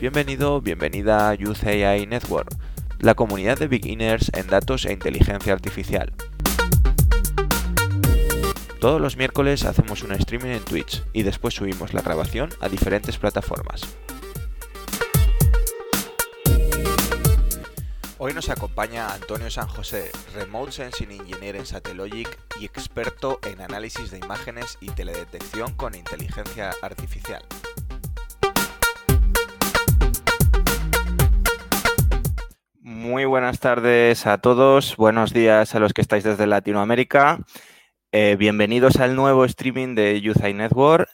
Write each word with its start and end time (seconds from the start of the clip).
Bienvenido, 0.00 0.62
bienvenida 0.62 1.28
a 1.28 1.34
Youth 1.34 1.62
AI 1.66 2.06
Network, 2.06 2.48
la 3.00 3.14
comunidad 3.14 3.58
de 3.58 3.68
beginners 3.68 4.30
en 4.32 4.46
datos 4.46 4.86
e 4.86 4.94
inteligencia 4.94 5.52
artificial. 5.52 6.14
Todos 8.80 8.98
los 8.98 9.18
miércoles 9.18 9.66
hacemos 9.66 10.02
un 10.02 10.12
streaming 10.12 10.52
en 10.52 10.64
Twitch 10.64 11.04
y 11.12 11.22
después 11.22 11.52
subimos 11.52 11.92
la 11.92 12.00
grabación 12.00 12.48
a 12.62 12.70
diferentes 12.70 13.18
plataformas. 13.18 13.82
Hoy 18.16 18.32
nos 18.32 18.48
acompaña 18.48 19.12
Antonio 19.12 19.50
San 19.50 19.68
José, 19.68 20.10
Remote 20.34 20.72
Sensing 20.72 21.10
Engineer 21.10 21.56
en 21.56 21.66
Satellogic 21.66 22.38
y 22.58 22.64
experto 22.64 23.38
en 23.44 23.60
análisis 23.60 24.10
de 24.10 24.16
imágenes 24.16 24.78
y 24.80 24.88
teledetección 24.88 25.74
con 25.74 25.94
inteligencia 25.94 26.70
artificial. 26.80 27.44
Muy 33.10 33.24
buenas 33.24 33.58
tardes 33.58 34.24
a 34.28 34.38
todos, 34.38 34.96
buenos 34.96 35.32
días 35.32 35.74
a 35.74 35.80
los 35.80 35.92
que 35.92 36.00
estáis 36.00 36.22
desde 36.22 36.46
Latinoamérica. 36.46 37.40
Eh, 38.12 38.36
bienvenidos 38.38 39.00
al 39.00 39.16
nuevo 39.16 39.44
streaming 39.44 39.96
de 39.96 40.20
Youth 40.20 40.44
Network. 40.44 41.08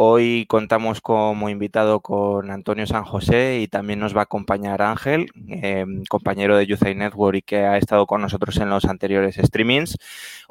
Hoy 0.00 0.46
contamos 0.46 1.00
como 1.00 1.48
invitado 1.48 1.98
con 1.98 2.52
Antonio 2.52 2.86
San 2.86 3.02
José 3.02 3.58
y 3.58 3.66
también 3.66 3.98
nos 3.98 4.14
va 4.14 4.20
a 4.20 4.22
acompañar 4.22 4.80
Ángel, 4.80 5.26
eh, 5.48 5.84
compañero 6.08 6.56
de 6.56 6.68
Youth 6.68 6.82
Network 6.82 7.38
y 7.38 7.42
que 7.42 7.64
ha 7.64 7.76
estado 7.78 8.06
con 8.06 8.22
nosotros 8.22 8.56
en 8.58 8.70
los 8.70 8.84
anteriores 8.84 9.34
streamings. 9.42 9.98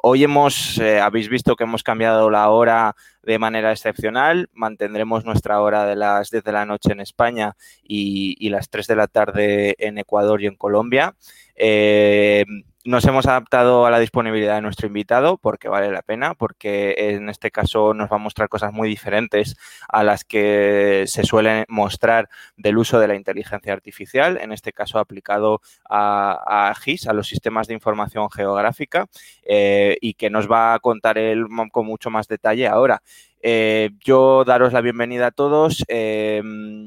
Hoy 0.02 0.22
hemos, 0.22 0.76
eh, 0.76 1.00
habéis 1.00 1.30
visto 1.30 1.56
que 1.56 1.64
hemos 1.64 1.82
cambiado 1.82 2.28
la 2.28 2.50
hora 2.50 2.94
de 3.22 3.38
manera 3.38 3.72
excepcional. 3.72 4.50
Mantendremos 4.52 5.24
nuestra 5.24 5.62
hora 5.62 5.86
de 5.86 5.96
las 5.96 6.28
10 6.28 6.44
de 6.44 6.52
la 6.52 6.66
noche 6.66 6.92
en 6.92 7.00
España 7.00 7.56
y, 7.82 8.50
las 8.50 8.68
3 8.68 8.86
de 8.86 8.96
la 8.96 9.06
tarde 9.06 9.76
en 9.78 9.96
Ecuador 9.96 10.42
y 10.42 10.46
en 10.46 10.56
Colombia. 10.56 11.14
Eh, 11.56 12.44
nos 12.84 13.04
hemos 13.04 13.26
adaptado 13.26 13.86
a 13.86 13.90
la 13.90 13.98
disponibilidad 13.98 14.54
de 14.54 14.62
nuestro 14.62 14.86
invitado 14.86 15.36
porque 15.36 15.68
vale 15.68 15.90
la 15.90 16.02
pena, 16.02 16.34
porque 16.34 16.94
en 16.96 17.28
este 17.28 17.50
caso 17.50 17.92
nos 17.92 18.10
va 18.10 18.16
a 18.16 18.20
mostrar 18.20 18.48
cosas 18.48 18.72
muy 18.72 18.88
diferentes 18.88 19.56
a 19.88 20.04
las 20.04 20.24
que 20.24 21.04
se 21.06 21.24
suelen 21.24 21.64
mostrar 21.68 22.28
del 22.56 22.78
uso 22.78 23.00
de 23.00 23.08
la 23.08 23.16
inteligencia 23.16 23.72
artificial, 23.72 24.38
en 24.40 24.52
este 24.52 24.72
caso 24.72 24.98
aplicado 24.98 25.60
a, 25.90 26.72
GIS, 26.80 27.08
a 27.08 27.12
los 27.12 27.28
sistemas 27.28 27.66
de 27.66 27.74
información 27.74 28.30
geográfica, 28.30 29.06
eh, 29.42 29.96
y 30.00 30.14
que 30.14 30.30
nos 30.30 30.50
va 30.50 30.74
a 30.74 30.78
contar 30.78 31.18
él 31.18 31.46
con 31.72 31.86
mucho 31.86 32.10
más 32.10 32.28
detalle 32.28 32.68
ahora. 32.68 33.02
Eh, 33.40 33.90
yo 34.04 34.44
daros 34.44 34.72
la 34.72 34.80
bienvenida 34.80 35.28
a 35.28 35.30
todos, 35.30 35.84
eh, 35.86 36.42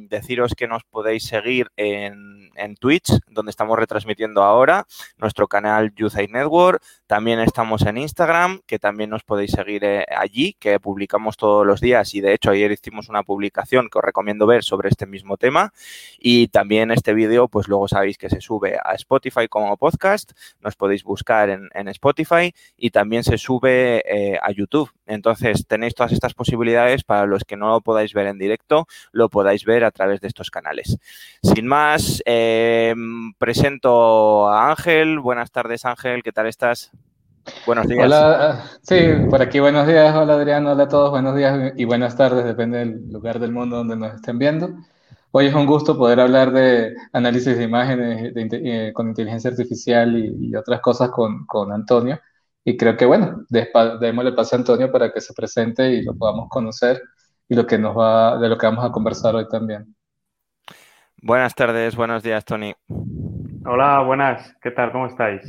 deciros 0.09 0.53
que 0.53 0.67
nos 0.67 0.83
podéis 0.83 1.23
seguir 1.23 1.71
en, 1.77 2.30
Twitch, 2.80 3.09
donde 3.27 3.49
estamos 3.49 3.77
retransmitiendo 3.77 4.44
ahora, 4.44 4.85
nuestro 5.17 5.47
canal 5.47 5.94
Youth 5.95 6.13
Network, 6.29 6.81
también 7.07 7.39
estamos 7.39 7.81
en 7.83 7.97
Instagram, 7.97 8.61
que 8.67 8.77
también 8.77 9.09
nos 9.09 9.23
podéis 9.23 9.52
seguir 9.52 9.83
eh, 9.83 10.05
allí, 10.16 10.55
que 10.59 10.79
publicamos 10.79 11.38
todos 11.38 11.66
los 11.66 11.81
días. 11.81 12.13
Y 12.13 12.22
de 12.22 12.33
hecho 12.33 12.52
ayer 12.52 12.72
hicimos 12.72 13.09
una 13.09 13.23
publicación 13.23 13.89
que 13.89 13.97
os 13.97 14.03
recomiendo 14.03 14.45
ver 14.45 14.63
sobre 14.63 14.89
este 14.89 15.07
mismo 15.07 15.38
tema. 15.38 15.73
Y 16.19 16.49
también 16.49 16.91
este 16.91 17.13
vídeo 17.13 17.47
pues 17.47 17.67
luego 17.67 17.88
sabéis 17.88 18.17
que 18.17 18.29
se 18.29 18.41
sube 18.41 18.77
a 18.83 18.94
Spotify 18.94 19.47
como 19.47 19.75
podcast, 19.75 20.31
nos 20.59 20.75
podéis 20.75 21.03
buscar 21.03 21.49
en 21.49 21.88
Spotify. 21.88 22.53
Y 22.77 22.91
también 22.91 23.23
se 23.23 23.38
sube 23.38 24.03
a 24.41 24.52
YouTube. 24.52 24.91
Entonces 25.12 25.67
tenéis 25.67 25.94
todas 25.94 26.14
estas 26.14 26.34
posibilidades 26.34 27.04
para 27.04 27.26
los 27.26 27.44
que 27.44 27.58
no 27.58 27.67
lo 27.67 27.81
podáis 27.81 28.14
ver 28.14 28.28
en 28.28 28.38
directo, 28.38 28.88
lo 29.12 29.28
podáis 29.28 29.66
ver 29.66 29.84
a 29.84 29.91
través 29.91 30.22
de 30.22 30.30
estos 30.30 30.50
canales. 30.50 30.97
Sin 31.44 31.68
más, 31.68 32.24
eh, 32.25 32.96
presento 33.38 34.47
a 34.47 34.69
Ángel. 34.69 35.19
Buenas 35.19 35.52
tardes, 35.52 35.84
Ángel. 35.84 36.24
¿Qué 36.24 36.31
tal 36.31 36.47
estás? 36.47 36.91
Buenos 37.66 37.88
días. 37.90 38.06
Hola, 38.06 38.63
sí, 38.84 39.00
por 39.30 39.41
aquí 39.41 39.59
buenos 39.59 39.85
días. 39.85 40.16
Hola 40.16 40.35
Adrián, 40.35 40.66
hola 40.66 40.84
a 40.84 40.88
todos, 40.88 41.09
buenos 41.09 41.35
días 41.35 41.74
y 41.75 41.84
buenas 41.84 42.16
tardes, 42.16 42.46
depende 42.46 42.78
del 42.78 43.12
lugar 43.12 43.40
del 43.40 43.52
mundo 43.52 43.78
donde 43.78 43.97
nos 43.97 44.14
estén 44.14 44.40
viendo. 44.40 44.69
Hoy 45.31 45.47
es 45.47 45.53
un 45.53 45.66
gusto 45.66 45.97
poder 45.97 46.22
hablar 46.22 46.53
de 46.53 46.96
análisis 47.12 47.58
de 47.58 47.64
imágenes 47.64 48.31
eh, 48.35 48.91
con 48.94 49.09
inteligencia 49.09 49.50
artificial 49.50 50.16
y, 50.16 50.56
otras 50.56 50.80
cosas 50.80 51.09
con 51.09 51.72
Antonio. 51.74 52.19
Y 52.63 52.77
creo 52.77 52.95
que, 52.95 53.05
bueno, 53.05 53.44
démosle 53.49 54.33
paso 54.33 54.55
a 54.55 54.59
Antonio 54.59 54.91
para 54.91 55.11
que 55.11 55.22
se 55.22 55.33
presente 55.33 55.91
y 55.91 56.03
lo 56.03 56.16
podamos 56.16 56.47
conocer 56.49 57.01
y 57.49 57.55
lo 57.55 57.66
que 57.66 57.77
nos 57.77 57.97
va, 57.97 58.38
de 58.38 58.47
lo 58.47 58.57
que 58.57 58.67
vamos 58.67 58.85
a 58.85 58.91
conversar 58.91 59.35
hoy 59.35 59.47
también. 59.47 59.95
Buenas 61.22 61.55
tardes, 61.55 61.95
buenos 61.95 62.23
días, 62.23 62.45
Tony. 62.45 62.73
Hola, 63.66 64.01
buenas, 64.03 64.55
¿qué 64.61 64.72
tal? 64.72 64.91
¿Cómo 64.91 65.07
estáis? 65.07 65.41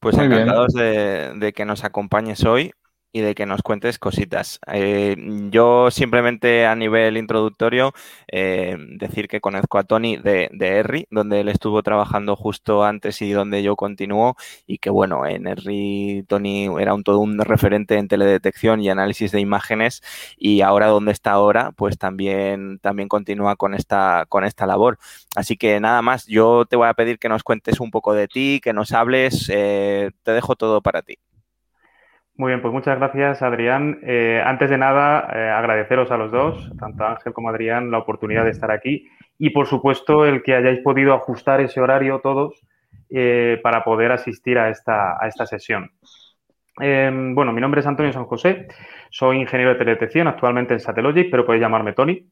Pues 0.00 0.16
encantados 0.16 0.72
de, 0.74 1.32
de, 1.36 1.52
que 1.52 1.64
nos 1.64 1.84
acompañes 1.84 2.44
hoy 2.44 2.72
y 3.12 3.20
de 3.20 3.34
que 3.34 3.46
nos 3.46 3.62
cuentes 3.62 3.98
cositas. 3.98 4.60
Eh, 4.72 5.16
yo 5.50 5.90
simplemente 5.90 6.66
a 6.66 6.74
nivel 6.76 7.16
introductorio 7.16 7.92
eh, 8.30 8.76
decir 8.96 9.28
que 9.28 9.40
conozco 9.40 9.78
a 9.78 9.84
Tony 9.84 10.16
de, 10.16 10.48
de 10.52 10.68
Erri, 10.68 11.06
donde 11.10 11.40
él 11.40 11.48
estuvo 11.48 11.82
trabajando 11.82 12.36
justo 12.36 12.84
antes 12.84 13.22
y 13.22 13.30
donde 13.32 13.62
yo 13.62 13.76
continúo 13.76 14.36
y 14.66 14.78
que 14.78 14.90
bueno, 14.90 15.26
en 15.26 15.46
Erri 15.46 16.24
Tony 16.28 16.68
era 16.80 16.94
un 16.94 17.02
todo 17.02 17.18
un 17.20 17.38
referente 17.38 17.96
en 17.96 18.08
teledetección 18.08 18.80
y 18.80 18.90
análisis 18.90 19.32
de 19.32 19.40
imágenes 19.40 20.02
y 20.36 20.60
ahora 20.60 20.88
donde 20.88 21.12
está 21.12 21.32
ahora 21.32 21.72
pues 21.76 21.98
también, 21.98 22.78
también 22.80 23.08
continúa 23.08 23.56
con 23.56 23.74
esta, 23.74 24.26
con 24.28 24.44
esta 24.44 24.66
labor. 24.66 24.98
Así 25.36 25.56
que 25.56 25.80
nada 25.80 26.02
más, 26.02 26.26
yo 26.26 26.64
te 26.66 26.76
voy 26.76 26.88
a 26.88 26.94
pedir 26.94 27.18
que 27.18 27.28
nos 27.28 27.42
cuentes 27.42 27.80
un 27.80 27.90
poco 27.90 28.14
de 28.14 28.28
ti, 28.28 28.60
que 28.62 28.72
nos 28.72 28.92
hables, 28.92 29.50
eh, 29.52 30.10
te 30.22 30.32
dejo 30.32 30.56
todo 30.56 30.82
para 30.82 31.02
ti. 31.02 31.18
Muy 32.38 32.52
bien, 32.52 32.62
pues 32.62 32.72
muchas 32.72 32.96
gracias, 32.96 33.42
Adrián. 33.42 33.98
Eh, 34.04 34.40
antes 34.44 34.70
de 34.70 34.78
nada, 34.78 35.28
eh, 35.34 35.50
agradeceros 35.50 36.12
a 36.12 36.16
los 36.16 36.30
dos, 36.30 36.72
tanto 36.78 37.04
Ángel 37.04 37.32
como 37.32 37.48
Adrián, 37.48 37.90
la 37.90 37.98
oportunidad 37.98 38.44
de 38.44 38.52
estar 38.52 38.70
aquí 38.70 39.08
y, 39.40 39.50
por 39.50 39.66
supuesto, 39.66 40.24
el 40.24 40.44
que 40.44 40.54
hayáis 40.54 40.78
podido 40.78 41.14
ajustar 41.14 41.60
ese 41.60 41.80
horario 41.80 42.20
todos 42.20 42.64
eh, 43.10 43.58
para 43.60 43.82
poder 43.82 44.12
asistir 44.12 44.56
a 44.56 44.70
esta, 44.70 45.20
a 45.20 45.26
esta 45.26 45.46
sesión. 45.46 45.90
Em, 46.78 47.34
bueno, 47.34 47.52
mi 47.52 47.60
nombre 47.60 47.80
es 47.80 47.88
Antonio 47.88 48.12
San 48.12 48.26
José, 48.26 48.68
soy 49.10 49.40
ingeniero 49.40 49.72
de 49.72 49.78
teledetección 49.80 50.28
actualmente 50.28 50.74
en 50.74 50.80
Satellogic, 50.80 51.32
pero 51.32 51.44
podéis 51.44 51.62
llamarme 51.62 51.92
Tony. 51.92 52.24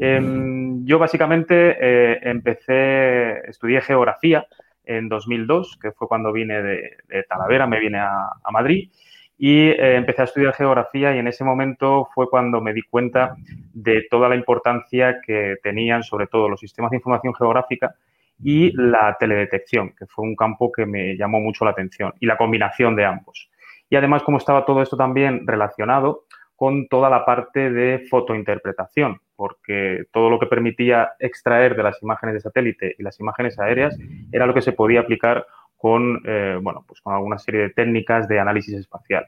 Em, 0.00 0.84
yo 0.84 0.98
básicamente 0.98 2.28
empecé, 2.28 3.48
estudié 3.48 3.80
geografía 3.80 4.44
en 4.82 5.08
2002, 5.08 5.78
que 5.80 5.92
fue 5.92 6.08
cuando 6.08 6.32
vine 6.32 6.62
de, 6.62 6.96
Talavera, 7.28 7.68
me 7.68 7.78
vine 7.78 7.98
a, 7.98 8.26
a 8.42 8.50
Madrid 8.50 8.90
y 9.38 9.68
eh, 9.68 9.96
empecé 9.96 10.22
a 10.22 10.24
estudiar 10.24 10.54
geografía 10.54 11.14
y 11.14 11.18
en 11.18 11.28
ese 11.28 11.44
momento 11.44 12.08
fue 12.14 12.28
cuando 12.30 12.60
me 12.60 12.72
di 12.72 12.82
cuenta 12.82 13.36
de 13.74 14.06
toda 14.10 14.28
la 14.28 14.36
importancia 14.36 15.20
que 15.24 15.56
tenían 15.62 16.02
sobre 16.02 16.26
todo 16.26 16.48
los 16.48 16.60
sistemas 16.60 16.90
de 16.90 16.96
información 16.96 17.34
geográfica 17.34 17.94
y 18.42 18.72
la 18.72 19.16
teledetección, 19.18 19.94
que 19.98 20.06
fue 20.06 20.24
un 20.24 20.36
campo 20.36 20.70
que 20.72 20.86
me 20.86 21.16
llamó 21.16 21.40
mucho 21.40 21.64
la 21.64 21.70
atención, 21.70 22.12
y 22.20 22.26
la 22.26 22.36
combinación 22.36 22.94
de 22.96 23.04
ambos. 23.04 23.50
Y 23.88 23.96
además, 23.96 24.22
como 24.22 24.38
estaba 24.38 24.64
todo 24.64 24.82
esto 24.82 24.96
también 24.96 25.46
relacionado 25.46 26.24
con 26.54 26.88
toda 26.88 27.10
la 27.10 27.24
parte 27.24 27.70
de 27.70 28.06
fotointerpretación, 28.10 29.20
porque 29.36 30.04
todo 30.10 30.30
lo 30.30 30.38
que 30.38 30.46
permitía 30.46 31.12
extraer 31.18 31.76
de 31.76 31.82
las 31.82 32.02
imágenes 32.02 32.34
de 32.34 32.40
satélite 32.40 32.94
y 32.98 33.02
las 33.02 33.20
imágenes 33.20 33.58
aéreas 33.58 33.96
era 34.32 34.46
lo 34.46 34.54
que 34.54 34.62
se 34.62 34.72
podía 34.72 35.00
aplicar 35.00 35.46
con, 35.76 36.22
eh, 36.24 36.58
bueno, 36.60 36.84
pues 36.86 37.00
con 37.00 37.14
alguna 37.14 37.38
serie 37.38 37.62
de 37.62 37.70
técnicas 37.70 38.28
de 38.28 38.40
análisis 38.40 38.74
espacial. 38.74 39.26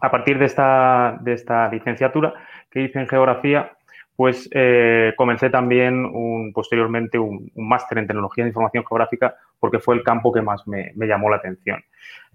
A 0.00 0.10
partir 0.10 0.38
de 0.38 0.44
esta, 0.44 1.18
de 1.20 1.32
esta 1.32 1.68
licenciatura 1.68 2.34
que 2.70 2.82
hice 2.82 3.00
en 3.00 3.08
geografía, 3.08 3.72
pues 4.14 4.48
eh, 4.52 5.14
comencé 5.16 5.48
también 5.48 6.52
posteriormente 6.52 7.18
un, 7.18 7.50
máster 7.54 7.98
en 7.98 8.06
tecnología 8.06 8.44
de 8.44 8.50
información 8.50 8.84
geográfica 8.84 9.36
porque 9.60 9.78
fue 9.78 9.94
el 9.94 10.02
campo 10.02 10.32
que 10.32 10.42
más 10.42 10.66
me, 10.66 10.92
llamó 10.94 11.30
la 11.30 11.36
atención. 11.36 11.82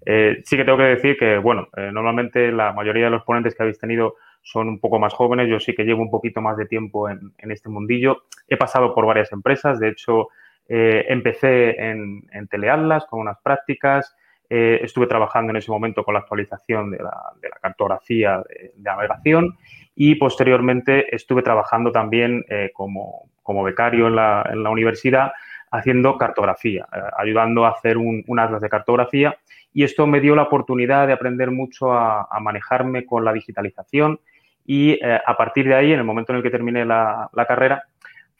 Eh, 0.04 0.42
sí 0.44 0.56
que 0.56 0.64
tengo 0.64 0.78
que 0.78 0.84
decir 0.84 1.16
que, 1.18 1.38
bueno, 1.38 1.68
normalmente 1.92 2.52
la 2.52 2.72
mayoría 2.72 3.04
de 3.04 3.10
los 3.10 3.24
ponentes 3.24 3.54
que 3.54 3.62
habéis 3.62 3.78
tenido 3.78 4.16
son 4.42 4.68
un 4.68 4.78
poco 4.78 4.98
más 4.98 5.14
jóvenes, 5.14 5.48
yo 5.48 5.58
sí 5.60 5.74
que 5.74 5.84
llevo 5.84 6.02
un 6.02 6.10
poquito 6.10 6.42
más 6.42 6.56
de 6.56 6.66
tiempo 6.66 7.08
en 7.08 7.32
este 7.38 7.70
mundillo. 7.70 8.24
He 8.48 8.58
pasado 8.58 8.94
por 8.94 9.06
varias 9.06 9.32
empresas, 9.32 9.78
de 9.78 9.88
hecho, 9.88 10.28
eh, 10.68 11.04
empecé 11.08 11.78
en, 11.78 12.26
en, 12.32 12.48
Teleatlas 12.48 13.04
con 13.06 13.20
unas 13.20 13.38
prácticas, 13.42 14.16
eh, 14.48 14.80
estuve 14.82 15.06
trabajando 15.06 15.50
en 15.50 15.56
ese 15.56 15.70
momento 15.70 16.04
con 16.04 16.14
la 16.14 16.20
actualización 16.20 16.90
de 16.90 16.98
la, 16.98 17.12
cartografía 17.60 18.42
de, 18.48 18.72
navegación 18.78 19.56
y 19.94 20.14
posteriormente 20.14 21.14
estuve 21.14 21.42
trabajando 21.42 21.92
también 21.92 22.44
eh, 22.48 22.70
como, 22.72 23.28
becario 23.62 24.06
en 24.06 24.16
la, 24.16 24.70
universidad 24.70 25.32
haciendo 25.70 26.16
cartografía, 26.16 26.86
ayudando 27.18 27.66
a 27.66 27.70
hacer 27.70 27.98
un, 27.98 28.24
atlas 28.38 28.60
de 28.60 28.68
cartografía. 28.68 29.36
Y 29.72 29.82
esto 29.82 30.06
me 30.06 30.20
dio 30.20 30.36
la 30.36 30.44
oportunidad 30.44 31.06
de 31.08 31.12
aprender 31.12 31.50
mucho 31.50 31.92
a, 31.92 32.28
manejarme 32.40 33.04
con 33.04 33.24
la 33.24 33.32
digitalización 33.32 34.20
y 34.64 34.98
a 35.04 35.36
partir 35.36 35.66
de 35.66 35.74
ahí, 35.74 35.92
en 35.92 35.98
el 35.98 36.04
momento 36.04 36.32
en 36.32 36.36
el 36.36 36.42
que 36.42 36.50
terminé 36.50 36.84
la 36.84 37.28
carrera, 37.48 37.82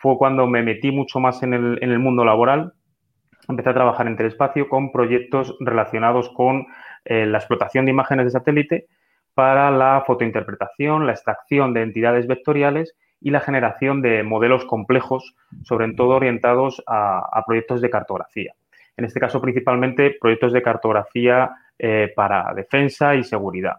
fue 0.04 0.18
cuando 0.18 0.46
me 0.46 0.62
metí 0.62 0.92
mucho 0.92 1.18
más 1.18 1.42
en 1.42 1.54
el, 1.54 1.98
mundo 1.98 2.26
laboral. 2.26 2.74
Empecé 3.48 3.70
a 3.70 3.72
trabajar 3.72 4.06
en 4.06 4.18
Telespacio 4.18 4.68
con 4.68 4.92
proyectos 4.92 5.56
relacionados 5.60 6.28
con 6.28 6.66
eh, 7.06 7.24
la 7.24 7.38
explotación 7.38 7.86
de 7.86 7.92
imágenes 7.92 8.26
de 8.26 8.32
satélite 8.32 8.86
para 9.32 9.70
la 9.70 10.04
fotointerpretación, 10.06 11.06
la 11.06 11.12
extracción 11.12 11.72
de 11.72 11.80
entidades 11.80 12.26
vectoriales 12.26 12.94
y 13.18 13.30
la 13.30 13.40
generación 13.40 14.02
de 14.02 14.22
modelos 14.24 14.66
complejos, 14.66 15.34
sobre 15.62 15.90
todo 15.94 16.16
orientados 16.16 16.82
a, 16.86 17.42
proyectos 17.46 17.80
de 17.80 17.88
cartografía. 17.88 18.52
En 18.98 19.06
este 19.06 19.20
caso, 19.20 19.40
principalmente 19.40 20.18
proyectos 20.20 20.52
de 20.52 20.60
cartografía 20.60 21.50
eh, 21.78 22.12
para 22.14 22.52
defensa 22.52 23.14
y 23.14 23.24
seguridad. 23.24 23.76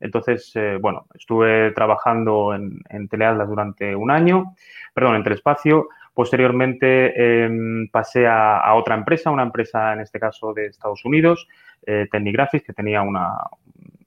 Entonces, 0.00 0.50
eh, 0.54 0.78
bueno, 0.80 1.06
estuve 1.14 1.72
trabajando 1.72 2.54
en, 2.54 2.80
en, 2.88 3.08
durante 3.46 3.94
un 3.94 4.10
año, 4.10 4.54
perdón, 4.94 5.16
en 5.16 5.24
Telespacio. 5.24 5.88
Posteriormente 6.14 7.44
em, 7.44 7.88
pasé 7.88 8.26
a, 8.26 8.74
otra 8.74 8.94
empresa, 8.94 9.30
una 9.30 9.42
empresa 9.42 9.92
en 9.92 10.00
este 10.00 10.18
caso 10.18 10.52
de 10.52 10.66
Estados 10.66 11.04
Unidos, 11.04 11.46
eh, 11.86 12.08
que 12.10 12.72
tenía 12.72 13.02
una, 13.02 13.36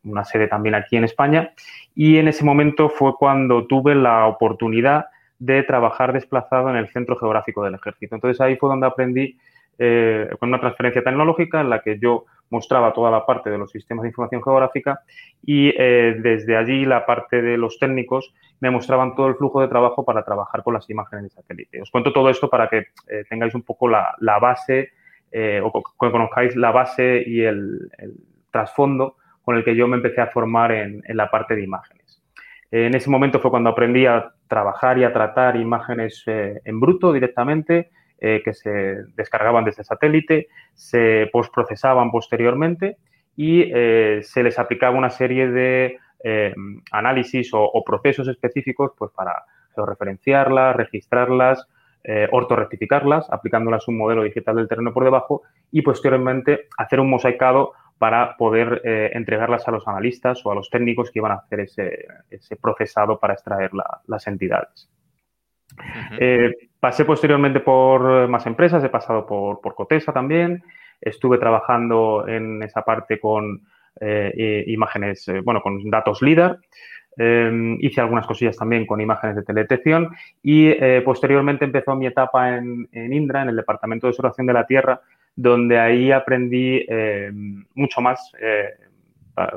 una 0.04 0.26
sede 0.26 0.48
también 0.48 0.76
aquí 0.76 0.98
en 0.98 1.06
España. 1.06 1.54
Y 1.96 2.18
en 2.18 2.28
ese 2.28 2.44
momento 2.44 2.90
fue 2.90 3.16
cuando 3.16 3.68
tuve 3.68 3.96
la 3.96 4.28
oportunidad 4.28 5.06
de 5.40 5.64
trabajar 5.64 6.14
desplazado 6.14 6.70
en 6.70 6.76
el 6.76 6.90
Centro 6.90 7.16
Geográfico 7.18 7.64
del 7.64 7.76
Ejército. 7.76 8.16
Entonces 8.16 8.40
ahí 8.42 8.56
fue 8.56 8.70
donde 8.70 8.88
aprendí 8.88 9.38
eh, 9.78 10.30
con 10.40 10.50
una 10.50 10.60
transferencia 10.60 11.04
tecnológica 11.04 11.62
en 11.62 11.70
la 11.70 11.82
que 11.82 11.98
yo 12.00 12.26
mostraba 12.54 12.94
toda 12.94 13.12
la 13.12 13.26
parte 13.26 13.50
de 13.50 13.58
los 13.58 13.72
sistemas 13.72 14.04
de 14.04 14.10
información 14.10 14.42
geográfica 14.42 15.02
y 15.44 15.74
eh, 15.78 16.16
desde 16.20 16.56
allí 16.56 16.86
la 16.86 17.06
parte 17.06 17.42
de 17.42 17.58
los 17.58 17.80
técnicos 17.80 18.34
me 18.62 18.70
mostraban 18.70 19.16
todo 19.16 19.28
el 19.28 19.36
flujo 19.36 19.60
de 19.60 19.68
trabajo 19.68 20.06
para 20.06 20.24
trabajar 20.24 20.64
con 20.64 20.76
las 20.76 20.90
imágenes 20.90 21.26
de 21.26 21.30
satélite. 21.32 21.82
Os 21.82 21.92
cuento 21.92 22.14
todo 22.14 22.30
esto 22.30 22.50
para 22.50 22.70
que 22.70 22.78
eh, 23.10 23.24
tengáis 23.30 23.56
un 23.56 23.64
poco 23.64 23.90
la, 23.90 24.16
base 24.40 24.94
o 25.64 25.84
que 26.00 26.12
conozcáis 26.12 26.56
la 26.56 26.72
base 26.72 27.24
y 27.26 27.42
el, 27.42 27.90
trasfondo 28.52 29.18
con 29.42 29.58
el 29.58 29.64
que 29.66 29.76
yo 29.76 29.88
me 29.88 29.98
empecé 29.98 30.22
a 30.22 30.28
formar 30.28 30.72
en 30.72 31.02
la 31.08 31.30
parte 31.30 31.56
de 31.56 31.64
imágenes. 31.64 32.22
En 32.70 32.96
ese 32.96 33.10
momento 33.10 33.40
fue 33.40 33.52
cuando 33.52 33.70
aprendí 33.70 34.08
a 34.08 34.32
trabajar 34.48 34.98
y 34.98 35.04
a 35.04 35.14
tratar 35.14 35.56
imágenes 35.58 36.24
en 36.28 36.80
bruto 36.80 37.14
directamente, 37.14 37.92
eh, 38.20 38.42
que 38.44 38.54
se 38.54 39.04
descargaban 39.16 39.66
desde 39.66 39.84
satélite, 39.84 40.48
se 40.74 41.30
postprocesaban 41.34 42.10
posteriormente 42.10 42.98
y 43.36 43.64
eh, 43.64 44.20
se 44.24 44.44
les 44.44 44.58
aplicaba 44.60 44.98
una 44.98 45.10
serie 45.10 45.50
de 45.50 45.98
eh, 46.24 46.54
análisis 46.92 47.50
o, 47.54 47.84
procesos 47.86 48.28
específicos 48.30 48.92
pues, 48.98 49.12
para 49.12 49.44
georreferenciarlas, 49.76 50.76
registrarlas, 50.76 51.68
ortorectificarlas, 52.32 53.32
aplicándolas 53.32 53.88
un 53.88 53.98
modelo 53.98 54.24
digital 54.24 54.58
del 54.58 54.68
terreno 54.68 54.94
por 54.94 55.06
debajo 55.06 55.44
y 55.72 55.82
posteriormente 55.84 56.68
hacer 56.78 57.00
un 57.00 57.10
mosaicado 57.10 57.72
para 57.98 58.36
poder 58.36 58.82
entregarlas 59.14 59.66
a 59.70 59.72
los 59.72 59.88
analistas 59.88 60.46
o 60.46 60.52
a 60.52 60.56
los 60.56 60.70
técnicos 60.70 61.12
que 61.12 61.20
iban 61.20 61.32
a 61.32 61.36
hacer 61.36 61.62
ese, 61.62 62.58
procesado 62.62 63.20
para 63.20 63.34
extraer 63.34 63.72
las 64.06 64.28
entidades. 64.28 64.90
Eh, 66.20 66.70
pasé 66.80 67.06
posteriormente 67.06 67.60
por 67.60 68.28
más 68.28 68.46
empresas, 68.46 68.84
he 68.84 68.90
pasado 68.90 69.26
por, 69.26 69.62
por 69.62 69.76
Cotesa 69.76 70.14
también, 70.14 70.64
estuve 71.00 71.38
trabajando 71.38 72.28
en 72.28 72.62
esa 72.64 72.82
parte 72.84 73.20
con 73.20 73.62
eh, 74.00 74.64
imágenes, 74.68 75.28
eh, 75.28 75.42
bueno, 75.42 75.62
con 75.62 75.90
datos 75.90 76.22
LIDAR, 76.22 76.60
em, 77.18 77.78
hice 77.80 78.02
algunas 78.02 78.26
cosillas 78.26 78.58
también 78.58 78.86
con 78.86 79.00
imágenes 79.02 79.36
de 79.36 79.44
teledetección 79.44 80.10
y 80.42 80.74
posteriormente 81.02 81.66
empezó 81.66 81.96
mi 81.96 82.08
etapa 82.08 82.58
en, 82.58 82.88
en, 82.92 83.14
Indra, 83.14 83.44
en 83.44 83.50
el 83.50 83.56
Departamento 83.56 84.08
de 84.08 84.12
Observación 84.12 84.48
de 84.48 84.54
la 84.54 84.66
Tierra, 84.66 85.02
donde 85.36 85.80
ahí 85.80 86.12
aprendí 86.12 86.86
mucho 87.76 88.02
más 88.02 88.32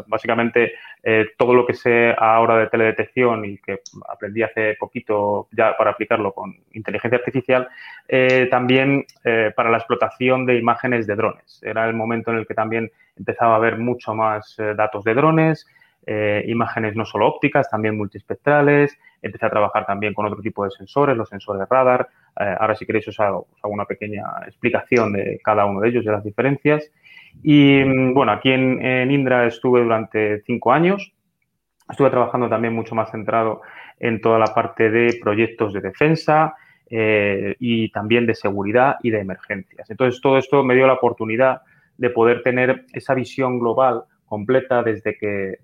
Básicamente, 0.07 0.73
eh, 1.03 1.27
todo 1.37 1.55
lo 1.55 1.67
que 1.67 1.75
sé 1.75 2.15
ahora 2.17 2.57
de 2.57 2.69
teledetección 2.69 3.45
y 3.45 3.59
que 3.59 3.81
aprendí 4.09 4.43
hace 4.43 4.75
poquito 4.75 5.49
ya 5.53 5.77
para 5.77 5.91
aplicarlo 5.91 6.33
con 6.33 6.57
inteligencia 6.73 7.19
artificial, 7.19 7.69
eh, 8.09 8.49
también 8.51 9.05
eh, 9.23 9.53
para 9.55 9.71
la 9.71 9.77
explotación 9.77 10.47
de 10.47 10.59
imágenes 10.59 11.07
de 11.07 11.15
drones. 11.15 11.61
Era 11.63 11.87
el 11.87 11.95
momento 11.95 12.31
en 12.31 12.39
el 12.39 12.47
que 12.47 12.55
también 12.55 12.91
empezaba 13.17 13.53
a 13.53 13.57
haber 13.57 13.79
mucho 13.79 14.15
más 14.15 14.57
datos 14.77 15.05
de 15.05 15.15
drones, 15.15 15.67
imágenes 16.45 16.95
no 16.95 17.05
solo 17.05 17.27
ópticas, 17.27 17.69
también 17.69 17.97
multispectrales. 17.97 18.97
Empecé 19.21 19.47
a 19.47 19.51
trabajar 19.51 19.87
también 19.87 20.15
con 20.15 20.27
otro 20.27 20.41
tipo 20.41 20.65
de 20.65 20.71
sensores, 20.71 21.17
los 21.17 21.29
sensores 21.29 21.69
radar. 21.69 22.09
ahora, 22.37 22.77
si 22.77 22.87
queréis, 22.87 23.09
os 23.09 23.19
hago, 23.19 23.49
os 23.53 23.65
hago 23.65 23.75
una 23.75 23.87
pequeña 23.87 24.23
explicación 24.47 25.15
de 25.15 25.41
cada 25.43 25.65
uno 25.65 25.81
de 25.81 25.89
ellos, 25.89 26.05
de 26.05 26.13
las 26.13 26.23
diferencias. 26.23 26.93
Y 27.43 27.83
mm, 27.85 28.15
bueno, 28.15 28.33
aquí 28.33 28.51
en, 28.51 29.11
Indra 29.11 29.47
estuve 29.47 29.83
durante 29.83 30.43
cinco 30.43 30.73
años. 30.73 31.13
Estuve 31.89 32.11
trabajando 32.11 32.49
también 32.49 32.75
mucho 32.75 32.95
más 32.95 33.11
centrado 33.11 33.63
en 33.99 34.21
toda 34.21 34.39
la 34.39 34.47
parte 34.55 34.91
de 34.91 35.19
proyectos 35.23 35.73
de 35.73 35.81
defensa 35.81 36.55
eh, 36.91 37.55
y 37.59 37.91
también 37.91 38.27
de 38.27 38.35
seguridad 38.35 38.97
y 39.03 39.11
de 39.11 39.21
emergencias. 39.21 39.89
Entonces, 39.91 40.21
todo 40.21 40.39
esto 40.39 40.65
me 40.65 40.75
dio 40.75 40.87
la 40.87 40.95
oportunidad 40.95 41.63
de 41.97 42.11
poder 42.11 42.43
tener 42.43 42.85
esa 42.93 43.15
visión 43.15 43.59
global 43.59 44.05
completa 44.27 44.83
desde 44.83 45.17
que 45.17 45.51
eh, 45.51 45.59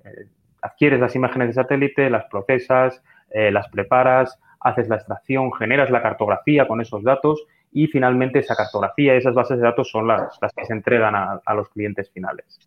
adquieres 0.62 1.00
las 1.00 1.14
imágenes 1.16 1.48
de 1.48 1.54
satélite, 1.54 2.08
las 2.08 2.24
procesas, 2.26 3.02
eh, 3.30 3.50
las 3.50 3.68
preparas, 3.68 4.40
haces 4.60 4.88
la 4.88 4.96
extracción, 4.96 5.52
generas 5.52 5.90
la 5.90 6.02
cartografía 6.02 6.68
con 6.68 6.80
esos 6.80 7.02
datos 7.02 7.44
y 7.72 7.86
finalmente 7.86 8.38
esa 8.38 8.54
cartografía 8.54 9.14
y 9.14 9.18
esas 9.18 9.34
bases 9.34 9.56
de 9.58 9.64
datos 9.64 9.90
son 9.90 10.06
las, 10.06 10.38
las 10.40 10.52
que 10.52 10.64
se 10.64 10.72
entregan 10.72 11.14
a, 11.14 11.54
los 11.54 11.68
clientes 11.70 12.10
finales. 12.10 12.58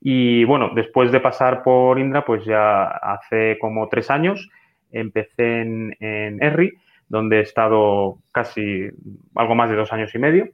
Y 0.00 0.44
bueno, 0.44 0.70
después 0.74 1.10
de 1.10 1.20
pasar 1.20 1.62
por 1.62 1.98
Indra, 1.98 2.24
pues 2.24 2.44
ya 2.44 2.84
hace 2.84 3.58
como 3.58 3.88
tres 3.88 4.10
años 4.10 4.50
empecé 4.92 5.62
en, 5.62 5.96
en 6.00 6.42
ERRI, 6.42 6.74
donde 7.08 7.38
he 7.38 7.42
estado 7.42 8.18
casi 8.30 8.88
algo 9.34 9.54
más 9.54 9.70
de 9.70 9.76
dos 9.76 9.92
años 9.92 10.14
y 10.14 10.18
medio. 10.18 10.48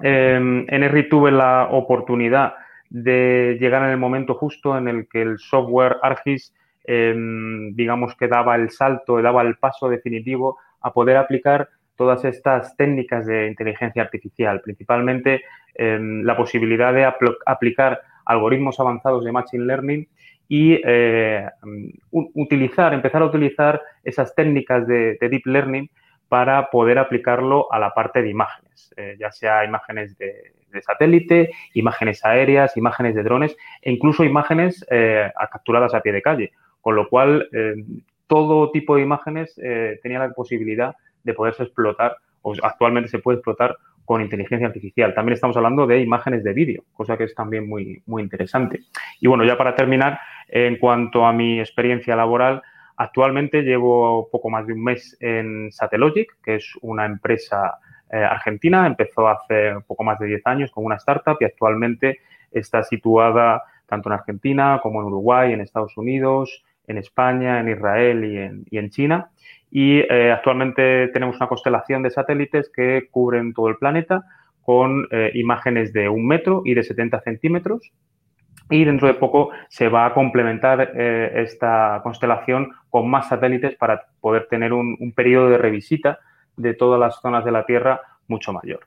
Em, 0.00 0.66
en 0.68 0.82
ERRI 0.82 1.08
tuve 1.08 1.30
la 1.30 1.68
oportunidad 1.70 2.54
de 2.88 3.56
llegar 3.60 3.82
en 3.82 3.90
el 3.90 3.98
momento 3.98 4.34
justo 4.34 4.76
en 4.76 4.88
el 4.88 5.08
que 5.08 5.22
el 5.22 5.38
software 5.38 5.96
ARGIS, 6.02 6.54
em, 6.84 7.74
digamos 7.74 8.14
que 8.16 8.28
daba 8.28 8.56
el 8.56 8.70
salto, 8.70 9.20
daba 9.20 9.42
el 9.42 9.56
paso 9.56 9.88
definitivo 9.88 10.58
a 10.80 10.92
poder 10.92 11.16
aplicar 11.16 11.68
todas 11.96 12.24
estas 12.24 12.76
técnicas 12.76 13.26
de 13.26 13.48
inteligencia 13.48 14.02
artificial, 14.02 14.60
principalmente 14.60 15.42
em, 15.74 16.22
la 16.22 16.36
posibilidad 16.36 16.92
de 16.92 17.04
aplicar 17.46 18.00
algoritmos 18.24 18.78
avanzados 18.78 19.24
de 19.24 19.32
Machine 19.32 19.64
Learning 19.64 20.08
y 20.48 20.80
eh, 20.84 21.48
utilizar, 22.10 22.94
empezar 22.94 23.22
a 23.22 23.26
utilizar 23.26 23.82
esas 24.04 24.34
técnicas 24.34 24.86
de, 24.86 25.16
Deep 25.20 25.46
Learning 25.46 25.90
para 26.28 26.70
poder 26.70 26.98
aplicarlo 26.98 27.72
a 27.72 27.78
la 27.78 27.94
parte 27.94 28.22
de 28.22 28.30
imágenes, 28.30 28.92
eh, 28.96 29.16
ya 29.18 29.32
sea 29.32 29.64
imágenes 29.64 30.16
de, 30.18 30.52
satélite, 30.82 31.50
imágenes 31.72 32.22
aéreas, 32.22 32.76
imágenes 32.76 33.14
de 33.14 33.22
drones 33.22 33.56
e 33.80 33.90
incluso 33.90 34.24
imágenes 34.24 34.84
eh, 34.90 35.32
capturadas 35.50 35.94
a 35.94 36.02
pie 36.02 36.12
de 36.12 36.20
calle, 36.20 36.52
con 36.82 36.94
lo 36.96 37.08
cual 37.08 37.48
todo 38.26 38.70
tipo 38.72 38.96
de 38.96 39.02
imágenes 39.02 39.58
tenía 40.02 40.18
la 40.18 40.30
posibilidad 40.32 40.94
de 41.26 41.34
poderse 41.34 41.64
explotar, 41.64 42.16
o 42.42 42.54
actualmente 42.62 43.10
se 43.10 43.18
puede 43.18 43.38
explotar 43.38 43.76
con 44.04 44.22
inteligencia 44.22 44.68
artificial. 44.68 45.12
También 45.14 45.34
estamos 45.34 45.56
hablando 45.56 45.86
de 45.86 46.00
imágenes 46.00 46.44
de 46.44 46.52
vídeo, 46.52 46.84
cosa 46.94 47.18
que 47.18 47.24
es 47.24 47.34
también 47.34 47.68
muy, 47.68 48.00
muy 48.06 48.22
interesante. 48.22 48.84
Y 49.20 49.26
bueno, 49.26 49.44
ya 49.44 49.58
para 49.58 49.74
terminar, 49.74 50.20
en 50.48 50.76
cuanto 50.78 51.26
a 51.26 51.32
mi 51.32 51.58
experiencia 51.58 52.14
laboral, 52.14 52.62
actualmente 52.96 53.62
llevo 53.62 54.28
poco 54.30 54.48
más 54.48 54.66
de 54.66 54.72
un 54.72 54.84
mes 54.84 55.16
en 55.20 55.70
Satellogic, 55.72 56.40
que 56.42 56.54
es 56.54 56.72
una 56.82 57.04
empresa 57.04 57.78
eh, 58.10 58.16
argentina. 58.16 58.86
Empezó 58.86 59.28
hace 59.28 59.74
poco 59.84 60.04
más 60.04 60.20
de 60.20 60.26
10 60.28 60.46
años 60.46 60.70
con 60.70 60.84
una 60.84 60.96
startup 60.96 61.36
y 61.40 61.44
actualmente 61.44 62.20
está 62.52 62.84
situada 62.84 63.64
tanto 63.86 64.08
en 64.08 64.14
Argentina 64.14 64.78
como 64.80 65.00
en 65.00 65.08
Uruguay, 65.08 65.52
en 65.52 65.60
Estados 65.60 65.96
Unidos, 65.96 66.64
en 66.86 66.98
España, 66.98 67.58
en 67.58 67.68
Israel 67.68 68.24
y 68.24 68.38
en, 68.38 68.64
y 68.70 68.78
en 68.78 68.90
China 68.90 69.30
y 69.70 69.98
eh, 69.98 70.32
actualmente 70.32 71.08
tenemos 71.08 71.36
una 71.36 71.48
constelación 71.48 72.02
de 72.02 72.10
satélites 72.10 72.70
que 72.74 73.08
cubren 73.10 73.52
todo 73.52 73.68
el 73.68 73.76
planeta 73.76 74.24
con 74.62 75.06
eh, 75.10 75.30
imágenes 75.34 75.92
de 75.92 76.08
un 76.08 76.26
metro 76.26 76.62
y 76.64 76.74
de 76.74 76.82
70 76.82 77.20
centímetros. 77.20 77.92
Y 78.68 78.84
dentro 78.84 79.06
de 79.06 79.14
poco 79.14 79.50
se 79.68 79.88
va 79.88 80.06
a 80.06 80.14
complementar 80.14 80.92
eh, 80.96 81.42
esta 81.42 82.00
constelación 82.02 82.72
con 82.90 83.08
más 83.08 83.28
satélites 83.28 83.76
para 83.76 84.06
poder 84.20 84.48
tener 84.48 84.72
un, 84.72 84.96
un 84.98 85.12
periodo 85.12 85.50
de 85.50 85.58
revisita 85.58 86.18
de 86.56 86.74
todas 86.74 86.98
las 86.98 87.20
zonas 87.20 87.44
de 87.44 87.52
la 87.52 87.64
Tierra 87.64 88.00
mucho 88.26 88.52
mayor. 88.52 88.80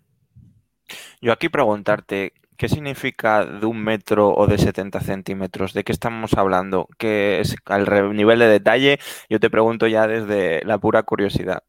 Yo 1.21 1.31
aquí 1.31 1.47
preguntarte, 1.47 2.33
¿Qué 2.59 2.67
significa 2.67 3.45
de 3.45 3.65
un 3.65 3.81
metro 3.81 4.33
o 4.35 4.45
de 4.45 4.57
70 4.57 4.99
centímetros? 4.99 5.73
¿De 5.73 5.85
qué 5.85 5.93
estamos 5.93 6.33
hablando? 6.33 6.89
¿Qué 6.97 7.39
es 7.39 7.55
al 7.65 8.13
nivel 8.13 8.39
de 8.39 8.49
detalle? 8.49 8.99
Yo 9.29 9.39
te 9.39 9.49
pregunto 9.49 9.87
ya 9.87 10.07
desde 10.07 10.61
la 10.65 10.77
pura 10.77 11.03
curiosidad. 11.03 11.63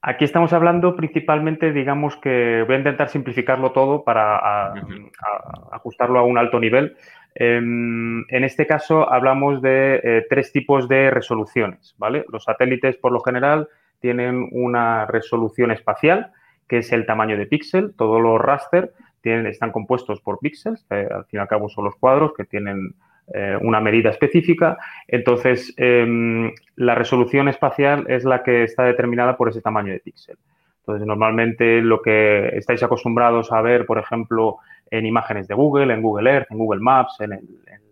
Aquí 0.00 0.24
estamos 0.24 0.52
hablando 0.52 0.94
principalmente, 0.94 1.72
digamos 1.72 2.16
que 2.18 2.62
voy 2.64 2.76
a 2.76 2.78
intentar 2.78 3.08
simplificarlo 3.08 3.72
todo 3.72 4.04
para 4.04 4.72
ajustarlo 5.72 6.20
a 6.20 6.22
un 6.22 6.38
alto 6.38 6.60
nivel. 6.60 6.96
Em, 7.34 8.20
en 8.28 8.44
este 8.44 8.68
caso 8.68 9.12
hablamos 9.12 9.60
de 9.60 9.96
eh, 9.96 10.26
tres 10.30 10.52
tipos 10.52 10.86
de 10.88 11.10
resoluciones, 11.10 11.96
¿vale? 11.98 12.24
Los 12.28 12.44
satélites 12.44 12.96
por 12.96 13.10
lo 13.10 13.18
general 13.18 13.66
tienen 13.98 14.50
una 14.52 15.06
resolución 15.06 15.72
espacial, 15.72 16.30
que 16.68 16.78
es 16.78 16.92
el 16.92 17.06
tamaño 17.06 17.36
de 17.36 17.46
píxel. 17.46 17.92
Todos 17.96 18.22
los 18.22 18.40
raster 18.40 18.92
tienen, 19.24 19.46
están 19.46 19.72
compuestos 19.72 20.20
por 20.20 20.38
píxeles, 20.38 20.86
al 20.90 21.24
fin 21.24 21.38
y 21.38 21.40
al 21.40 21.48
cabo 21.48 21.68
son 21.68 21.86
los 21.86 21.96
cuadros 21.96 22.32
que 22.36 22.44
tienen 22.44 22.94
eh, 23.32 23.56
una 23.60 23.80
medida 23.80 24.10
específica. 24.10 24.76
Entonces, 25.08 25.72
em, 25.78 26.52
la 26.76 26.94
resolución 26.94 27.48
espacial 27.48 28.04
es 28.08 28.24
la 28.24 28.42
que 28.42 28.64
está 28.64 28.84
determinada 28.84 29.36
por 29.36 29.48
ese 29.48 29.62
tamaño 29.62 29.92
de 29.92 30.00
píxel. 30.00 30.36
Entonces, 30.80 31.06
normalmente 31.06 31.80
lo 31.80 32.02
que 32.02 32.48
estáis 32.48 32.82
acostumbrados 32.82 33.50
a 33.50 33.62
ver, 33.62 33.86
por 33.86 33.98
ejemplo, 33.98 34.58
en 34.90 35.06
imágenes 35.06 35.48
de 35.48 35.54
Google, 35.54 35.94
en 35.94 36.02
Google 36.02 36.30
Earth, 36.30 36.50
en 36.50 36.58
Google 36.58 36.80
Maps, 36.80 37.18
en, 37.20 37.32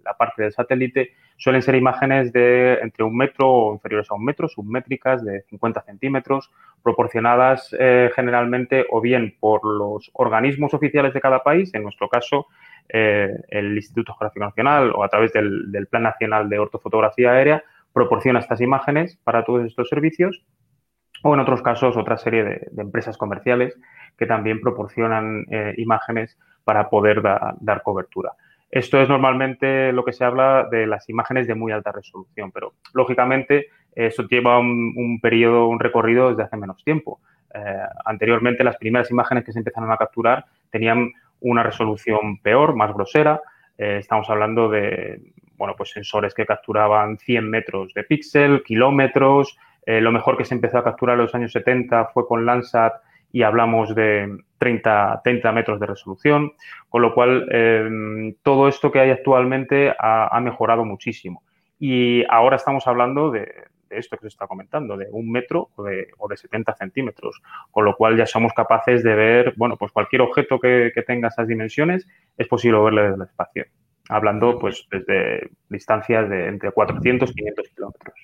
la 0.05 0.15
parte 0.15 0.43
del 0.43 0.53
satélite, 0.53 1.13
suelen 1.37 1.63
ser 1.63 1.75
imágenes 1.75 2.33
de 2.33 2.75
entre 2.83 3.05
un 3.05 3.17
metro 3.17 3.49
o 3.51 3.73
inferiores 3.75 4.11
a 4.11 4.15
un 4.15 4.25
metro, 4.25 4.49
submétricas 4.49 5.25
de 5.25 5.43
50 5.43 5.83
centímetros, 5.83 6.51
proporcionadas 6.83 7.75
eh, 7.79 8.11
generalmente 8.15 8.87
o 8.91 9.01
bien 9.01 9.37
por 9.41 9.65
los 9.65 10.11
organismos 10.15 10.75
oficiales 10.75 11.15
de 11.15 11.21
cada 11.21 11.43
país, 11.43 11.73
en 11.75 11.83
nuestro 11.83 12.09
caso 12.09 12.47
eh, 12.89 13.35
el 13.49 13.77
Instituto 13.77 14.15
Geográfico 14.15 14.45
Nacional 14.45 14.93
o 14.95 15.03
a 15.03 15.09
través 15.09 15.33
del, 15.33 15.87
Plan 15.91 16.03
Nacional 16.03 16.49
de 16.49 16.59
Ortofotografía 16.59 17.33
Aérea, 17.33 17.65
proporciona 17.93 18.41
estas 18.41 18.61
imágenes 18.61 19.17
para 19.25 19.45
todos 19.45 19.65
estos 19.65 19.89
servicios 19.89 20.45
o 21.23 21.35
en 21.35 21.41
otros 21.41 21.63
casos 21.63 21.97
otra 21.97 22.19
serie 22.19 22.45
de, 22.45 22.71
empresas 22.83 23.17
comerciales 23.17 23.79
que 24.19 24.27
también 24.27 24.61
proporcionan 24.61 25.45
eh, 25.51 25.75
imágenes 25.79 26.39
para 26.65 26.89
poder 26.89 27.23
dar 27.23 27.83
cobertura. 27.83 28.33
Esto 28.73 29.03
es 29.03 29.09
normalmente 29.09 29.93
lo 29.93 30.03
que 30.03 30.15
se 30.15 30.25
habla 30.25 30.67
de 30.71 30.87
las 30.87 31.07
imágenes 31.11 31.47
de 31.47 31.55
muy 31.55 31.73
alta 31.73 31.93
resolución, 31.93 32.51
pero 32.51 32.73
lógicamente 32.95 33.67
eso 33.95 34.27
lleva 34.27 34.59
un, 34.59 35.21
periodo, 35.21 35.69
un 35.69 35.79
recorrido 35.79 36.31
desde 36.31 36.45
hace 36.45 36.57
menos 36.57 36.83
tiempo. 36.83 37.21
Eh, 37.55 37.83
anteriormente 38.07 38.65
las 38.65 38.79
primeras 38.79 39.11
imágenes 39.11 39.45
que 39.45 39.53
se 39.53 39.59
empezaron 39.59 39.93
a 39.93 39.99
capturar 39.99 40.47
tenían 40.71 41.13
una 41.41 41.63
resolución 41.63 42.39
peor, 42.39 42.75
más 42.75 42.95
grosera. 42.95 43.43
Eh, 43.77 43.99
estamos 44.01 44.31
hablando 44.31 44.71
de 44.71 45.21
bueno, 45.59 45.75
pues 45.77 45.91
sensores 45.91 46.33
que 46.33 46.47
capturaban 46.47 47.19
100 47.19 47.51
metros 47.51 47.93
de 47.93 48.05
píxel, 48.05 48.63
kilómetros. 48.63 49.59
Eh, 49.85 50.01
lo 50.01 50.13
mejor 50.13 50.39
que 50.39 50.47
se 50.47 50.55
empezó 50.55 50.79
a 50.79 50.85
capturar 50.85 51.17
en 51.17 51.25
los 51.25 51.35
años 51.35 51.53
70 51.53 52.07
fue 52.07 52.27
con 52.27 52.47
Landsat 52.47 52.95
y 53.33 53.43
hablamos 53.43 53.95
de 53.95 54.39
30, 54.59 55.23
30 55.25 55.53
metros 55.53 55.81
de 55.81 55.87
resolución, 55.87 56.53
con 56.89 57.03
lo 57.03 57.15
cual 57.15 57.49
em, 57.51 58.35
todo 58.43 58.69
esto 58.69 58.93
que 58.93 59.01
hay 59.01 59.11
actualmente 59.11 59.95
ha, 59.99 60.39
mejorado 60.41 60.85
muchísimo. 60.85 61.43
Y 61.79 62.25
ahora 62.29 62.57
estamos 62.57 62.87
hablando 62.87 63.31
de, 63.31 63.51
esto 63.91 64.17
que 64.17 64.23
se 64.23 64.29
está 64.29 64.47
comentando, 64.47 64.97
de 64.97 65.07
un 65.11 65.31
metro 65.31 65.71
o 65.75 65.83
de, 65.83 66.09
o 66.19 66.29
de, 66.29 66.37
70 66.37 66.75
centímetros, 66.75 67.41
con 67.71 67.85
lo 67.85 67.97
cual 67.97 68.17
ya 68.17 68.27
somos 68.27 68.53
capaces 68.53 69.03
de 69.03 69.15
ver, 69.15 69.55
bueno, 69.57 69.77
pues 69.77 69.93
cualquier 69.93 70.23
objeto 70.23 70.61
que, 70.61 70.93
que 70.95 71.03
tenga 71.03 71.29
esas 71.29 71.49
dimensiones 71.49 72.07
es 72.37 72.47
posible 72.47 72.79
verle 72.81 73.03
desde 73.03 73.17
el 73.17 73.23
espacio, 73.23 73.65
hablando 74.09 74.59
pues 74.59 74.87
desde 74.91 75.51
distancias 75.69 76.29
de 76.29 76.49
entre 76.49 76.71
400 76.71 77.31
y 77.31 77.35
500 77.35 77.69
kilómetros. 77.75 78.15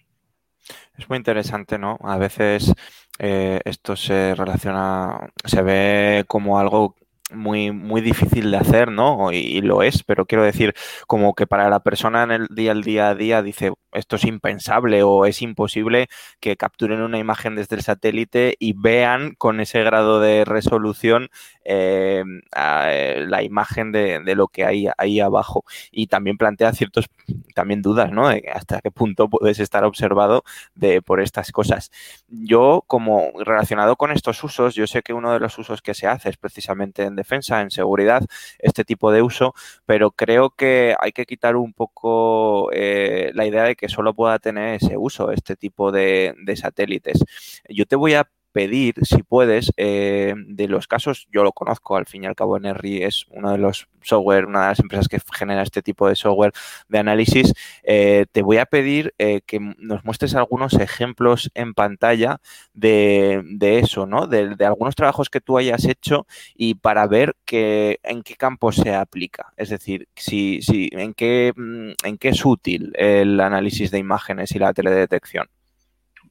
Es 0.97 1.09
muy 1.09 1.17
interesante, 1.17 1.79
¿no? 1.79 1.97
A 2.03 2.19
veces 2.19 2.75
eh, 3.19 3.61
esto 3.65 3.97
se 3.97 4.35
relaciona, 4.35 5.31
se 5.45 5.63
ve 5.63 6.25
como 6.29 6.59
algo 6.59 6.95
muy, 7.33 7.73
muy 7.73 8.01
difícil 8.01 8.51
de 8.51 8.57
hacer, 8.59 8.91
¿no? 8.91 9.33
Y, 9.33 9.61
lo 9.61 9.83
es, 9.83 10.03
pero 10.05 10.27
quiero 10.27 10.45
decir, 10.45 10.75
como 11.07 11.35
que 11.35 11.47
para 11.47 11.69
la 11.71 11.81
persona 11.81 12.23
en 12.23 12.31
el 12.31 12.49
día 12.49 12.73
al 12.73 12.83
día 12.83 13.09
a 13.11 13.15
día 13.15 13.43
dice, 13.43 13.73
esto 13.93 14.17
es 14.17 14.25
impensable 14.25 15.03
o 15.03 15.27
es 15.27 15.43
imposible 15.43 16.09
que 16.41 16.57
capturen 16.57 17.01
una 17.01 17.19
imagen 17.19 17.57
desde 17.57 17.77
el 17.77 17.83
satélite 17.83 18.57
y 18.59 18.75
vean 18.75 19.35
con 19.35 19.61
ese 19.61 19.83
grado 19.83 20.21
de 20.21 20.45
resolución 20.45 21.31
eh, 21.65 22.25
eh, 22.57 23.25
la 23.29 23.43
imagen 23.43 23.93
de, 23.93 24.23
lo 24.35 24.49
que 24.49 24.65
hay 24.65 24.89
ahí 24.97 25.21
abajo. 25.21 25.65
Y 25.91 26.07
también 26.07 26.39
plantea 26.39 26.73
ciertos, 26.73 27.07
también 27.55 27.83
dudas, 27.83 28.11
¿no? 28.11 28.29
De 28.29 28.45
hasta 28.53 28.81
qué 28.81 28.91
punto 28.91 29.29
puedes 29.29 29.59
estar 29.59 29.85
observado 29.85 30.45
de, 30.75 31.03
por 31.03 31.21
estas 31.21 31.53
cosas. 31.53 31.91
Yo, 32.29 32.85
como 32.87 33.33
relacionado 33.39 33.97
con 33.97 34.13
estos 34.13 34.43
usos, 34.45 34.75
yo 34.75 34.87
sé 34.87 35.03
que 35.03 35.13
uno 35.13 35.33
de 35.33 35.41
los 35.41 35.59
usos 35.59 35.83
que 35.83 35.95
se 35.95 36.07
hace 36.07 36.31
es 36.31 36.37
precisamente 36.37 37.05
en 37.05 37.17
defensa, 37.17 37.61
en 37.61 37.71
seguridad, 37.71 38.25
este 38.59 38.85
tipo 38.85 39.13
de 39.13 39.23
uso, 39.23 39.55
pero 39.87 40.11
creo 40.11 40.51
que 40.51 40.95
hay 40.99 41.13
que 41.13 41.27
quitar 41.27 41.57
un 41.57 41.73
poco 41.73 42.71
eh, 42.73 43.31
la 43.35 43.47
idea 43.47 43.65
de 43.65 43.77
que 43.79 43.89
solo 43.89 44.13
pueda 44.13 44.39
tener 44.39 44.75
ese 44.75 44.97
uso, 44.99 45.31
este 45.31 45.57
tipo 45.57 45.91
de, 45.93 46.35
de 46.45 46.57
satélites. 46.57 47.25
Yo 47.69 47.87
te 47.87 47.97
voy 47.97 48.15
a 48.15 48.29
pedir, 48.59 48.95
si 49.03 49.23
puedes, 49.23 49.71
eh, 49.77 50.35
de 50.37 50.67
los 50.67 50.89
casos, 50.89 51.29
yo 51.31 51.45
lo 51.45 51.53
conozco, 51.53 51.97
al 51.97 52.07
fin 52.07 52.25
y 52.25 52.27
al 52.27 52.35
cabo 52.35 52.59
NRI 52.59 53.05
es 53.05 53.25
uno 53.31 53.53
de 53.53 53.59
los 53.59 53.87
software, 54.03 54.47
una 54.47 54.63
de 54.63 54.69
las 54.71 54.81
empresas 54.81 55.07
que 55.07 55.21
genera 55.33 55.63
este 55.63 55.81
tipo 55.81 56.09
de 56.09 56.17
software 56.17 56.53
de 56.89 56.99
análisis, 56.99 57.55
eh, 57.85 58.27
te 58.33 58.43
voy 58.43 58.57
a 58.57 58.67
pedir 58.67 59.15
eh, 59.19 59.43
que 59.47 59.61
nos 59.61 60.05
muestres 60.05 60.35
algunos 60.35 60.75
ejemplos 60.75 61.53
en 61.55 61.73
pantalla 61.73 62.41
de, 62.75 63.45
eso, 63.61 64.07
¿no? 64.07 64.27
De, 64.27 64.57
algunos 64.67 64.97
trabajos 64.97 65.31
que 65.31 65.41
tú 65.41 65.57
hayas 65.57 65.85
hecho 65.85 66.27
y 66.57 66.75
para 66.75 67.07
ver 67.07 67.37
que, 67.45 68.01
en 68.03 68.25
qué 68.25 68.35
campo 68.35 68.73
se 68.73 68.93
aplica. 68.93 69.53
Es 69.57 69.69
decir, 69.69 70.09
si, 70.17 70.63
si, 70.63 70.89
en, 70.93 71.15
qué, 71.15 71.53
mm, 71.55 71.91
en 72.05 72.19
qué 72.19 72.31
es 72.31 72.45
útil 72.45 72.93
el 72.97 73.39
análisis 73.41 73.93
de 73.93 73.99
imágenes 73.99 74.51
y 74.53 74.59
la 74.59 74.75
teledetección. 74.75 75.49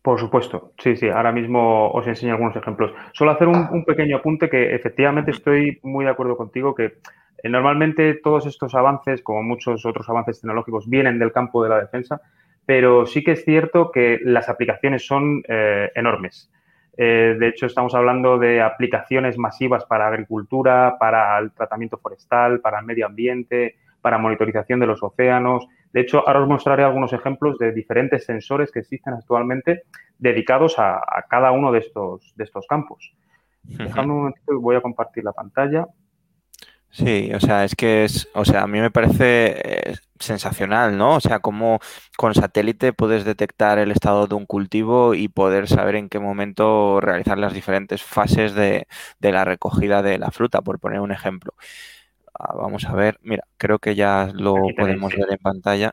Por 0.08 0.22
supuesto, 0.22 0.72
sí, 0.78 0.96
sí. 0.96 1.10
Ahora 1.10 1.34
mismo 1.34 1.92
os 1.92 2.08
enseño 2.08 2.32
algunos 2.32 2.56
ejemplos. 2.56 2.94
Solo 3.12 3.32
hacer 3.32 3.50
un, 3.50 3.84
pequeño 3.84 4.16
apunte 4.16 4.50
que 4.50 4.74
efectivamente 4.74 5.32
estoy 5.32 5.82
muy 5.84 6.06
de 6.06 6.12
acuerdo 6.12 6.38
contigo 6.38 6.74
que 6.74 6.86
eh, 7.44 7.50
normalmente 7.50 8.14
todos 8.14 8.46
estos 8.46 8.74
avances, 8.74 9.22
como 9.22 9.44
muchos 9.44 9.86
otros 9.86 10.08
avances 10.08 10.40
tecnológicos, 10.40 10.90
vienen 10.90 11.20
del 11.20 11.34
campo 11.34 11.62
de 11.62 11.72
la 11.72 11.82
defensa, 11.82 12.22
pero 12.66 13.06
sí 13.06 13.22
que 13.22 13.34
es 13.34 13.44
cierto 13.44 13.92
que 13.92 14.22
las 14.24 14.48
aplicaciones 14.48 15.06
son 15.06 15.44
eh, 15.46 15.92
enormes. 15.94 16.50
Eh, 16.96 17.36
de 17.38 17.50
hecho, 17.50 17.66
estamos 17.66 17.94
hablando 17.94 18.38
de 18.38 18.62
aplicaciones 18.62 19.38
masivas 19.38 19.84
para 19.84 20.08
agricultura, 20.08 20.96
para 20.98 21.38
el 21.38 21.52
tratamiento 21.52 21.98
forestal, 21.98 22.62
para 22.62 22.80
el 22.80 22.86
medio 22.86 23.08
ambiente, 23.08 23.76
para 24.02 24.18
monitorización 24.18 24.80
de 24.80 24.88
los 24.88 25.04
océanos. 25.04 25.68
De 25.94 26.02
hecho, 26.02 26.28
ahora 26.28 26.42
os 26.42 26.48
mostraré 26.48 26.84
algunos 26.84 27.14
ejemplos 27.14 27.58
de 27.58 27.72
diferentes 27.72 28.26
sensores 28.26 28.72
que 28.72 28.80
existen 28.80 29.14
actualmente 29.14 29.84
dedicados 30.18 30.76
a, 30.78 31.02
cada 31.30 31.52
uno 31.52 31.72
de 31.72 31.80
estos, 31.80 32.34
de 32.36 32.44
estos 32.44 32.66
campos. 32.68 33.14
Dejadme 33.64 34.14
un 34.14 34.18
momentito 34.20 34.54
y 34.54 34.58
voy 34.58 34.76
a 34.76 34.82
compartir 34.82 35.24
la 35.24 35.34
pantalla. 35.34 35.88
Sí, 36.90 37.32
o 37.34 37.40
sea, 37.40 37.64
es 37.64 37.76
que 37.76 38.06
es, 38.06 38.28
o 38.34 38.46
sea, 38.46 38.64
a 38.64 38.68
mí 38.68 38.80
me 38.80 38.90
parece 38.90 39.60
eh, 39.64 39.96
sensacional, 40.20 40.98
¿no? 40.98 41.16
O 41.16 41.20
sea, 41.20 41.40
cómo 41.40 41.80
con 42.18 42.34
satélite 42.34 42.94
puedes 42.94 43.26
detectar 43.26 43.78
el 43.78 43.92
estado 43.92 44.26
de 44.26 44.36
un 44.36 44.46
cultivo 44.46 45.14
y 45.14 45.28
poder 45.28 45.68
saber 45.68 45.96
en 45.96 46.10
qué 46.10 46.20
momento 46.20 47.00
realizar 47.02 47.38
las 47.38 47.54
diferentes 47.54 48.02
fases 48.02 48.56
de, 48.56 48.88
de 49.20 49.32
la 49.32 49.46
recogida 49.46 50.02
de 50.02 50.18
la 50.18 50.32
fruta, 50.32 50.62
por 50.62 50.80
poner 50.80 51.02
un 51.02 51.12
ejemplo. 51.12 51.54
Ah, 52.40 52.56
vamos 52.56 52.86
a 52.86 52.94
ver, 52.94 53.18
mira, 53.24 53.44
creo 53.58 53.80
que 53.80 53.96
ya 53.96 54.30
lo 54.34 54.56
podemos 54.78 55.16
ver 55.16 55.28
en 55.32 55.38
pantalla. 55.38 55.92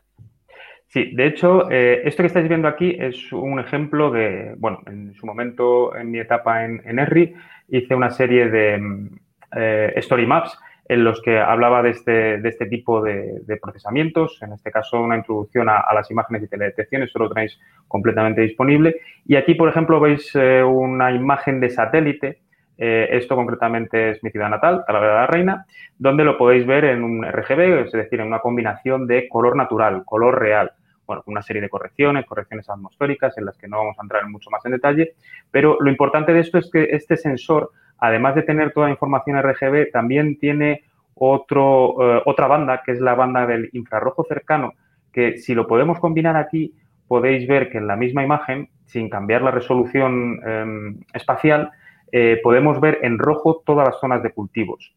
Sí, 0.87 1.11
de 1.13 1.27
hecho, 1.27 1.69
eh, 1.71 2.03
esto 2.05 2.23
que 2.23 2.27
estáis 2.27 2.47
viendo 2.47 2.67
aquí 2.67 2.95
es 2.97 3.33
un 3.33 3.59
ejemplo 3.59 4.11
de, 4.11 4.53
bueno, 4.57 4.81
en 4.85 5.13
su 5.15 5.25
momento, 5.25 5.95
en 5.95 6.11
mi 6.11 6.19
etapa 6.19 6.63
en, 6.63 6.81
en 6.85 6.99
ERRI, 6.99 7.33
hice 7.69 7.95
una 7.95 8.11
serie 8.11 8.49
de 8.49 9.09
eh, 9.55 9.93
story 9.97 10.25
maps 10.25 10.57
en 10.87 11.03
los 11.03 11.21
que 11.21 11.39
hablaba 11.39 11.81
de 11.81 11.89
este, 11.89 12.37
de 12.37 12.49
este 12.49 12.67
tipo 12.67 13.01
de, 13.01 13.41
procesamientos, 13.61 14.39
en 14.43 14.53
este 14.53 14.71
caso 14.71 15.01
una 15.01 15.17
introducción 15.17 15.67
a, 15.67 15.83
las 15.93 16.11
imágenes 16.11 16.43
y 16.43 16.47
teledetección, 16.47 17.01
esto 17.01 17.19
lo 17.19 17.29
tenéis 17.29 17.59
completamente 17.87 18.41
disponible. 18.41 19.01
Y 19.25 19.35
aquí, 19.35 19.55
por 19.55 19.67
ejemplo, 19.67 19.99
veis 19.99 20.31
eh, 20.35 20.63
una 20.63 21.11
imagen 21.11 21.59
de 21.59 21.71
satélite 21.71 22.39
eh, 22.77 23.07
esto 23.11 23.35
concretamente 23.35 24.11
es 24.11 24.23
mi 24.23 24.29
ciudad 24.31 24.49
natal, 24.49 24.83
Talavera 24.85 25.13
de 25.13 25.19
la 25.19 25.27
Reina, 25.27 25.65
donde 25.97 26.23
lo 26.23 26.37
podéis 26.37 26.65
ver 26.65 26.85
en 26.85 27.03
un 27.03 27.23
RGB, 27.25 27.85
es 27.85 27.91
decir, 27.91 28.19
en 28.19 28.27
una 28.27 28.39
combinación 28.39 29.07
de 29.07 29.27
color 29.29 29.55
natural, 29.55 30.03
color 30.05 30.39
real. 30.39 30.71
Bueno, 31.05 31.23
una 31.27 31.41
serie 31.41 31.61
de 31.61 31.69
correcciones, 31.69 32.25
correcciones 32.25 32.69
atmosféricas 32.69 33.37
en 33.37 33.45
las 33.45 33.57
que 33.57 33.67
no 33.67 33.77
vamos 33.77 33.99
a 33.99 34.01
entrar 34.01 34.27
mucho 34.27 34.49
más 34.49 34.65
en 34.65 34.71
detalle, 34.71 35.13
pero 35.51 35.77
lo 35.79 35.89
importante 35.89 36.33
de 36.33 36.39
esto 36.39 36.57
es 36.57 36.69
que 36.71 36.83
este 36.91 37.15
sensor, 37.15 37.71
además 37.99 38.35
de 38.35 38.41
tener 38.41 38.73
toda 38.73 38.87
la 38.87 38.93
información 38.93 39.39
RGB, 39.39 39.91
también 39.91 40.39
tiene 40.39 40.83
otro, 41.13 42.17
eh, 42.17 42.21
otra 42.25 42.47
banda, 42.47 42.81
que 42.83 42.91
es 42.91 42.99
la 42.99 43.13
banda 43.13 43.45
del 43.45 43.69
infrarrojo 43.73 44.25
cercano, 44.27 44.73
que 45.13 45.37
si 45.37 45.53
lo 45.53 45.67
podemos 45.67 45.99
combinar 45.99 46.35
aquí, 46.35 46.73
podéis 47.07 47.47
ver 47.47 47.69
que 47.69 47.77
en 47.77 47.87
la 47.87 47.95
misma 47.95 48.23
imagen, 48.23 48.69
sin 48.85 49.09
cambiar 49.09 49.41
la 49.41 49.51
resolución 49.51 50.39
em, 50.45 50.99
espacial, 51.13 51.71
eh, 52.11 52.39
podemos 52.43 52.79
ver 52.79 52.99
en 53.01 53.17
rojo 53.17 53.61
todas 53.65 53.87
las 53.87 53.99
zonas 53.99 54.23
de 54.23 54.31
cultivos. 54.31 54.95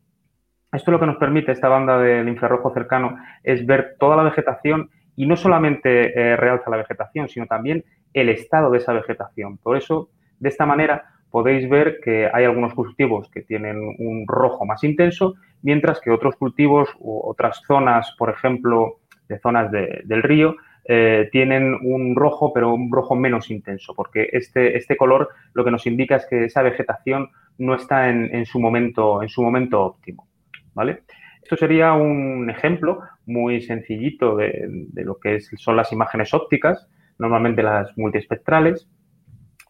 Esto 0.72 0.90
lo 0.90 1.00
que 1.00 1.06
nos 1.06 1.16
permite, 1.16 1.52
esta 1.52 1.68
banda 1.68 1.98
del 1.98 2.28
infrarrojo 2.28 2.72
cercano, 2.74 3.16
es 3.42 3.64
ver 3.64 3.96
toda 3.98 4.16
la 4.16 4.22
vegetación 4.22 4.90
y 5.16 5.26
no 5.26 5.36
solamente 5.36 6.12
eh, 6.18 6.36
realza 6.36 6.70
la 6.70 6.76
vegetación, 6.76 7.28
sino 7.28 7.46
también 7.46 7.84
el 8.12 8.28
estado 8.28 8.70
de 8.70 8.78
esa 8.78 8.92
vegetación. 8.92 9.58
Por 9.58 9.76
eso, 9.76 10.10
de 10.38 10.48
esta 10.48 10.66
manera, 10.66 11.04
podéis 11.30 11.68
ver 11.68 12.00
que 12.02 12.30
hay 12.32 12.44
algunos 12.44 12.74
cultivos 12.74 13.30
que 13.30 13.42
tienen 13.42 13.78
un 13.98 14.24
rojo 14.26 14.64
más 14.64 14.84
intenso, 14.84 15.34
mientras 15.62 16.00
que 16.00 16.10
otros 16.10 16.36
cultivos 16.36 16.88
u 16.98 17.20
otras 17.24 17.62
zonas, 17.66 18.14
por 18.18 18.30
ejemplo, 18.30 18.98
de 19.28 19.38
zonas 19.38 19.70
del 19.70 20.22
río, 20.22 20.56
eh, 20.90 21.28
tienen 21.30 21.76
un 21.82 22.16
rojo, 22.16 22.50
pero 22.50 22.72
un 22.72 22.90
rojo 22.90 23.14
menos 23.14 23.50
intenso, 23.50 23.94
porque 23.94 24.30
este, 24.32 24.74
este 24.74 24.96
color 24.96 25.28
lo 25.52 25.62
que 25.62 25.70
nos 25.70 25.86
indica 25.86 26.16
es 26.16 26.24
que 26.24 26.46
esa 26.46 26.62
vegetación 26.62 27.28
no 27.58 27.74
está 27.74 28.08
en, 28.08 28.46
su, 28.46 28.58
momento, 28.58 29.22
en 29.22 29.28
su 29.28 29.42
momento 29.42 29.82
óptimo. 29.82 30.26
¿vale? 30.72 31.02
Esto 31.42 31.56
sería 31.56 31.92
un 31.92 32.48
ejemplo 32.48 33.02
muy 33.26 33.60
sencillito 33.60 34.36
de, 34.36 34.88
lo 34.94 35.18
que 35.18 35.40
son 35.40 35.76
las 35.76 35.92
imágenes 35.92 36.32
ópticas, 36.32 36.88
normalmente 37.18 37.62
las 37.62 37.96
multiespectrales. 37.98 38.88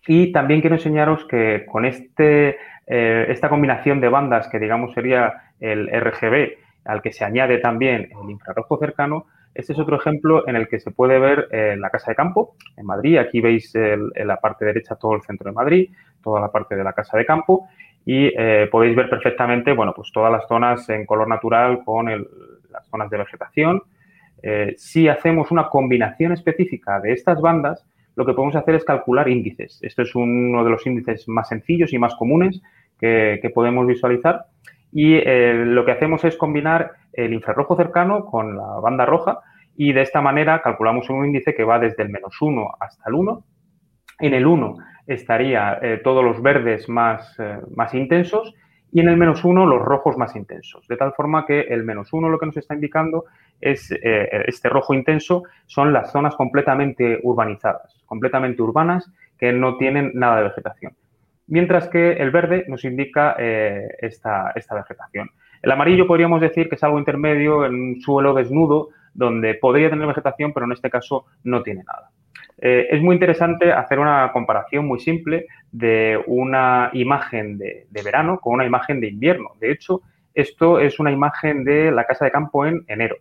Y 0.07 0.31
también 0.31 0.61
quiero 0.61 0.77
enseñaros 0.77 1.25
que 1.25 1.67
con 1.67 1.85
este, 1.85 2.59
eh, 2.87 3.27
esta 3.29 3.49
combinación 3.49 4.01
de 4.01 4.09
bandas, 4.09 4.49
que 4.49 4.61
digamos 4.61 4.95
sería 4.95 5.33
el 5.59 5.89
RGB, 5.89 6.59
al 6.85 7.03
que 7.03 7.13
se 7.13 7.25
añade 7.25 7.59
también 7.59 8.09
el 8.23 8.31
infrarrojo 8.31 8.79
cercano, 8.79 9.27
este 9.55 9.73
es 9.73 9.79
otro 9.79 9.97
ejemplo 9.97 10.47
en 10.49 10.57
el 10.57 10.69
que 10.69 10.79
se 10.79 10.91
puede 10.91 11.19
ver 11.19 11.49
eh, 11.51 11.77
la 11.79 11.91
casa 11.91 12.13
de 12.13 12.17
campo 12.17 12.55
en 12.77 12.87
Madrid. 12.87 13.19
Aquí 13.19 13.41
veis 13.41 13.75
en 13.75 14.27
la 14.27 14.37
parte 14.37 14.65
derecha 14.65 14.97
todo 14.97 15.15
el 15.15 15.23
centro 15.23 15.51
de 15.51 15.55
Madrid, 15.55 15.91
toda 16.23 16.41
la 16.41 16.53
parte 16.53 16.77
de 16.77 16.85
la 16.85 16.93
casa 16.93 17.19
de 17.19 17.27
campo 17.27 17.69
y 18.05 18.33
eh, 18.35 18.69
podéis 18.71 18.97
ver 18.97 19.11
perfectamente, 19.11 19.73
bueno, 19.73 19.93
pues 19.95 20.11
todas 20.13 20.33
las 20.33 20.49
zonas 20.49 20.89
en 20.89 21.05
color 21.05 21.29
natural 21.29 21.85
con 21.85 22.07
las 22.07 22.87
zonas 22.89 23.11
de 23.11 23.19
vegetación. 23.19 23.83
Eh, 24.43 24.75
si 24.79 25.09
hacemos 25.09 25.51
una 25.51 25.69
combinación 25.69 26.33
específica 26.33 27.01
de 27.01 27.13
estas 27.13 27.41
bandas, 27.41 27.85
lo 28.17 28.25
que 28.25 28.33
podemos 28.33 28.57
hacer 28.57 28.77
es 28.77 28.85
calcular 28.85 29.29
índices. 29.29 29.79
Esto 29.83 30.03
es 30.03 30.15
uno 30.15 30.65
de 30.65 30.71
los 30.71 30.87
índices 30.87 31.29
más 31.29 31.49
sencillos 31.49 31.93
y 31.93 31.99
más 31.99 32.15
comunes 32.15 32.63
que, 32.99 33.41
que 33.43 33.51
podemos 33.51 33.87
visualizar. 33.87 34.47
Y 34.93 35.21
lo 35.21 35.85
que 35.85 35.93
hacemos 35.93 36.25
es 36.25 36.37
combinar 36.37 36.93
el 37.13 37.35
infrarrojo 37.35 37.77
cercano 37.77 38.25
con 38.25 38.57
la 38.57 38.81
banda 38.81 39.05
roja 39.05 39.41
y 39.81 39.93
de 39.93 40.03
esta 40.03 40.21
manera 40.21 40.61
calculamos 40.61 41.09
un 41.09 41.25
índice 41.25 41.55
que 41.55 41.63
va 41.63 41.79
desde 41.79 42.03
el 42.03 42.11
menos 42.11 42.37
1 42.43 42.69
hasta 42.81 43.09
el 43.09 43.15
1. 43.15 43.45
En 44.19 44.35
el 44.35 44.45
1 44.45 44.77
estaría 45.07 45.79
eh, 45.81 46.01
todos 46.03 46.25
los 46.25 46.43
verdes 46.43 46.89
más, 46.89 47.39
eh, 47.39 47.59
más 47.77 47.95
intensos 47.95 48.55
y 48.91 48.99
en 48.99 49.09
el 49.09 49.17
menos 49.17 49.45
1 49.45 49.67
los 49.67 49.81
rojos 49.81 50.17
más 50.17 50.35
intensos. 50.35 50.85
De 50.89 50.97
tal 50.97 51.13
forma 51.13 51.47
que 51.47 51.61
el 51.61 51.85
menos 51.85 52.13
1 52.13 52.29
lo 52.29 52.41
que 52.41 52.47
nos 52.47 52.57
está 52.57 52.75
indicando 52.75 53.27
es 53.61 53.93
eh, 53.93 54.29
este 54.49 54.69
rojo 54.69 54.95
intenso 54.95 55.45
son 55.67 55.93
las 55.93 56.11
zonas 56.11 56.35
completamente 56.35 57.21
urbanizadas, 57.23 58.03
completamente 58.05 58.61
urbanas 58.61 59.09
que 59.39 59.53
no 59.53 59.77
tienen 59.77 60.11
nada 60.15 60.39
de 60.39 60.43
vegetación. 60.49 60.93
Mientras 61.49 61.89
que 61.89 62.13
el 62.13 62.31
verde 62.31 62.65
nos 62.69 62.85
indica 62.85 63.33
esta, 63.33 64.53
esta 64.55 64.75
vegetación. 64.75 65.31
El 65.63 65.73
amarillo 65.73 66.07
podríamos 66.07 66.41
decir 66.41 66.69
que 66.69 66.77
es 66.77 66.85
algo 66.85 66.99
intermedio 66.99 67.65
en 67.67 67.75
un 67.75 68.01
suelo 68.01 68.35
desnudo 68.35 68.91
donde 69.15 69.55
podría 69.55 69.91
tener 69.91 70.07
vegetación, 70.07 70.53
pero 70.53 70.67
en 70.67 70.73
este 70.73 70.91
caso 70.91 71.27
no 71.45 71.63
tiene 71.63 71.83
nada. 71.85 72.11
Eh, 72.61 72.89
es 72.91 73.01
muy 73.01 73.15
interesante 73.15 73.73
hacer 73.73 73.99
una 73.99 74.31
comparación 74.33 74.87
muy 74.87 74.99
simple 74.99 75.47
de 75.71 76.21
una 76.27 76.91
imagen 76.93 77.57
de, 77.57 77.87
verano 78.05 78.41
con 78.41 78.55
una 78.55 78.67
imagen 78.67 79.01
de 79.01 79.09
invierno. 79.09 79.51
De 79.61 79.71
hecho, 79.71 80.03
esto 80.35 80.81
es 80.81 80.99
una 80.99 81.13
imagen 81.13 81.65
de 81.65 81.91
la 81.91 82.05
casa 82.05 82.25
de 82.25 82.31
campo 82.31 82.67
en 82.67 82.85
enero. 82.89 83.17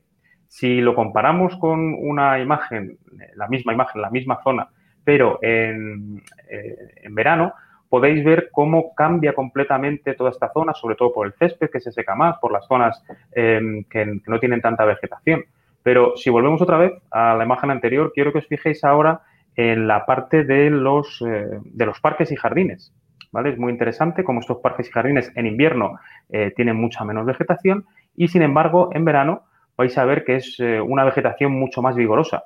Si 0.47 0.81
lo 0.81 0.95
comparamos 0.95 1.55
con 1.57 1.93
una 1.93 2.39
imagen, 2.39 2.97
la 3.35 3.47
misma 3.47 3.73
imagen, 3.73 4.01
la 4.01 4.09
misma 4.09 4.39
zona, 4.43 4.69
pero 5.03 5.39
en, 5.41 6.23
eh, 6.49 6.75
en 7.03 7.15
verano, 7.15 7.53
podéis 7.89 8.23
ver 8.23 8.49
cómo 8.51 8.93
cambia 8.95 9.33
completamente 9.33 10.13
toda 10.13 10.31
esta 10.31 10.51
zona, 10.51 10.73
sobre 10.73 10.95
todo 10.95 11.13
por 11.13 11.27
el 11.27 11.33
césped 11.33 11.69
que 11.69 11.79
se 11.79 11.91
seca 11.91 12.15
más, 12.15 12.37
por 12.39 12.51
las 12.51 12.67
zonas 12.67 13.03
em, 13.33 13.83
que, 13.85 14.19
no 14.25 14.39
tienen 14.39 14.61
tanta 14.61 14.85
vegetación. 14.85 15.45
Pero 15.83 16.17
si 16.17 16.29
volvemos 16.29 16.61
otra 16.61 16.77
vez 16.77 16.93
a 17.11 17.35
la 17.35 17.45
imagen 17.45 17.71
anterior, 17.71 18.11
quiero 18.13 18.31
que 18.31 18.39
os 18.39 18.47
fijéis 18.47 18.83
ahora 18.83 19.21
en 19.55 19.87
la 19.87 20.05
parte 20.05 20.43
de 20.43 20.69
los, 20.69 21.23
eh, 21.25 21.59
de 21.63 21.85
los 21.85 21.99
parques 22.01 22.31
y 22.31 22.35
jardines. 22.35 22.93
¿vale? 23.31 23.49
Es 23.49 23.57
muy 23.57 23.71
interesante 23.71 24.23
cómo 24.23 24.41
estos 24.41 24.57
parques 24.57 24.89
y 24.89 24.91
jardines 24.91 25.31
en 25.35 25.47
invierno 25.47 25.99
eh, 26.29 26.51
tienen 26.55 26.75
mucha 26.75 27.05
menos 27.05 27.25
vegetación 27.25 27.85
y, 28.15 28.27
sin 28.27 28.41
embargo, 28.41 28.89
en 28.93 29.05
verano 29.05 29.43
vais 29.77 29.97
a 29.97 30.05
ver 30.05 30.25
que 30.25 30.35
es 30.35 30.59
eh, 30.59 30.81
una 30.81 31.05
vegetación 31.05 31.51
mucho 31.51 31.81
más 31.81 31.95
vigorosa 31.95 32.45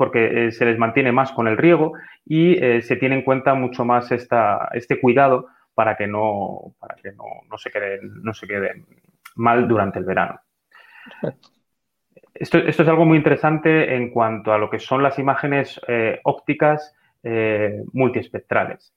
porque 0.00 0.46
eh, 0.46 0.50
se 0.50 0.64
les 0.64 0.78
mantiene 0.78 1.12
más 1.12 1.30
con 1.30 1.46
el 1.46 1.58
riego 1.58 1.92
y 2.24 2.54
eh, 2.64 2.80
se 2.80 2.96
tiene 2.96 3.16
en 3.16 3.22
cuenta 3.22 3.52
mucho 3.52 3.84
más 3.84 4.10
esta, 4.12 4.70
este 4.72 4.98
cuidado 4.98 5.48
para 5.74 5.94
que 5.94 6.06
no, 6.06 6.72
para 6.78 6.94
que 6.94 7.12
no, 7.12 7.58
se 7.58 7.70
queden, 7.70 8.22
no 8.22 8.32
se 8.32 8.46
queden 8.46 8.86
mal 9.36 9.68
durante 9.68 9.98
el 9.98 10.06
verano. 10.06 10.40
Esto, 12.32 12.56
esto, 12.56 12.82
es 12.82 12.88
algo 12.88 13.04
muy 13.04 13.18
interesante 13.18 13.94
en 13.94 14.08
cuanto 14.08 14.54
a 14.54 14.58
lo 14.58 14.70
que 14.70 14.78
son 14.78 15.02
las 15.02 15.18
imágenes 15.18 15.78
eh, 15.86 16.18
ópticas 16.24 16.96
multiespectrales. 17.92 18.94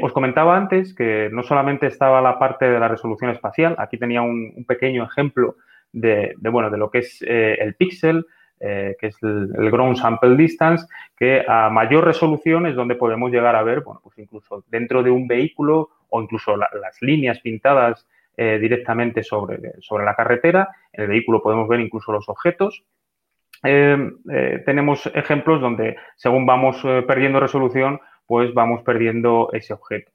os 0.00 0.12
comentaba 0.14 0.56
antes 0.56 0.94
que 0.94 1.28
no 1.30 1.42
solamente 1.42 1.86
estaba 1.86 2.22
la 2.22 2.38
parte 2.38 2.64
de 2.64 2.80
la 2.80 2.88
resolución 2.88 3.30
espacial, 3.30 3.74
aquí 3.76 3.98
tenía 3.98 4.22
un, 4.22 4.64
pequeño 4.66 5.04
ejemplo 5.04 5.56
de, 5.92 6.34
bueno, 6.50 6.70
de 6.70 6.78
lo 6.78 6.90
que 6.90 7.00
es 7.00 7.20
el 7.20 7.74
píxel, 7.74 8.24
eh, 8.62 8.94
que 9.00 9.06
es 9.06 9.16
el, 9.22 9.70
Ground 9.70 9.96
Sample 9.96 10.36
Distance, 10.36 10.86
que 11.16 11.42
a 11.48 11.70
mayor 11.70 12.04
resolución 12.04 12.66
es 12.66 12.74
donde 12.74 12.94
podemos 12.94 13.30
llegar 13.30 13.56
a 13.56 13.62
ver, 13.62 13.80
bueno, 13.80 14.00
pues 14.04 14.18
incluso 14.18 14.64
dentro 14.68 15.02
de 15.02 15.10
un 15.10 15.26
vehículo 15.26 15.88
o 16.10 16.20
incluso 16.20 16.56
las 16.56 17.00
líneas 17.00 17.40
pintadas 17.40 18.06
eh, 18.36 18.58
directamente 18.60 19.22
sobre, 19.22 19.80
sobre 19.80 20.04
la 20.04 20.14
carretera. 20.14 20.68
En 20.92 21.04
el 21.04 21.08
vehículo 21.08 21.42
podemos 21.42 21.68
ver 21.68 21.80
incluso 21.80 22.12
los 22.12 22.28
objetos. 22.28 22.84
Eh, 23.62 23.98
tenemos 24.66 25.10
ejemplos 25.14 25.60
donde 25.60 25.96
según 26.16 26.44
vamos 26.44 26.82
perdiendo 27.06 27.40
resolución, 27.40 27.98
pues 28.26 28.52
vamos 28.52 28.82
perdiendo 28.82 29.48
ese 29.52 29.72
objeto. 29.72 30.12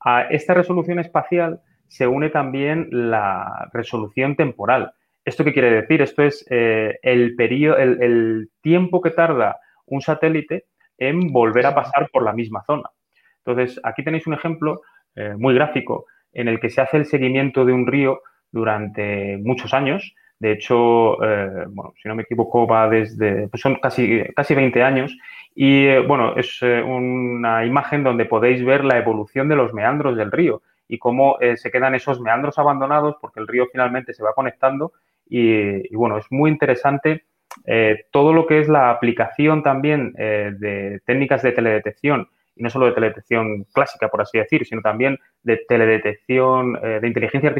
A 0.00 0.22
esta 0.22 0.52
resolución 0.52 0.98
espacial 0.98 1.60
se 1.86 2.06
une 2.08 2.28
también 2.28 2.88
la 2.90 3.70
resolución 3.72 4.34
temporal. 4.34 4.94
¿Esto 5.24 5.42
qué 5.42 5.54
quiere 5.54 5.70
decir? 5.70 6.02
Esto 6.02 6.22
es 6.22 6.46
eh, 6.50 6.98
el, 7.02 7.34
periodo, 7.34 7.78
el, 7.78 8.50
tiempo 8.60 9.00
que 9.00 9.10
tarda 9.10 9.58
un 9.86 10.02
satélite 10.02 10.66
en 10.98 11.32
volver 11.32 11.66
a 11.66 11.74
pasar 11.74 12.10
por 12.12 12.22
la 12.22 12.32
misma 12.32 12.62
zona. 12.66 12.90
Entonces, 13.38 13.80
aquí 13.82 14.04
tenéis 14.04 14.26
un 14.26 14.34
ejemplo 14.34 14.82
eh, 15.16 15.34
muy 15.36 15.54
gráfico 15.54 16.06
en 16.32 16.48
el 16.48 16.60
que 16.60 16.68
se 16.68 16.80
hace 16.82 16.98
el 16.98 17.06
seguimiento 17.06 17.64
de 17.64 17.72
un 17.72 17.86
río 17.86 18.20
durante 18.52 19.38
muchos 19.38 19.72
años. 19.72 20.14
De 20.38 20.52
hecho, 20.52 21.22
eh, 21.24 21.64
bueno, 21.68 21.94
si 22.02 22.08
no 22.08 22.14
me 22.14 22.24
equivoco, 22.24 22.66
va 22.66 22.88
desde, 22.88 23.48
pues 23.48 23.62
son 23.62 23.76
casi, 23.76 24.24
casi 24.36 24.54
20 24.54 24.82
años. 24.82 25.16
Y 25.54 25.96
bueno, 26.00 26.36
es 26.36 26.60
una 26.60 27.64
imagen 27.64 28.02
donde 28.02 28.26
podéis 28.26 28.62
ver 28.64 28.84
la 28.84 28.98
evolución 28.98 29.48
de 29.48 29.56
los 29.56 29.72
meandros 29.72 30.16
del 30.16 30.32
río 30.32 30.62
y 30.88 30.98
cómo 30.98 31.38
se 31.54 31.70
quedan 31.70 31.94
esos 31.94 32.20
meandros 32.20 32.58
abandonados 32.58 33.16
porque 33.20 33.40
el 33.40 33.46
río 33.46 33.66
finalmente 33.70 34.12
se 34.12 34.24
va 34.24 34.34
conectando 34.34 34.92
y, 35.26 35.94
bueno, 35.94 36.18
es 36.18 36.26
muy 36.30 36.50
interesante 36.50 37.24
eh, 37.66 38.06
todo 38.10 38.32
lo 38.32 38.46
que 38.46 38.60
es 38.60 38.68
la 38.68 38.90
aplicación 38.90 39.62
también 39.62 40.14
eh, 40.18 40.52
de 40.58 41.00
técnicas 41.06 41.42
de 41.42 41.52
teledetección, 41.52 42.28
y 42.56 42.62
no 42.62 42.70
solo 42.70 42.86
de 42.86 42.92
teledetección 42.92 43.64
clásica, 43.72 44.08
por 44.08 44.20
así 44.20 44.38
decir, 44.38 44.64
sino 44.66 44.80
también 44.80 45.18
de 45.42 45.62
teledetección, 45.68 46.78
eh, 46.82 47.00
de 47.00 47.08
inteligencia 47.08 47.50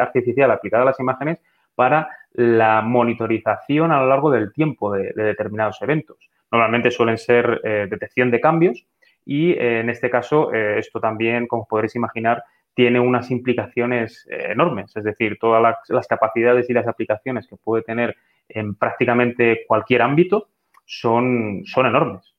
artificial, 0.00 0.50
aplicada 0.50 0.82
a 0.82 0.86
las 0.86 1.00
imágenes 1.00 1.38
para 1.74 2.08
la 2.32 2.82
monitorización 2.82 3.92
a 3.92 4.00
lo 4.00 4.08
largo 4.08 4.30
del 4.30 4.52
tiempo 4.52 4.92
de, 4.92 5.12
determinados 5.14 5.80
eventos. 5.82 6.18
Normalmente 6.50 6.90
suelen 6.90 7.18
ser 7.18 7.60
detección 7.90 8.30
de 8.30 8.40
cambios 8.40 8.86
y 9.26 9.52
en 9.58 9.90
este 9.90 10.08
caso 10.08 10.50
esto 10.52 10.98
también, 10.98 11.46
como 11.46 11.66
podréis 11.68 11.94
imaginar, 11.94 12.42
tiene 12.78 13.00
unas 13.00 13.28
implicaciones 13.32 14.24
eh, 14.30 14.52
enormes, 14.52 14.96
es 14.96 15.02
decir, 15.02 15.36
todas 15.40 15.60
las, 15.88 16.06
capacidades 16.06 16.70
y 16.70 16.72
las 16.72 16.86
aplicaciones 16.86 17.48
que 17.48 17.56
puede 17.56 17.82
tener 17.82 18.14
en 18.48 18.76
prácticamente 18.76 19.64
cualquier 19.66 20.00
ámbito 20.00 20.46
son, 20.86 21.64
son 21.66 21.86
enormes. 21.86 22.32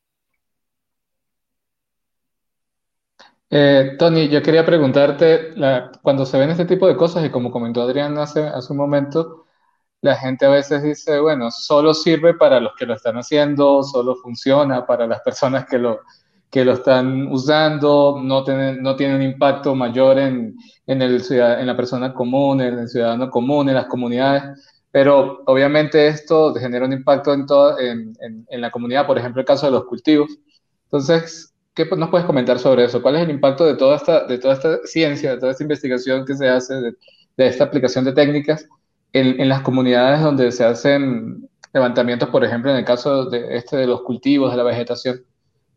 Eh, 3.50 3.98
Tony, 4.00 4.30
yo 4.30 4.42
quería 4.42 4.66
preguntarte, 4.66 5.56
cuando 6.02 6.26
se 6.26 6.40
ven 6.40 6.52
este 6.52 6.64
tipo 6.64 6.88
de 6.88 6.96
cosas, 6.96 7.26
y 7.26 7.30
como 7.30 7.52
comentó 7.52 7.82
Adrián 7.82 8.18
hace, 8.18 8.42
hace 8.44 8.72
un 8.72 8.78
momento, 8.78 9.44
la 10.00 10.16
gente 10.16 10.46
a 10.46 10.50
veces 10.52 10.82
dice, 10.84 11.20
bueno, 11.20 11.52
solo 11.52 11.94
sirve 11.94 12.34
para 12.34 12.62
los 12.62 12.78
que 12.78 12.86
lo 12.86 12.94
están 12.94 13.18
haciendo, 13.18 13.84
solo 13.84 14.16
funciona 14.16 14.86
para 14.86 15.06
las 15.06 15.20
personas 15.20 15.66
que 15.66 15.80
lo, 15.80 16.00
que 16.50 16.66
lo 16.66 16.74
están 16.74 17.28
usando, 17.28 18.20
no 18.24 18.44
tiene, 18.44 18.74
no 18.82 18.96
tiene 18.96 19.16
un 19.16 19.22
impacto 19.22 19.76
mayor 19.76 20.18
en, 20.18 20.56
en, 20.88 21.02
el, 21.02 21.22
en 21.30 21.68
la 21.68 21.76
persona 21.76 22.14
común, 22.14 22.62
en 22.62 22.80
el 22.80 22.88
ciudadano 22.88 23.30
común, 23.30 23.70
en 23.70 23.76
las 23.76 23.86
comunidades, 23.86 24.44
pero 24.92 25.44
obviamente 25.46 26.08
esto 26.08 26.54
genera 26.56 26.86
un 26.86 26.94
impacto 26.94 27.34
en, 27.34 27.46
todo, 27.46 27.80
en, 27.80 28.18
en, 28.50 28.62
la 28.62 28.72
comunidad, 28.72 29.06
por 29.06 29.18
ejemplo, 29.20 29.42
el 29.42 29.46
caso 29.46 29.68
de 29.68 29.74
los 29.74 29.86
cultivos. 29.86 30.40
Entonces, 30.86 31.54
¿qué 31.76 31.86
nos 31.96 32.10
puedes 32.10 32.26
comentar 32.26 32.58
sobre 32.58 32.86
eso? 32.86 33.02
¿Cuál 33.02 33.18
es 33.18 33.22
el 33.24 33.30
impacto 33.30 33.66
de 33.66 33.76
toda 33.76 33.98
esta, 33.98 34.26
de 34.26 34.40
toda 34.40 34.56
esta 34.56 34.80
ciencia, 34.86 35.32
de 35.32 35.40
toda 35.40 35.52
esta 35.52 35.64
investigación 35.64 36.26
que 36.26 36.36
se 36.36 36.50
hace, 36.50 36.74
de, 36.76 36.94
de 37.38 37.48
esta 37.48 37.66
aplicación 37.66 38.06
de 38.06 38.14
técnicas 38.14 38.68
en, 39.14 39.40
en 39.40 39.50
las 39.50 39.62
comunidades 39.62 40.22
donde 40.22 40.52
se 40.52 40.66
hacen 40.66 41.48
levantamientos, 41.72 42.30
por 42.30 42.44
ejemplo, 42.44 42.72
en 42.72 42.78
el 42.78 42.86
caso 42.86 43.30
de 43.30 43.56
este 43.56 43.78
de 43.78 43.86
los 43.86 44.02
cultivos, 44.02 44.50
de 44.50 44.58
la 44.58 44.64
vegetación? 44.64 45.24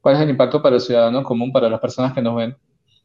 ¿Cuál 0.02 0.16
es 0.16 0.20
el 0.20 0.30
impacto 0.30 0.60
para 0.60 0.74
el 0.74 0.80
ciudadano 0.80 1.22
común, 1.22 1.52
para 1.52 1.70
las 1.70 1.80
personas 1.80 2.12
que 2.12 2.20
nos 2.20 2.34
ven? 2.34 2.56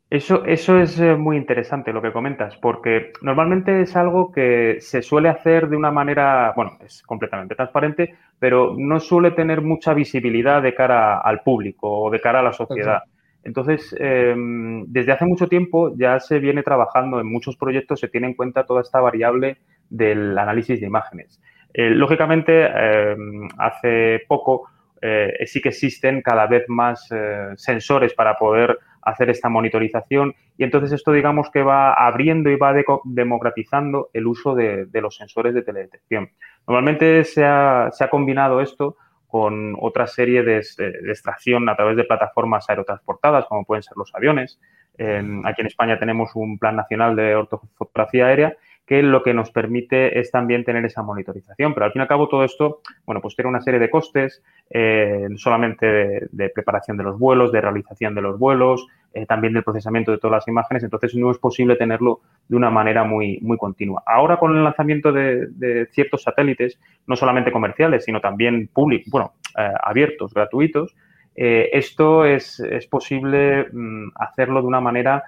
Eso, 0.10 0.44
eso 0.46 0.80
es 0.80 1.00
eh, 1.00 1.16
muy 1.16 1.38
interesante 1.38 1.94
lo 1.94 2.02
que 2.02 2.12
comentas, 2.12 2.58
porque 2.58 3.12
normalmente 3.22 3.82
es 3.82 3.96
algo 3.96 4.32
que 4.32 4.78
se 4.80 5.04
suele 5.04 5.30
hacer 5.30 5.70
de 5.70 5.76
una 5.76 5.92
manera, 5.92 6.54
bueno, 6.56 6.72
es 6.84 7.04
completamente 7.04 7.54
transparente, 7.54 8.16
pero 8.40 8.74
no 8.76 9.00
suele 9.00 9.32
tener 9.32 9.62
mucha 9.62 9.94
visibilidad 9.94 10.62
de 10.64 10.74
cara 10.74 11.20
al 11.20 11.42
público 11.42 11.88
o 11.88 12.10
de 12.10 12.20
cara 12.20 12.40
a 12.40 12.44
la 12.44 12.54
sociedad. 12.54 13.04
Entonces, 13.44 13.96
em, 14.00 14.86
desde 14.88 15.12
hace 15.12 15.26
mucho 15.26 15.48
tiempo 15.48 15.94
ya 15.96 16.20
se 16.20 16.40
viene 16.40 16.64
trabajando 16.64 17.20
en 17.20 17.32
muchos 17.32 17.58
proyectos, 17.58 18.00
se 18.00 18.08
tiene 18.08 18.28
en 18.28 18.34
cuenta 18.34 18.66
toda 18.66 18.82
esta 18.82 19.00
variable 19.02 19.58
del 19.88 20.36
análisis 20.36 20.80
de 20.82 20.88
imágenes. 20.88 21.40
Eh, 21.74 21.92
lógicamente, 21.92 22.66
em, 22.66 23.48
hace 23.58 24.22
poco 24.28 24.70
eh, 25.02 25.34
sí 25.46 25.62
que 25.62 25.70
existen 25.70 26.22
cada 26.22 26.48
vez 26.48 26.66
más 26.68 27.08
eh, 27.12 27.50
sensores 27.56 28.14
para 28.14 28.36
poder 28.36 28.78
hacer 29.02 29.30
esta 29.30 29.50
monitorización 29.50 30.36
y 30.58 30.64
entonces 30.64 30.92
esto 30.92 31.12
digamos 31.12 31.50
que 31.52 31.64
va 31.64 31.94
abriendo 31.94 32.50
y 32.50 32.58
va 32.58 32.74
democratizando 33.06 34.10
el 34.14 34.28
uso 34.28 34.54
de, 34.56 34.88
los 34.94 35.16
sensores 35.16 35.54
de 35.54 35.62
teledetección. 35.62 36.30
Normalmente 36.68 37.24
se 37.24 37.46
ha, 37.46 37.90
combinado 38.10 38.60
esto 38.60 38.98
con 39.28 39.76
otra 39.80 40.08
serie 40.08 40.44
de, 40.44 40.58
extracción 40.58 41.70
a 41.70 41.76
través 41.76 41.96
de 41.96 42.04
plataformas 42.04 42.70
aerotransportadas, 42.70 43.46
como 43.46 43.66
pueden 43.66 43.84
ser 43.84 43.96
los 43.96 44.14
aviones. 44.14 44.60
aquí 44.98 45.62
en 45.62 45.68
España 45.68 46.00
tenemos 46.00 46.32
un 46.36 46.58
plan 46.58 46.76
nacional 46.76 47.16
de 47.16 47.36
ortofotografía 47.36 48.26
aérea 48.26 48.58
que 48.88 49.04
lo 49.04 49.22
que 49.22 49.34
nos 49.34 49.52
permite 49.52 50.18
es 50.18 50.32
también 50.32 50.64
tener 50.64 50.86
esa 50.86 51.04
monitorización. 51.04 51.74
Pero 51.74 51.86
al 51.86 51.92
fin 51.92 52.00
y 52.00 52.04
al 52.04 52.08
cabo 52.08 52.30
todo 52.30 52.46
esto, 52.46 52.80
bueno, 53.06 53.22
pues 53.22 53.36
tiene 53.36 53.50
una 53.50 53.60
serie 53.60 53.82
de 53.82 53.90
costes, 53.90 54.42
eh, 54.70 55.28
solamente 55.36 56.30
de, 56.32 56.50
preparación 56.50 56.96
de 56.96 57.04
los 57.04 57.20
vuelos, 57.20 57.52
de 57.52 57.60
realización 57.60 58.16
de 58.16 58.22
los 58.22 58.40
vuelos, 58.40 58.88
eh, 59.14 59.26
también 59.26 59.54
del 59.54 59.66
procesamiento 59.66 60.12
de 60.12 60.20
todas 60.20 60.38
las 60.38 60.48
imágenes, 60.48 60.84
entonces 60.84 61.14
no 61.16 61.30
es 61.32 61.38
posible 61.38 61.76
tenerlo 61.76 62.22
de 62.48 62.56
una 62.56 62.70
manera 62.70 63.04
muy, 63.04 63.40
muy 63.42 63.58
continua. 63.58 64.04
Ahora 64.06 64.38
con 64.38 64.56
el 64.56 64.64
lanzamiento 64.64 65.12
de, 65.12 65.88
ciertos 65.92 66.24
satélites, 66.24 66.80
no 67.08 67.18
solamente 67.18 67.52
comerciales, 67.52 68.06
sino 68.06 68.22
también 68.22 68.70
públicos, 68.70 69.12
bueno, 69.12 69.34
eh, 69.58 69.70
abiertos, 69.84 70.34
gratuitos, 70.34 70.96
esto 71.40 72.26
es, 72.26 72.60
es 72.62 72.88
posible 72.88 73.68
mm, 73.72 74.10
hacerlo 74.16 74.62
de 74.62 74.68
una 74.68 74.82
manera 74.82 75.24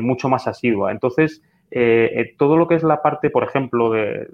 mucho 0.00 0.28
más 0.28 0.46
asidua. 0.46 0.90
Entonces, 0.90 1.42
eh, 1.70 2.10
eh, 2.14 2.34
todo 2.36 2.56
lo 2.56 2.66
que 2.66 2.74
es 2.74 2.82
la 2.82 3.00
parte, 3.00 3.30
por 3.30 3.44
ejemplo, 3.44 3.90
del 3.92 4.24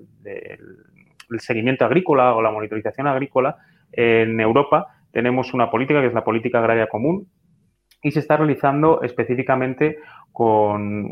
seguimiento 1.38 1.84
agrícola 1.84 2.34
o 2.34 2.42
la 2.42 2.50
monitorización 2.50 3.06
agrícola, 3.06 3.56
en 3.92 4.40
Europa 4.40 4.86
tenemos 5.12 5.54
una 5.54 5.70
política 5.70 6.00
que 6.00 6.08
es 6.08 6.14
la 6.14 6.24
política 6.24 6.58
agraria 6.58 6.88
común 6.88 7.26
y 8.02 8.10
se 8.10 8.20
está 8.20 8.36
realizando 8.36 9.02
específicamente 9.02 9.98
con 10.32 11.06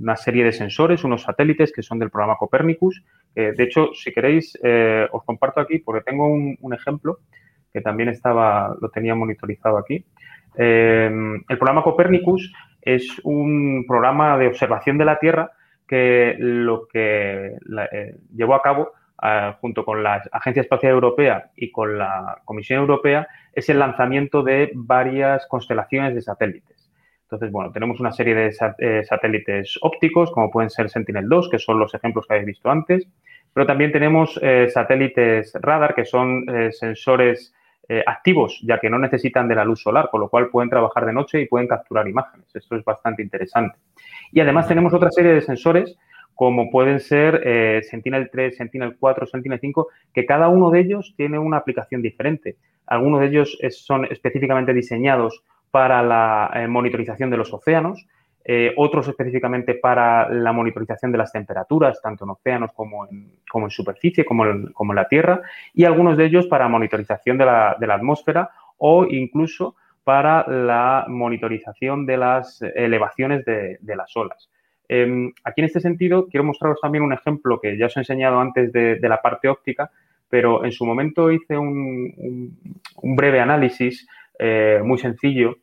una 0.00 0.16
serie 0.16 0.44
de 0.44 0.52
sensores, 0.52 1.02
unos 1.02 1.22
satélites 1.22 1.72
que 1.72 1.82
son 1.82 1.98
del 1.98 2.10
programa 2.10 2.36
Copernicus. 2.36 3.02
de 3.34 3.62
hecho, 3.62 3.92
si 3.94 4.12
queréis, 4.12 4.56
eh, 4.62 5.08
os 5.10 5.24
comparto 5.24 5.60
aquí 5.60 5.78
porque 5.78 6.04
tengo 6.04 6.28
un, 6.28 6.72
ejemplo 6.72 7.18
que 7.72 7.80
también 7.80 8.08
estaba, 8.08 8.76
lo 8.80 8.88
tenía 8.90 9.14
monitorizado 9.16 9.76
aquí. 9.76 10.04
el 10.56 11.58
programa 11.58 11.82
Copernicus 11.82 12.52
es 12.84 13.20
un 13.24 13.84
programa 13.86 14.36
de 14.38 14.46
observación 14.46 14.98
de 14.98 15.04
la 15.04 15.18
Tierra 15.18 15.52
que 15.86 16.36
lo 16.38 16.86
que 16.86 17.56
eh, 17.92 18.16
llevó 18.34 18.54
a 18.54 18.62
cabo 18.62 18.92
ah, 19.18 19.56
junto 19.60 19.84
con 19.84 20.02
la 20.02 20.22
Agencia 20.32 20.62
Espacial 20.62 20.92
Europea 20.92 21.50
y 21.56 21.70
con 21.70 21.98
la 21.98 22.40
Comisión 22.44 22.80
Europea 22.80 23.26
es 23.52 23.68
el 23.68 23.78
lanzamiento 23.78 24.42
de 24.42 24.70
varias 24.74 25.46
constelaciones 25.46 26.14
de 26.14 26.22
satélites. 26.22 26.90
Entonces, 27.22 27.50
bueno, 27.50 27.72
tenemos 27.72 28.00
una 28.00 28.12
serie 28.12 28.34
de 28.34 28.54
eh, 28.78 29.02
satélites 29.04 29.78
ópticos, 29.80 30.30
como 30.30 30.50
pueden 30.50 30.70
ser 30.70 30.88
Sentinel-2, 30.90 31.50
que 31.50 31.58
son 31.58 31.78
los 31.78 31.94
ejemplos 31.94 32.26
que 32.26 32.34
habéis 32.34 32.46
visto 32.46 32.70
antes, 32.70 33.08
pero 33.52 33.66
también 33.66 33.92
tenemos 33.92 34.38
eh, 34.42 34.68
satélites 34.68 35.52
radar, 35.54 35.94
que 35.94 36.04
son 36.04 36.44
sensores 36.70 37.53
eh, 37.88 38.02
activos, 38.06 38.60
ya 38.62 38.78
que 38.78 38.88
no 38.88 38.98
necesitan 38.98 39.48
de 39.48 39.54
la 39.54 39.64
luz 39.64 39.82
solar, 39.82 40.08
con 40.10 40.20
lo 40.20 40.28
cual 40.28 40.48
pueden 40.48 40.70
trabajar 40.70 41.04
de 41.06 41.12
noche 41.12 41.40
y 41.40 41.46
pueden 41.46 41.68
capturar 41.68 42.08
imágenes. 42.08 42.46
Esto 42.54 42.76
es 42.76 42.84
bastante 42.84 43.22
interesante. 43.22 43.78
Y 44.32 44.40
además 44.40 44.68
tenemos 44.68 44.94
otra 44.94 45.10
serie 45.10 45.32
de 45.32 45.42
sensores 45.42 45.96
como 46.34 46.70
pueden 46.70 47.00
ser 47.00 47.42
eh, 47.44 47.80
Sentinel-3, 47.88 48.56
Sentinel-4, 48.56 49.30
Sentinel-5, 49.30 49.86
que 50.12 50.26
cada 50.26 50.48
uno 50.48 50.70
de 50.70 50.80
ellos 50.80 51.14
tiene 51.16 51.38
una 51.38 51.58
aplicación 51.58 52.02
diferente. 52.02 52.56
Algunos 52.86 53.20
de 53.20 53.26
ellos 53.26 53.58
son 53.70 54.04
específicamente 54.06 54.74
diseñados 54.74 55.42
para 55.70 56.02
la 56.02 56.50
eh, 56.54 56.68
monitorización 56.68 57.30
de 57.30 57.36
los 57.36 57.52
océanos, 57.52 58.06
eh, 58.46 58.74
otros 58.76 59.08
específicamente 59.08 59.74
para 59.74 60.28
la 60.28 60.52
monitorización 60.52 61.10
de 61.10 61.16
las 61.16 61.32
temperaturas, 61.32 62.02
tanto 62.02 62.24
en 62.24 62.30
océanos 62.30 62.72
como 62.74 63.06
en, 63.06 63.32
como 63.48 63.66
en 63.66 63.70
superficie, 63.70 64.24
como 64.24 64.44
en, 64.44 64.72
la 64.94 65.08
Tierra, 65.08 65.40
y 65.72 65.84
algunos 65.84 66.18
de 66.18 66.26
ellos 66.26 66.46
para 66.46 66.68
monitorización 66.68 67.38
de 67.38 67.46
la, 67.46 67.76
de 67.80 67.86
la 67.86 67.94
atmósfera 67.94 68.50
o 68.76 69.06
incluso 69.06 69.76
para 70.04 70.46
la 70.46 71.06
monitorización 71.08 72.04
de 72.04 72.18
las 72.18 72.60
elevaciones 72.60 73.46
de, 73.46 73.78
las 73.96 74.14
olas. 74.14 74.50
Em, 74.86 75.32
aquí 75.42 75.62
en 75.62 75.64
este 75.64 75.80
sentido 75.80 76.28
quiero 76.28 76.44
mostraros 76.44 76.78
también 76.82 77.02
un 77.02 77.14
ejemplo 77.14 77.58
que 77.58 77.78
ya 77.78 77.86
os 77.86 77.96
he 77.96 78.00
enseñado 78.00 78.38
antes 78.38 78.70
de, 78.72 78.98
la 79.00 79.22
parte 79.22 79.48
óptica, 79.48 79.90
pero 80.28 80.66
en 80.66 80.72
su 80.72 80.84
momento 80.84 81.32
hice 81.32 81.56
un, 81.56 82.58
un, 82.96 83.16
breve 83.16 83.40
análisis 83.40 84.06
eh, 84.38 84.82
muy 84.84 84.98
sencillo 84.98 85.56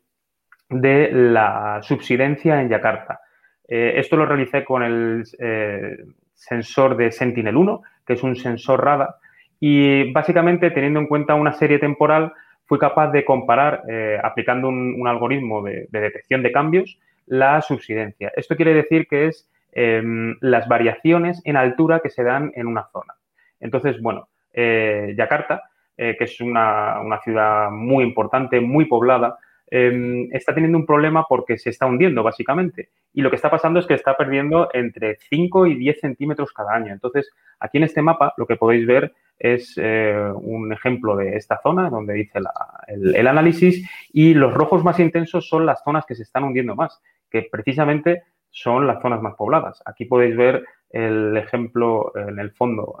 de 0.72 1.10
la 1.12 1.80
subsidencia 1.82 2.60
en 2.60 2.68
Yakarta. 2.68 3.20
Eh, 3.68 3.94
esto 3.96 4.16
lo 4.16 4.26
realicé 4.26 4.64
con 4.64 4.82
el 4.82 5.24
eh, 5.38 5.96
sensor 6.34 6.96
de 6.96 7.10
Sentinel-1, 7.10 7.80
que 8.06 8.14
es 8.14 8.22
un 8.22 8.36
sensor 8.36 8.84
radar, 8.84 9.16
y 9.60 10.10
básicamente 10.12 10.70
teniendo 10.70 11.00
en 11.00 11.06
cuenta 11.06 11.34
una 11.34 11.52
serie 11.52 11.78
temporal, 11.78 12.32
fui 12.66 12.78
capaz 12.78 13.10
de 13.12 13.24
comparar, 13.24 13.82
eh, 13.88 14.18
aplicando 14.22 14.68
un, 14.68 15.06
algoritmo 15.06 15.62
de, 15.62 15.88
detección 15.90 16.42
de 16.42 16.52
cambios, 16.52 16.98
la 17.26 17.60
subsidencia. 17.60 18.32
Esto 18.36 18.56
quiere 18.56 18.74
decir 18.74 19.06
que 19.06 19.28
es 19.28 19.48
em, 19.72 20.36
las 20.40 20.66
variaciones 20.68 21.40
en 21.44 21.56
altura 21.56 22.00
que 22.00 22.10
se 22.10 22.24
dan 22.24 22.52
en 22.54 22.66
una 22.66 22.88
zona. 22.92 23.14
Entonces, 23.60 24.00
bueno, 24.02 24.28
Yakarta, 24.54 25.62
que 25.96 26.16
es 26.18 26.40
una, 26.40 27.00
una 27.00 27.20
ciudad 27.20 27.70
muy 27.70 28.04
importante, 28.04 28.60
muy 28.60 28.86
poblada, 28.86 29.38
Em, 29.74 30.28
está 30.32 30.54
teniendo 30.54 30.76
un 30.76 30.84
problema 30.84 31.24
porque 31.26 31.56
se 31.56 31.70
está 31.70 31.86
hundiendo, 31.86 32.22
básicamente. 32.22 32.90
Y 33.14 33.22
lo 33.22 33.30
que 33.30 33.36
está 33.36 33.50
pasando 33.50 33.80
es 33.80 33.86
que 33.86 33.94
está 33.94 34.14
perdiendo 34.18 34.68
entre 34.74 35.16
5 35.30 35.66
y 35.66 35.76
10 35.76 35.98
centímetros 35.98 36.52
cada 36.52 36.74
año. 36.74 36.92
Entonces, 36.92 37.30
aquí 37.58 37.78
en 37.78 37.84
este 37.84 38.02
mapa 38.02 38.34
lo 38.36 38.46
que 38.46 38.56
podéis 38.56 38.86
ver 38.86 39.14
es 39.38 39.72
eh, 39.78 40.30
un 40.34 40.74
ejemplo 40.74 41.16
de 41.16 41.36
esta 41.38 41.58
zona 41.62 41.88
donde 41.88 42.12
dice 42.12 42.38
el, 42.86 43.26
análisis 43.26 43.88
y 44.12 44.34
los 44.34 44.52
rojos 44.52 44.84
más 44.84 45.00
intensos 45.00 45.48
son 45.48 45.64
las 45.64 45.82
zonas 45.82 46.04
que 46.04 46.16
se 46.16 46.24
están 46.24 46.44
hundiendo 46.44 46.76
más, 46.76 47.00
que 47.30 47.48
precisamente 47.50 48.24
son 48.50 48.86
las 48.86 49.00
zonas 49.00 49.22
más 49.22 49.36
pobladas. 49.36 49.82
Aquí 49.86 50.04
podéis 50.04 50.36
ver 50.36 50.66
el 50.90 51.34
ejemplo 51.34 52.12
en 52.14 52.38
el 52.38 52.50
fondo, 52.50 53.00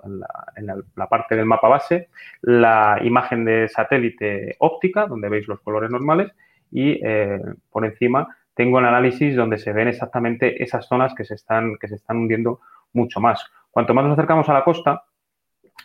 en 0.56 0.66
la, 0.66 1.06
parte 1.06 1.36
del 1.36 1.44
mapa 1.44 1.68
base, 1.68 2.08
la 2.40 2.98
imagen 3.02 3.44
de 3.44 3.68
satélite 3.68 4.56
óptica, 4.60 5.06
donde 5.06 5.28
veis 5.28 5.46
los 5.46 5.60
colores 5.60 5.90
normales, 5.90 6.32
y 6.72 6.98
eh, 7.04 7.40
por 7.70 7.84
encima 7.84 8.36
tengo 8.54 8.78
el 8.78 8.86
análisis 8.86 9.36
donde 9.36 9.58
se 9.58 9.72
ven 9.72 9.88
exactamente 9.88 10.62
esas 10.62 10.86
zonas 10.86 11.14
que 11.14 11.24
se 11.24 11.34
están, 11.34 11.76
que 11.80 11.88
se 11.88 11.94
están 11.94 12.18
hundiendo 12.18 12.60
mucho 12.92 13.20
más. 13.20 13.46
Cuanto 13.70 13.94
más 13.94 14.04
nos 14.04 14.14
acercamos 14.14 14.48
a 14.48 14.54
la 14.54 14.64
costa, 14.64 15.04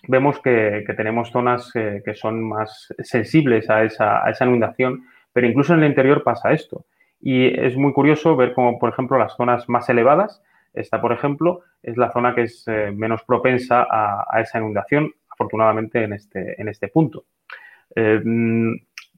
vemos 0.07 0.39
que, 0.41 0.83
tenemos 0.97 1.29
zonas 1.29 1.71
que, 1.71 2.13
son 2.15 2.43
más 2.43 2.93
sensibles 2.99 3.69
a 3.69 3.83
esa, 3.83 4.25
a 4.25 4.29
esa 4.31 4.45
inundación, 4.45 5.05
pero 5.31 5.47
incluso 5.47 5.73
en 5.73 5.83
el 5.83 5.89
interior 5.89 6.23
pasa 6.23 6.51
esto. 6.51 6.85
Y 7.21 7.47
es 7.57 7.77
muy 7.77 7.93
curioso 7.93 8.35
ver 8.35 8.53
cómo, 8.53 8.77
por 8.79 8.89
ejemplo, 8.89 9.17
las 9.17 9.35
zonas 9.35 9.69
más 9.69 9.87
elevadas 9.89 10.41
esta, 10.77 11.01
por 11.01 11.11
ejemplo, 11.11 11.61
es 11.81 11.97
la 11.97 12.11
zona 12.11 12.35
que 12.35 12.43
es 12.43 12.63
eh, 12.67 12.91
menos 12.95 13.23
propensa 13.23 13.87
a, 13.89 14.41
esa 14.41 14.59
inundación, 14.59 15.11
afortunadamente, 15.29 16.03
en 16.03 16.13
este, 16.13 16.61
en 16.61 16.67
este 16.67 16.89
punto. 16.89 17.25
Eh, 17.95 18.21
mm, 18.23 18.75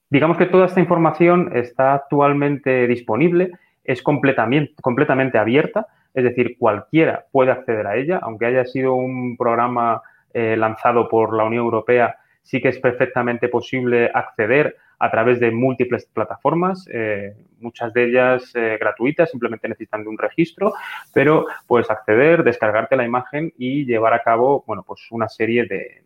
digamos 0.09 0.37
que 0.37 0.45
toda 0.45 0.65
esta 0.65 0.79
información 0.79 1.51
está 1.53 1.93
actualmente 1.93 2.87
disponible, 2.87 3.51
es 3.83 4.01
completamente, 4.01 4.73
completamente 4.81 5.37
abierta, 5.37 5.87
es 6.13 6.23
decir, 6.23 6.57
cualquiera 6.57 7.25
puede 7.31 7.51
acceder 7.51 7.87
a 7.87 7.95
ella, 7.95 8.19
aunque 8.21 8.45
haya 8.45 8.65
sido 8.65 8.95
un 8.95 9.37
programa 9.37 10.01
lanzado 10.33 11.09
por 11.09 11.35
la 11.35 11.43
Unión 11.43 11.63
Europea, 11.63 12.17
sí 12.43 12.61
que 12.61 12.69
es 12.69 12.79
perfectamente 12.79 13.47
posible 13.49 14.11
acceder 14.13 14.75
a 14.99 15.09
través 15.09 15.39
de 15.39 15.51
múltiples 15.51 16.05
plataformas, 16.05 16.87
eh, 16.91 17.33
muchas 17.61 17.93
de 17.93 18.05
ellas 18.05 18.51
eh, 18.53 18.77
gratuitas, 18.79 19.31
simplemente 19.31 19.69
necesitan 19.69 20.03
de 20.03 20.09
un 20.09 20.17
registro, 20.17 20.73
pero 21.13 21.45
puedes 21.67 21.89
acceder, 21.89 22.43
descargarte 22.43 22.97
la 22.97 23.05
imagen 23.05 23.53
y 23.57 23.85
llevar 23.85 24.13
a 24.13 24.21
cabo, 24.21 24.63
bueno, 24.67 24.83
pues 24.83 25.07
una 25.11 25.29
serie 25.29 25.65
de, 25.65 26.01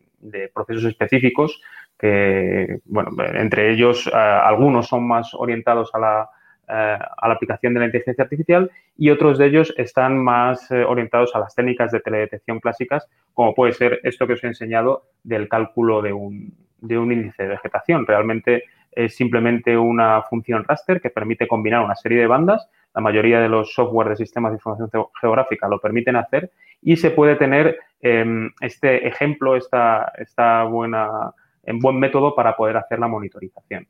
procesos 0.54 0.86
específicos 0.86 1.62
que, 1.98 2.80
bueno, 2.86 3.12
entre 3.34 3.72
ellos 3.72 4.08
eh, 4.08 4.16
algunos 4.16 4.88
son 4.88 5.08
más 5.08 5.34
orientados 5.34 5.94
a 5.94 6.00
la, 6.00 6.30
a 6.68 7.28
la 7.28 7.34
aplicación 7.34 7.74
de 7.74 7.82
la 7.82 7.86
inteligencia 7.88 8.24
artificial 8.24 8.72
y 8.98 9.10
otros 9.10 9.38
de 9.38 9.48
ellos 9.48 9.74
están 9.78 10.18
más 10.18 10.72
orientados 10.72 11.36
a 11.36 11.40
las 11.40 11.54
técnicas 11.54 11.92
de 11.92 12.00
teledetección 12.00 12.60
clásicas, 12.60 13.08
como 13.34 13.54
puede 13.54 13.74
ser 13.74 14.00
esto 14.04 14.26
que 14.26 14.34
os 14.34 14.44
he 14.44 14.48
enseñado 14.48 15.04
del 15.24 15.50
cálculo 15.50 16.02
de 16.02 16.14
un, 16.14 16.54
de 16.80 16.98
un 16.98 17.12
índice 17.12 17.44
de 17.44 17.50
vegetación. 17.50 18.06
Realmente 18.06 18.64
es 18.96 19.16
simplemente 19.16 19.78
una 19.78 20.22
función 20.24 20.64
raster 20.64 21.02
que 21.02 21.10
permite 21.10 21.48
combinar 21.48 21.84
una 21.84 21.96
serie 21.96 22.20
de 22.20 22.28
bandas. 22.28 22.68
La 22.94 23.02
mayoría 23.02 23.40
de 23.40 23.50
los 23.50 23.74
software 23.74 24.10
de 24.10 24.16
sistemas 24.16 24.52
de 24.52 24.58
información 24.58 24.90
geográfica 25.20 25.68
lo 25.68 25.80
permiten 25.80 26.16
hacer 26.16 26.52
y 26.82 26.98
se 26.98 27.12
puede 27.12 27.36
tener 27.36 27.78
em, 28.02 28.52
este 28.62 29.08
ejemplo, 29.08 29.56
esta, 29.56 30.12
esta 30.18 30.64
buena, 30.64 31.32
en 31.64 31.80
buen 31.80 32.00
método 32.00 32.36
para 32.36 32.56
poder 32.56 32.78
hacer 32.78 33.00
la 33.00 33.08
monitorización. 33.08 33.88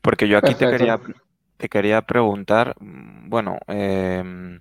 Porque 0.00 0.28
yo 0.28 0.38
aquí 0.38 0.54
te 0.54 0.70
quería, 0.70 0.98
te 1.56 1.68
quería 1.68 2.02
preguntar, 2.02 2.74
mm, 2.80 3.28
bueno, 3.28 3.58
eh, 3.68 4.58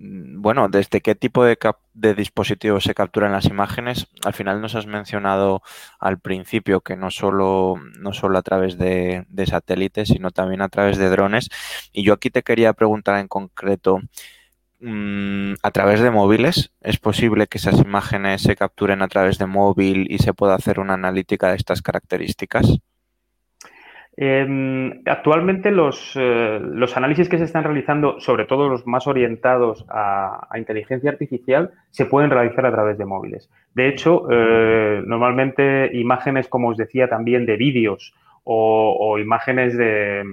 bueno, 0.00 0.68
desde 0.68 1.00
qué 1.00 1.14
tipo 1.14 1.44
de, 1.44 1.58
dispositivos 2.14 2.84
se 2.84 2.94
capturan 2.94 3.32
las 3.32 3.46
imágenes. 3.46 4.06
Al 4.24 4.32
final 4.32 4.60
nos 4.60 4.74
has 4.74 4.86
mencionado 4.86 5.62
al 5.98 6.20
principio 6.20 6.80
que 6.80 6.96
no 6.96 7.10
solo, 7.10 7.76
no 7.98 8.12
solo 8.12 8.38
a 8.38 8.42
través 8.42 8.78
de, 8.78 9.26
satélites, 9.46 10.08
sino 10.08 10.30
también 10.30 10.62
a 10.62 10.68
través 10.68 10.98
de 10.98 11.08
drones. 11.08 11.48
Y 11.92 12.04
yo 12.04 12.12
aquí 12.14 12.30
te 12.30 12.42
quería 12.42 12.72
preguntar 12.74 13.18
en 13.18 13.28
concreto, 13.28 14.00
mm, 14.80 15.54
¿a 15.62 15.70
través 15.72 16.00
de 16.00 16.10
móviles 16.10 16.72
es 16.80 16.98
posible 16.98 17.46
que 17.48 17.58
esas 17.58 17.80
imágenes 17.80 18.42
se 18.42 18.56
capturen 18.56 19.02
a 19.02 19.08
través 19.08 19.38
de 19.38 19.46
móvil 19.46 20.06
y 20.10 20.18
se 20.18 20.34
pueda 20.34 20.54
hacer 20.54 20.80
una 20.80 20.94
analítica 20.94 21.50
de 21.50 21.56
estas 21.56 21.82
características? 21.82 22.78
Em, 24.20 25.00
actualmente 25.06 25.70
los, 25.70 26.16
eh, 26.16 26.58
los, 26.60 26.96
análisis 26.96 27.28
que 27.28 27.38
se 27.38 27.44
están 27.44 27.62
realizando, 27.62 28.18
sobre 28.18 28.46
todo 28.46 28.68
los 28.68 28.84
más 28.84 29.06
orientados 29.06 29.86
a, 29.88 30.48
inteligencia 30.56 31.08
artificial, 31.08 31.70
se 31.90 32.04
pueden 32.04 32.28
realizar 32.28 32.66
a 32.66 32.72
través 32.72 32.98
de 32.98 33.04
móviles. 33.04 33.48
De 33.74 33.86
hecho, 33.86 34.26
eh, 34.28 35.02
normalmente 35.06 35.96
imágenes, 35.96 36.48
como 36.48 36.70
os 36.70 36.76
decía, 36.76 37.08
también 37.08 37.46
de 37.46 37.56
vídeos 37.56 38.12
o, 38.42 39.18
imágenes 39.20 39.78
de 39.78 40.24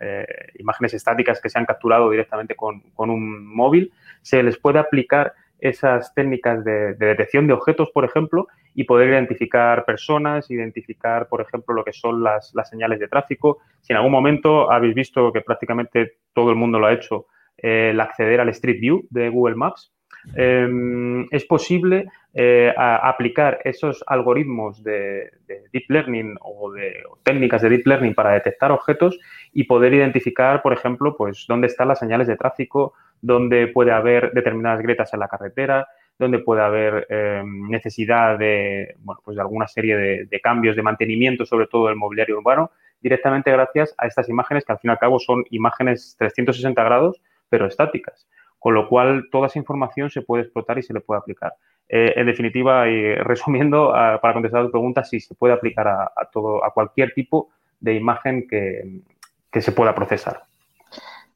eh, 0.00 0.26
imágenes 0.58 0.92
estáticas 0.92 1.40
que 1.40 1.48
se 1.48 1.58
han 1.58 1.64
capturado 1.64 2.10
directamente 2.10 2.54
con, 2.54 2.80
con 2.94 3.08
un 3.08 3.46
móvil, 3.46 3.92
se 4.20 4.42
les 4.42 4.58
puede 4.58 4.78
aplicar 4.78 5.32
esas 5.62 6.12
técnicas 6.12 6.64
de, 6.64 6.94
detección 6.94 7.46
de 7.46 7.54
objetos, 7.54 7.88
por 7.94 8.04
ejemplo, 8.04 8.48
y 8.74 8.84
poder 8.84 9.10
identificar 9.10 9.84
personas, 9.84 10.50
identificar, 10.50 11.28
por 11.28 11.40
ejemplo, 11.40 11.74
lo 11.74 11.84
que 11.84 11.92
son 11.92 12.22
las, 12.22 12.52
señales 12.68 13.00
de 13.00 13.08
tráfico. 13.08 13.58
Si 13.80 13.92
en 13.92 13.98
algún 13.98 14.12
momento 14.12 14.70
habéis 14.70 14.94
visto 14.94 15.32
que 15.32 15.40
prácticamente 15.40 16.18
todo 16.32 16.50
el 16.50 16.56
mundo 16.56 16.78
lo 16.78 16.86
ha 16.86 16.92
hecho, 16.92 17.26
eh, 17.58 17.90
el 17.90 18.00
acceder 18.00 18.40
al 18.40 18.48
Street 18.50 18.80
View 18.80 19.06
de 19.10 19.28
Google 19.28 19.56
Maps, 19.56 19.92
em, 20.36 21.26
es 21.30 21.44
posible 21.44 22.06
eh, 22.34 22.72
aplicar 22.76 23.58
esos 23.64 24.02
algoritmos 24.06 24.82
de, 24.82 25.30
Deep 25.72 25.84
Learning 25.88 26.36
o 26.40 26.72
de 26.72 27.02
técnicas 27.22 27.60
de 27.60 27.68
Deep 27.68 27.86
Learning 27.86 28.14
para 28.14 28.32
detectar 28.32 28.72
objetos 28.72 29.18
y 29.52 29.64
poder 29.64 29.92
identificar, 29.92 30.62
por 30.62 30.72
ejemplo, 30.72 31.14
pues 31.16 31.44
dónde 31.46 31.66
están 31.66 31.88
las 31.88 31.98
señales 31.98 32.26
de 32.28 32.36
tráfico, 32.36 32.94
donde 33.20 33.66
puede 33.66 33.92
haber 33.92 34.32
determinadas 34.32 34.80
grietas 34.80 35.12
en 35.12 35.20
la 35.20 35.28
carretera, 35.28 35.86
donde 36.22 36.38
puede 36.38 36.62
haber 36.62 37.06
em, 37.10 37.68
necesidad 37.68 38.38
de, 38.38 38.94
bueno, 39.00 39.20
pues 39.24 39.36
de 39.36 39.42
alguna 39.42 39.68
serie 39.68 39.96
de, 39.96 40.40
cambios 40.40 40.76
de 40.76 40.82
mantenimiento, 40.82 41.44
sobre 41.44 41.66
todo 41.66 41.88
del 41.88 41.96
mobiliario 41.96 42.38
urbano, 42.38 42.70
directamente 43.00 43.50
gracias 43.50 43.94
a 43.98 44.06
estas 44.06 44.28
imágenes 44.28 44.64
que 44.64 44.72
al 44.72 44.78
fin 44.78 44.90
y 44.90 44.92
al 44.92 44.98
cabo 44.98 45.18
son 45.18 45.44
imágenes 45.50 46.16
360 46.18 46.82
grados, 46.82 47.20
pero 47.48 47.66
estáticas. 47.66 48.26
Con 48.58 48.74
lo 48.74 48.88
cual, 48.88 49.28
toda 49.30 49.48
esa 49.48 49.58
información 49.58 50.08
se 50.08 50.22
puede 50.22 50.44
explotar 50.44 50.78
y 50.78 50.82
se 50.82 50.94
le 50.94 51.00
puede 51.00 51.18
aplicar. 51.18 51.52
Eh, 51.88 52.14
en 52.16 52.26
definitiva, 52.26 52.88
y 52.88 53.14
resumiendo, 53.16 53.90
para 53.90 54.32
contestar 54.32 54.62
a 54.62 54.64
tu 54.64 54.70
pregunta, 54.70 55.04
sí 55.04 55.20
se 55.20 55.34
puede 55.34 55.52
aplicar 55.52 55.88
a, 55.88 56.10
todo, 56.32 56.64
a 56.64 56.72
cualquier 56.72 57.12
tipo 57.12 57.50
de 57.80 57.94
imagen 57.94 58.46
que 58.48 59.60
se 59.60 59.72
pueda 59.72 59.94
procesar. 59.94 60.42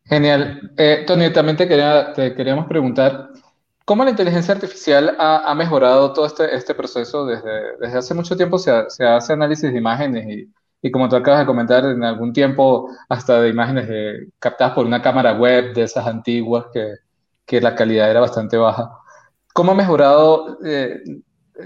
Genial. 0.08 0.72
Eh, 0.76 1.04
Tony, 1.06 1.32
también 1.32 1.56
te 1.56 1.66
queríamos 1.66 2.66
preguntar, 2.66 3.30
¿cómo 3.86 4.04
la 4.04 4.10
inteligencia 4.10 4.52
artificial 4.52 5.16
ha, 5.18 5.54
mejorado 5.54 6.12
todo 6.12 6.26
este, 6.26 6.54
este 6.54 6.74
proceso? 6.74 7.24
Desde, 7.24 7.78
desde, 7.80 7.98
hace 7.98 8.14
mucho 8.14 8.36
tiempo 8.36 8.58
se, 8.58 8.70
hace 8.70 9.32
análisis 9.32 9.72
de 9.72 9.78
imágenes 9.78 10.26
y, 10.28 10.52
y, 10.82 10.90
como 10.90 11.08
tú 11.08 11.16
acabas 11.16 11.40
de 11.40 11.46
comentar, 11.46 11.84
en 11.86 12.04
algún 12.04 12.32
tiempo 12.32 12.90
hasta 13.08 13.40
de 13.40 13.48
imágenes 13.48 13.88
captadas 14.38 14.74
por 14.74 14.84
una 14.86 15.00
cámara 15.00 15.32
web 15.38 15.72
de 15.72 15.84
esas 15.84 16.06
antiguas 16.06 16.66
que, 16.72 16.96
que 17.46 17.60
la 17.60 17.74
calidad 17.74 18.10
era 18.10 18.20
bastante 18.20 18.56
baja. 18.56 18.90
¿Cómo 19.54 19.72
ha 19.72 19.74
mejorado 19.76 20.58
eh, 20.64 21.00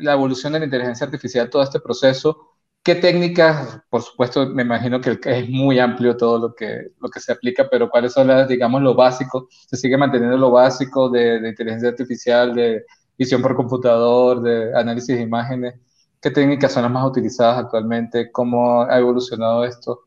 la 0.00 0.12
evolución 0.12 0.52
de 0.52 0.60
la 0.60 0.66
inteligencia 0.66 1.06
artificial 1.06 1.50
todo 1.50 1.62
este 1.62 1.80
proceso? 1.80 2.49
¿Qué 2.82 2.94
técnicas, 2.94 3.78
por 3.90 4.00
supuesto, 4.02 4.46
me 4.46 4.62
imagino 4.62 5.00
que 5.02 5.18
es 5.22 5.48
muy 5.50 5.78
amplio 5.78 6.16
todo 6.16 6.38
lo 6.38 6.54
que, 6.54 6.92
lo 6.98 7.10
que 7.10 7.20
se 7.20 7.32
aplica, 7.32 7.68
pero 7.70 7.90
cuáles 7.90 8.14
son 8.14 8.28
las, 8.28 8.48
digamos, 8.48 8.80
lo 8.80 8.94
básico? 8.94 9.48
¿Se 9.50 9.76
sigue 9.76 9.98
manteniendo 9.98 10.38
lo 10.38 10.50
básico 10.50 11.10
de, 11.10 11.46
inteligencia 11.46 11.90
artificial, 11.90 12.54
de 12.54 12.86
visión 13.18 13.42
por 13.42 13.54
computador, 13.54 14.40
de 14.40 14.74
análisis 14.74 15.14
de 15.16 15.22
imágenes? 15.22 15.74
¿Qué 16.22 16.30
técnicas 16.30 16.72
son 16.72 16.84
las 16.84 16.92
más 16.92 17.06
utilizadas 17.06 17.58
actualmente? 17.58 18.32
¿Cómo 18.32 18.82
ha 18.82 18.98
evolucionado 18.98 19.64
esto? 19.64 20.04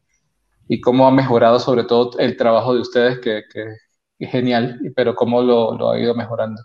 ¿Y 0.67 0.81
cómo 0.81 1.07
ha 1.07 1.11
mejorado 1.11 1.59
sobre 1.59 1.83
todo 1.83 2.17
el 2.19 2.37
trabajo 2.37 2.73
de 2.73 2.81
ustedes, 2.81 3.19
que, 3.19 3.43
que 3.51 3.65
es 4.19 4.31
genial, 4.31 4.79
pero 4.95 5.15
cómo 5.15 5.43
lo, 5.43 5.77
lo 5.77 5.91
ha 5.91 5.99
ido 5.99 6.15
mejorando? 6.15 6.63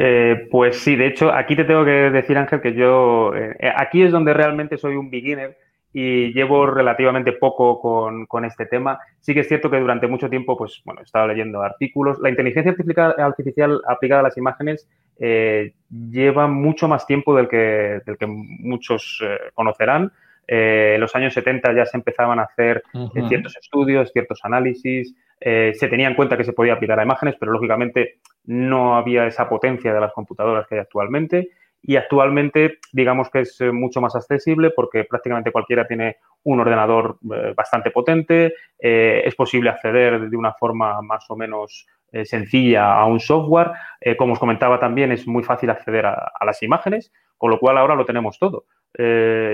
Eh, 0.00 0.46
pues 0.48 0.78
sí, 0.78 0.94
de 0.94 1.08
hecho, 1.08 1.32
aquí 1.32 1.56
te 1.56 1.64
tengo 1.64 1.84
que 1.84 1.90
decir, 1.90 2.38
Ángel, 2.38 2.60
que 2.60 2.72
yo 2.72 3.34
eh, 3.34 3.56
eh, 3.58 3.72
aquí 3.74 4.00
es 4.00 4.12
donde 4.12 4.32
realmente 4.32 4.78
soy 4.78 4.94
un 4.94 5.10
beginner 5.10 5.58
y 5.92 6.32
llevo 6.32 6.66
relativamente 6.66 7.32
poco 7.32 7.80
con, 7.80 8.44
este 8.44 8.66
tema. 8.66 9.00
Sí 9.18 9.34
que 9.34 9.40
es 9.40 9.48
cierto 9.48 9.68
que 9.68 9.80
durante 9.80 10.06
mucho 10.06 10.30
tiempo, 10.30 10.56
pues 10.56 10.82
bueno, 10.84 11.00
he 11.00 11.04
estado 11.04 11.26
leyendo 11.26 11.62
artículos. 11.62 12.20
La 12.20 12.28
inteligencia 12.28 12.70
artificial, 13.18 13.80
aplicada 13.88 14.20
a 14.20 14.22
las 14.22 14.36
imágenes 14.36 14.88
lleva 15.18 16.46
mucho 16.46 16.86
más 16.86 17.04
tiempo 17.04 17.34
del 17.34 17.48
que, 17.48 18.00
del 18.06 18.16
que 18.18 18.26
muchos 18.28 19.20
conocerán. 19.54 20.12
en 20.46 21.00
los 21.00 21.16
años 21.16 21.34
70 21.34 21.74
ya 21.74 21.86
se 21.86 21.96
empezaban 21.96 22.38
a 22.38 22.42
hacer 22.42 22.84
ciertos 23.28 23.56
estudios, 23.56 24.12
ciertos 24.12 24.38
análisis. 24.44 25.16
Se 25.40 25.88
tenía 25.88 26.08
en 26.08 26.14
cuenta 26.14 26.36
que 26.36 26.44
se 26.44 26.52
podía 26.52 26.74
aplicar 26.74 26.98
a 26.98 27.04
imágenes, 27.04 27.36
pero 27.38 27.52
lógicamente 27.52 28.20
no 28.44 28.96
había 28.96 29.26
esa 29.26 29.48
potencia 29.48 29.92
de 29.92 30.00
las 30.00 30.12
computadoras 30.12 30.66
que 30.66 30.76
hay 30.76 30.80
actualmente. 30.80 31.50
Y 31.82 31.96
actualmente 31.96 32.78
digamos 32.92 33.30
que 33.30 33.40
es 33.40 33.60
eh, 33.60 33.70
mucho 33.70 34.00
más 34.00 34.16
accesible 34.16 34.70
porque 34.70 35.04
prácticamente 35.04 35.52
cualquiera 35.52 35.86
tiene 35.86 36.16
un 36.44 36.60
ordenador 36.60 37.18
eh, 37.32 37.52
bastante 37.56 37.90
potente, 37.90 38.54
eh, 38.78 39.22
es 39.24 39.34
posible 39.34 39.70
acceder 39.70 40.28
de 40.28 40.36
una 40.36 40.52
forma 40.54 41.00
más 41.02 41.24
o 41.30 41.36
menos 41.36 41.86
sencilla 42.24 42.94
a 42.94 43.04
un 43.04 43.20
software, 43.20 43.70
como 44.16 44.32
os 44.32 44.38
comentaba 44.38 44.80
también 44.80 45.12
es 45.12 45.26
muy 45.26 45.42
fácil 45.42 45.68
acceder 45.68 46.06
a, 46.06 46.32
las 46.40 46.62
imágenes, 46.62 47.12
con 47.36 47.50
lo 47.50 47.60
cual 47.60 47.76
ahora 47.76 47.94
lo 47.96 48.06
tenemos 48.06 48.38
todo. 48.38 48.64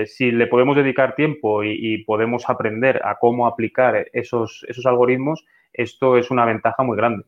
si 0.05 0.31
le 0.31 0.47
podemos 0.47 0.77
dedicar 0.77 1.15
tiempo 1.15 1.65
y, 1.65 2.01
podemos 2.05 2.49
aprender 2.49 3.01
a 3.03 3.15
cómo 3.15 3.45
aplicar 3.45 4.07
esos, 4.13 4.65
esos 4.69 4.85
algoritmos, 4.85 5.45
esto 5.77 6.17
es 6.17 6.31
una 6.31 6.45
ventaja 6.45 6.83
muy 6.83 6.97
grande. 6.97 7.25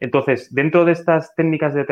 Entonces, 0.00 0.54
dentro 0.54 0.84
de 0.84 0.92
estas 0.92 1.34
técnicas 1.34 1.74
de, 1.74 1.84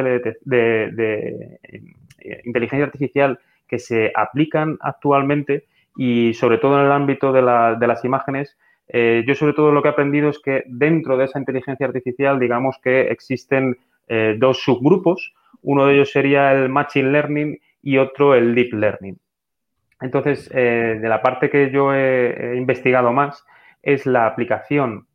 eh, 1.62 2.42
inteligencia 2.44 2.84
artificial 2.84 3.38
que 3.66 3.78
se 3.78 4.12
aplican 4.14 4.78
actualmente 4.80 5.64
y 5.96 6.34
sobre 6.34 6.58
todo 6.58 6.78
en 6.78 6.86
el 6.86 6.92
ámbito 6.92 7.32
de, 7.32 7.42
las 7.42 8.04
imágenes, 8.04 8.56
eh, 8.88 9.24
yo 9.26 9.34
sobre 9.34 9.54
todo 9.54 9.72
lo 9.72 9.82
que 9.82 9.88
he 9.88 9.92
aprendido 9.92 10.28
es 10.28 10.38
que 10.38 10.62
dentro 10.66 11.16
de 11.16 11.24
esa 11.24 11.38
inteligencia 11.38 11.86
artificial, 11.86 12.38
digamos 12.38 12.78
que 12.82 13.08
existen 13.08 13.76
eh, 14.08 14.36
dos 14.38 14.62
subgrupos. 14.62 15.34
Uno 15.62 15.86
de 15.86 15.94
ellos 15.94 16.12
sería 16.12 16.52
el 16.52 16.68
Machine 16.68 17.10
Learning 17.10 17.58
y 17.82 17.98
otro 17.98 18.34
el 18.34 18.54
Deep 18.54 18.74
Learning. 18.74 19.18
Entonces, 20.00 20.50
de 20.50 21.08
la 21.08 21.22
parte 21.22 21.48
que 21.48 21.70
yo 21.70 21.94
he, 21.94 22.54
investigado 22.56 23.14
más 23.14 23.46
es 23.82 24.04
la 24.04 24.26
aplicación 24.26 25.05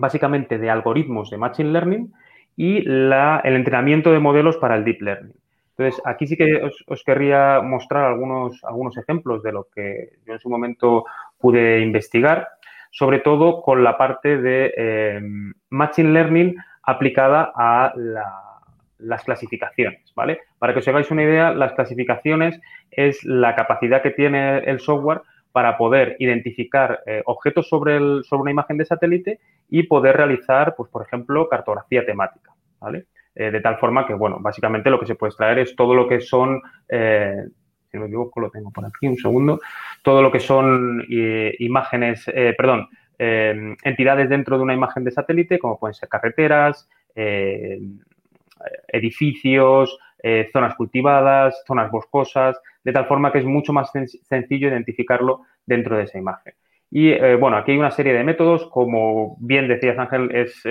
básicamente 0.00 0.58
de 0.58 0.70
algoritmos 0.70 1.30
de 1.30 1.36
Machine 1.38 1.70
Learning 1.70 2.12
y 2.56 2.78
el 2.78 3.56
entrenamiento 3.56 4.12
de 4.12 4.18
modelos 4.18 4.56
para 4.56 4.76
el 4.76 4.84
Deep 4.84 5.02
Learning. 5.02 5.34
Entonces, 5.76 6.02
aquí 6.04 6.26
sí 6.26 6.36
que 6.36 6.60
os, 6.86 7.04
querría 7.04 7.60
mostrar 7.62 8.04
algunos, 8.04 8.62
algunos 8.64 8.98
ejemplos 8.98 9.42
de 9.42 9.52
lo 9.52 9.68
que 9.74 10.10
yo 10.26 10.34
en 10.34 10.38
su 10.38 10.50
momento 10.50 11.04
pude 11.38 11.80
investigar, 11.80 12.48
sobre 12.90 13.20
todo 13.20 13.62
con 13.62 13.82
la 13.82 13.96
parte 13.96 14.36
de 14.36 14.74
eh, 14.76 15.20
Machine 15.70 16.10
Learning 16.10 16.56
aplicada 16.82 17.52
a 17.54 17.94
las 18.98 19.24
clasificaciones, 19.24 20.12
¿vale? 20.14 20.40
Para 20.58 20.74
que 20.74 20.80
os 20.80 20.88
hagáis 20.88 21.10
una 21.10 21.22
idea, 21.22 21.52
las 21.52 21.72
clasificaciones 21.72 22.60
es 22.90 23.24
la 23.24 23.54
capacidad 23.54 24.02
que 24.02 24.10
tiene 24.10 24.58
el 24.58 24.80
software 24.80 25.22
para 25.52 25.76
poder 25.76 26.16
identificar 26.18 27.00
eh, 27.06 27.22
objetos 27.26 27.68
sobre, 27.68 27.96
el, 27.96 28.22
sobre 28.24 28.42
una 28.42 28.50
imagen 28.50 28.76
de 28.76 28.84
satélite 28.84 29.40
y 29.68 29.82
poder 29.84 30.16
realizar, 30.16 30.74
pues, 30.76 30.90
por 30.90 31.02
ejemplo, 31.02 31.48
cartografía 31.48 32.04
temática. 32.04 32.52
Eh, 33.34 33.50
de 33.50 33.60
tal 33.60 33.78
forma 33.78 34.06
que, 34.06 34.14
bueno, 34.14 34.38
básicamente 34.40 34.90
lo 34.90 34.98
que 34.98 35.06
se 35.06 35.14
puede 35.14 35.30
extraer 35.30 35.58
es 35.58 35.76
todo 35.76 35.94
lo 35.94 36.08
que 36.08 36.20
son, 36.20 36.62
eh, 36.88 37.44
si 37.90 37.96
no 37.96 38.02
me 38.02 38.08
equivoco, 38.08 38.40
lo 38.40 38.50
tengo 38.50 38.70
por 38.70 38.84
aquí, 38.84 39.06
un 39.06 39.16
segundo, 39.16 39.60
todo 40.02 40.22
lo 40.22 40.30
que 40.30 40.40
son 40.40 41.04
imágenes, 41.08 42.24
perdón, 42.56 42.88
entidades 43.18 44.28
dentro 44.28 44.56
de 44.56 44.62
una 44.62 44.74
imagen 44.74 45.04
de 45.04 45.10
satélite, 45.10 45.58
como 45.58 45.78
pueden 45.78 45.94
ser 45.94 46.08
carreteras, 46.08 46.88
edificios, 48.88 49.98
zonas 50.52 50.74
cultivadas, 50.74 51.62
zonas 51.66 51.90
boscosas, 51.90 52.60
de 52.84 52.92
tal 52.92 53.06
forma 53.06 53.32
que 53.32 53.38
es 53.38 53.44
mucho 53.44 53.72
más 53.72 53.90
sencillo 54.22 54.68
identificarlo 54.68 55.42
dentro 55.64 55.96
de 55.96 56.04
esa 56.04 56.18
imagen. 56.18 56.54
Y 56.90 57.18
bueno, 57.36 57.56
aquí 57.56 57.72
hay 57.72 57.78
una 57.78 57.90
serie 57.90 58.12
de 58.12 58.24
métodos, 58.24 58.68
como 58.70 59.36
bien 59.40 59.68
decías 59.68 59.98
Ángel, 59.98 60.30
es 60.34 60.62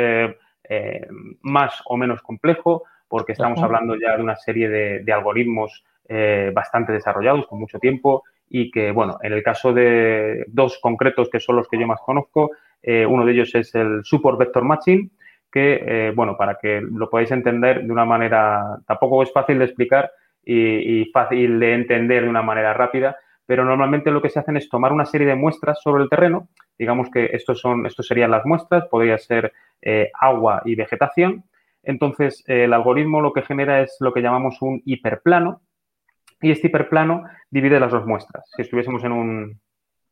eh, 0.72 1.08
más 1.42 1.82
o 1.86 1.98
menos 1.98 2.22
complejo, 2.22 2.84
porque 3.08 3.32
estamos 3.32 3.60
hablando 3.64 3.96
ya 3.96 4.16
de 4.16 4.22
una 4.22 4.36
serie 4.36 4.70
de, 4.70 5.12
algoritmos 5.12 5.84
eh, 6.08 6.52
bastante 6.54 6.94
desarrollados, 6.94 7.48
con 7.48 7.60
mucho 7.60 7.80
tiempo, 7.80 8.24
y 8.48 8.70
que, 8.70 8.92
bueno, 8.92 9.18
en 9.24 9.34
el 9.34 9.42
caso 9.42 9.74
de 9.74 10.46
dos 10.48 10.78
concretos 10.80 11.28
que 11.32 11.40
son 11.40 11.56
los 11.56 11.68
que 11.68 11.80
yo 11.80 11.88
más 11.88 12.02
conozco, 12.02 12.52
eh, 12.84 13.04
uno 13.04 13.26
de 13.26 13.32
ellos 13.32 13.56
es 13.56 13.74
el 13.74 14.02
Support 14.04 14.38
Vector 14.38 14.64
Matching, 14.64 15.10
que, 15.52 16.12
bueno, 16.16 16.38
para 16.38 16.56
que 16.56 16.82
lo 16.82 17.10
podáis 17.10 17.32
entender 17.32 17.84
de 17.84 17.92
una 17.92 18.06
manera, 18.06 18.78
tampoco 18.86 19.24
es 19.24 19.32
fácil 19.32 19.60
de 19.60 19.66
explicar 19.66 20.12
y, 20.44 21.06
fácil 21.12 21.60
de 21.60 21.74
entender 21.74 22.24
de 22.24 22.30
una 22.30 22.42
manera 22.42 22.74
rápida, 22.74 23.18
pero 23.46 23.66
normalmente 23.66 24.12
lo 24.12 24.22
que 24.22 24.30
se 24.30 24.40
hacen 24.40 24.58
es 24.58 24.70
tomar 24.70 24.94
una 24.94 25.06
serie 25.06 25.28
de 25.28 25.36
muestras 25.36 25.82
sobre 25.82 26.04
el 26.04 26.10
terreno, 26.10 26.50
digamos 26.78 27.10
que 27.10 27.30
estos, 27.34 27.60
son, 27.60 27.86
estos 27.86 28.08
serían 28.08 28.32
las 28.32 28.46
muestras, 28.46 28.86
podría 28.88 29.18
ser 29.18 29.52
eh, 29.82 30.12
agua 30.20 30.62
y 30.66 30.76
vegetación. 30.76 31.44
Entonces, 31.84 32.44
eh, 32.48 32.66
el 32.66 32.74
algoritmo 32.74 33.22
lo 33.22 33.34
que 33.34 33.42
genera 33.42 33.82
es 33.82 33.98
lo 34.00 34.14
que 34.14 34.22
llamamos 34.22 34.62
un 34.62 34.82
hiperplano 34.86 35.62
y 36.42 36.52
este 36.52 36.68
hiperplano 36.68 37.24
divide 37.50 37.80
las 37.80 37.92
dos 37.92 38.06
muestras. 38.06 38.46
Si 38.56 38.62
estuviésemos 38.62 39.04
en 39.04 39.12
un, 39.12 39.60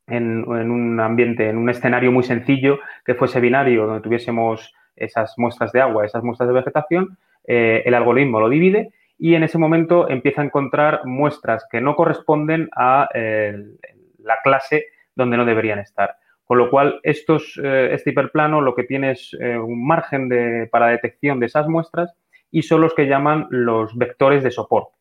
en, 0.08 0.48
un 0.48 1.00
ambiente, 1.00 1.50
en 1.50 1.58
un 1.58 1.70
escenario 1.70 2.12
muy 2.12 2.24
sencillo 2.24 2.80
que 3.06 3.16
fuese 3.16 3.40
binario, 3.40 3.86
donde 3.86 4.02
tuviésemos 4.02 4.74
esas 4.98 5.34
muestras 5.38 5.72
de 5.72 5.82
agua, 5.82 6.06
esas 6.06 6.24
muestras 6.24 6.50
de 6.50 6.56
vegetación, 6.56 7.18
eh, 7.46 7.84
el 7.86 7.94
algoritmo 7.94 8.40
lo 8.40 8.50
divide 8.50 8.92
y 9.18 9.36
en 9.36 9.44
ese 9.44 9.58
momento 9.58 10.10
empieza 10.10 10.42
a 10.42 10.46
encontrar 10.46 11.06
muestras 11.06 11.66
que 11.72 11.82
no 11.82 11.96
corresponden 11.96 12.70
a 12.76 13.10
la 13.14 14.38
clase 14.44 14.86
donde 15.16 15.38
no 15.38 15.46
deberían 15.46 15.80
estar. 15.80 16.18
Con 16.48 16.60
lo 16.60 16.70
cual, 16.70 17.02
estos, 17.04 17.60
eh, 17.62 17.90
este 17.92 18.12
hiperplano 18.12 18.62
lo 18.62 18.74
que 18.74 18.86
tiene 18.86 19.12
es 19.12 19.36
eh, 19.38 19.58
un 19.58 19.86
margen 19.86 20.30
de, 20.30 20.70
para 20.72 20.88
detección 20.88 21.42
de 21.42 21.48
esas 21.48 21.68
muestras 21.68 22.16
y 22.50 22.62
son 22.62 22.80
los 22.80 22.94
que 22.94 23.08
llaman 23.08 23.48
los 23.50 23.98
vectores 23.98 24.44
de 24.44 24.52
soporte. 24.52 24.94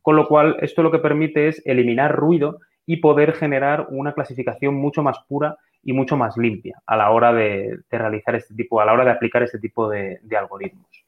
Con 0.00 0.14
lo 0.14 0.28
cual, 0.28 0.58
esto 0.60 0.84
lo 0.84 0.92
que 0.92 1.00
permite 1.00 1.48
es 1.48 1.60
eliminar 1.66 2.14
ruido 2.14 2.60
y 2.86 2.98
poder 2.98 3.32
generar 3.32 3.88
una 3.90 4.12
clasificación 4.12 4.76
mucho 4.76 5.02
más 5.02 5.18
pura 5.26 5.56
y 5.84 5.92
mucho 5.92 6.16
más 6.16 6.36
limpia 6.36 6.80
a 6.86 6.96
la 6.96 7.10
hora 7.10 7.32
de, 7.32 7.80
realizar 7.90 8.34
este 8.34 8.54
tipo, 8.54 8.80
a 8.80 8.84
la 8.84 8.92
hora 8.92 9.04
de 9.04 9.10
aplicar 9.10 9.42
este 9.42 9.58
tipo 9.58 9.88
de, 9.88 10.20
algoritmos. 10.36 11.04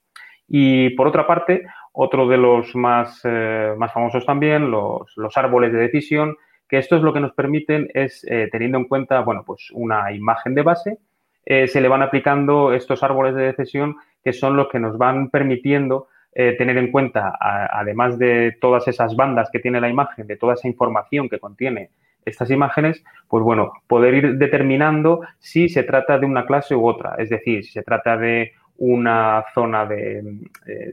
Y 0.48 0.90
por 0.90 1.06
otra 1.06 1.26
parte, 1.26 1.64
otro 1.92 2.28
de 2.28 2.36
los 2.36 2.74
más, 2.74 3.20
eh, 3.24 3.74
más 3.76 3.92
famosos 3.92 4.26
también, 4.26 4.70
los, 4.70 5.12
los 5.16 5.36
árboles 5.36 5.72
de 5.72 5.78
decisión, 5.78 6.36
que 6.68 6.78
esto 6.78 6.96
es 6.96 7.02
lo 7.02 7.12
que 7.12 7.20
nos 7.20 7.32
permiten 7.32 7.88
es, 7.94 8.26
eh, 8.28 8.48
teniendo 8.50 8.78
en 8.78 8.84
cuenta, 8.84 9.20
bueno, 9.20 9.42
pues 9.46 9.70
una 9.72 10.12
imagen 10.12 10.54
de 10.54 10.62
base, 10.62 10.98
eh, 11.46 11.68
se 11.68 11.80
le 11.80 11.88
van 11.88 12.02
aplicando 12.02 12.72
estos 12.72 13.02
árboles 13.02 13.34
de 13.34 13.52
decisión 13.52 13.96
que 14.22 14.32
son 14.32 14.56
los 14.56 14.68
que 14.68 14.80
nos 14.80 14.98
van 14.98 15.30
permitiendo 15.30 16.08
tener 16.36 16.76
en 16.78 16.90
cuenta, 16.90 17.32
además 17.38 18.18
de 18.18 18.56
todas 18.60 18.88
esas 18.88 19.14
bandas 19.14 19.50
que 19.52 19.60
tiene 19.60 19.80
la 19.80 19.88
imagen, 19.88 20.26
de 20.26 20.36
toda 20.36 20.54
esa 20.54 20.66
información 20.66 21.28
que 21.28 21.38
contiene 21.38 21.90
estas 22.24 22.50
imágenes, 22.50 23.02
pues 23.28 23.42
bueno, 23.44 23.72
poder 23.86 24.14
ir 24.14 24.34
determinando 24.36 25.20
si 25.38 25.68
se 25.68 25.82
trata 25.82 26.18
de 26.18 26.26
una 26.26 26.46
clase 26.46 26.74
u 26.74 26.86
otra, 26.86 27.16
es 27.18 27.30
decir, 27.30 27.64
si 27.64 27.72
se 27.72 27.82
trata 27.82 28.16
de 28.16 28.52
una 28.78 29.44
zona 29.54 29.86
de, 29.86 30.22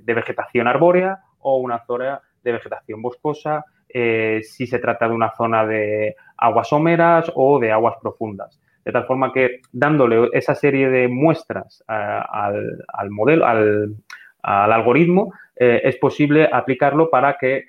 de 0.04 0.14
vegetación 0.14 0.68
arbórea 0.68 1.20
o 1.40 1.58
una 1.58 1.84
zona 1.86 2.22
de 2.44 2.52
vegetación 2.52 3.02
boscosa, 3.02 3.66
eh, 3.94 4.42
si 4.44 4.68
se 4.68 4.80
trata 4.80 5.08
de 5.08 5.14
una 5.14 5.32
zona 5.36 5.66
de 5.66 6.16
aguas 6.38 6.70
someras 6.70 7.32
o 7.36 7.60
de 7.60 7.72
aguas 7.72 7.96
profundas. 8.02 8.60
De 8.86 8.92
tal 8.92 9.06
forma 9.06 9.32
que 9.34 9.62
dándole 9.72 10.30
esa 10.34 10.56
serie 10.56 10.90
de 10.90 11.08
muestras 11.08 11.84
eh, 11.88 12.22
al, 12.30 13.10
modelo, 13.10 13.46
al, 13.46 13.96
algoritmo, 14.42 15.34
eh, 15.56 15.82
es 15.84 15.98
posible 15.98 16.50
aplicarlo 16.52 17.10
para 17.10 17.38
que 17.38 17.66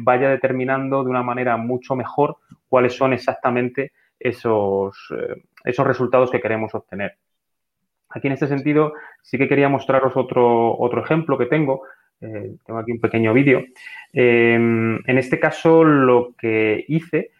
vaya 0.00 0.28
determinando 0.30 1.04
de 1.04 1.10
una 1.10 1.22
manera 1.22 1.56
mucho 1.56 1.94
mejor 1.94 2.36
cuáles 2.68 2.96
son 2.96 3.12
exactamente 3.12 3.92
esos, 4.18 4.96
esos 5.64 5.86
resultados 5.86 6.30
que 6.30 6.40
queremos 6.40 6.74
obtener. 6.74 7.16
Aquí 8.10 8.26
en 8.26 8.32
este 8.32 8.48
sentido 8.48 8.94
sí 9.22 9.38
que 9.38 9.48
quería 9.48 9.68
mostraros 9.68 10.16
otro, 10.16 10.76
otro 10.76 11.04
ejemplo 11.04 11.38
que 11.38 11.46
tengo, 11.46 11.82
eh, 12.20 12.56
tengo 12.66 12.80
aquí 12.80 12.92
un 12.92 13.00
pequeño 13.00 13.32
vídeo. 13.32 13.62
En 14.12 15.00
este 15.06 15.38
caso, 15.38 15.84
lo 15.84 16.34
que 16.36 16.84
hice 16.88 17.30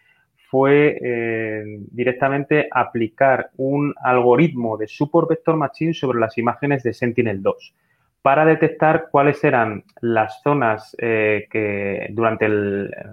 fue 0.49 0.97
eh, 1.01 1.63
directamente 1.91 2.67
aplicar 2.71 3.51
un 3.57 3.93
algoritmo 4.01 4.77
de 4.77 4.87
Support 4.87 5.29
Vector 5.29 5.55
Machine 5.55 5.93
sobre 5.93 6.19
las 6.19 6.37
imágenes 6.37 6.83
de 6.83 6.93
Sentinel-2 6.93 7.73
para 8.21 8.45
detectar 8.45 9.07
cuáles 9.09 9.43
eran 9.43 9.83
las 10.01 10.41
zonas 10.43 10.95
eh, 10.99 11.47
que 11.49 12.07
durante 12.11 12.47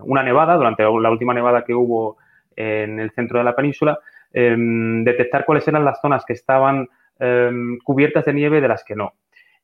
una 0.02 0.22
nevada, 0.22 0.56
durante 0.56 0.82
la 0.82 1.10
última 1.10 1.32
nevada 1.32 1.64
que 1.64 1.74
hubo 1.74 2.18
en 2.56 2.98
el 2.98 3.10
centro 3.12 3.38
de 3.38 3.44
la 3.44 3.56
península, 3.56 3.98
em, 4.32 5.04
detectar 5.04 5.44
cuáles 5.44 5.66
eran 5.68 5.84
las 5.84 6.00
zonas 6.00 6.24
que 6.24 6.34
estaban 6.34 6.88
em, 7.20 7.78
cubiertas 7.78 8.24
de 8.26 8.34
nieve 8.34 8.60
de 8.60 8.68
las 8.68 8.84
que 8.84 8.94
no. 8.94 9.14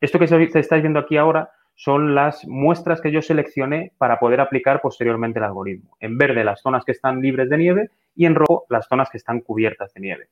Esto 0.00 0.18
que 0.18 0.26
se, 0.26 0.42
estáis 0.58 0.82
viendo 0.82 0.98
aquí 0.98 1.16
ahora 1.16 1.50
son 1.74 2.14
las 2.14 2.46
muestras 2.46 3.00
que 3.00 3.10
yo 3.10 3.22
seleccioné 3.22 3.92
para 3.98 4.18
poder 4.18 4.40
aplicar 4.40 4.80
posteriormente 4.80 5.38
el 5.38 5.44
algoritmo. 5.44 5.96
En 6.00 6.18
verde 6.18 6.44
las 6.44 6.60
zonas 6.60 6.84
que 6.84 6.92
están 6.92 7.20
libres 7.20 7.48
de 7.48 7.58
nieve 7.58 7.90
y 8.14 8.26
en 8.26 8.34
rojo 8.34 8.64
las 8.68 8.86
zonas 8.86 9.10
que 9.10 9.18
están 9.18 9.40
cubiertas 9.40 9.92
de 9.94 10.00
nieve. 10.00 10.28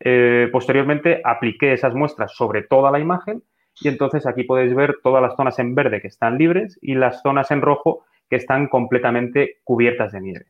Eh, 0.00 0.48
posteriormente 0.52 1.20
apliqué 1.24 1.72
esas 1.72 1.94
muestras 1.94 2.32
sobre 2.34 2.62
toda 2.62 2.90
la 2.90 2.98
imagen 2.98 3.42
y 3.80 3.88
entonces 3.88 4.26
aquí 4.26 4.44
podéis 4.44 4.74
ver 4.74 4.96
todas 5.02 5.22
las 5.22 5.36
zonas 5.36 5.58
en 5.58 5.74
verde 5.74 6.00
que 6.00 6.08
están 6.08 6.38
libres 6.38 6.78
y 6.80 6.94
las 6.94 7.22
zonas 7.22 7.50
en 7.50 7.60
rojo 7.60 8.04
que 8.28 8.36
están 8.36 8.68
completamente 8.68 9.58
cubiertas 9.64 10.12
de 10.12 10.20
nieve. 10.20 10.46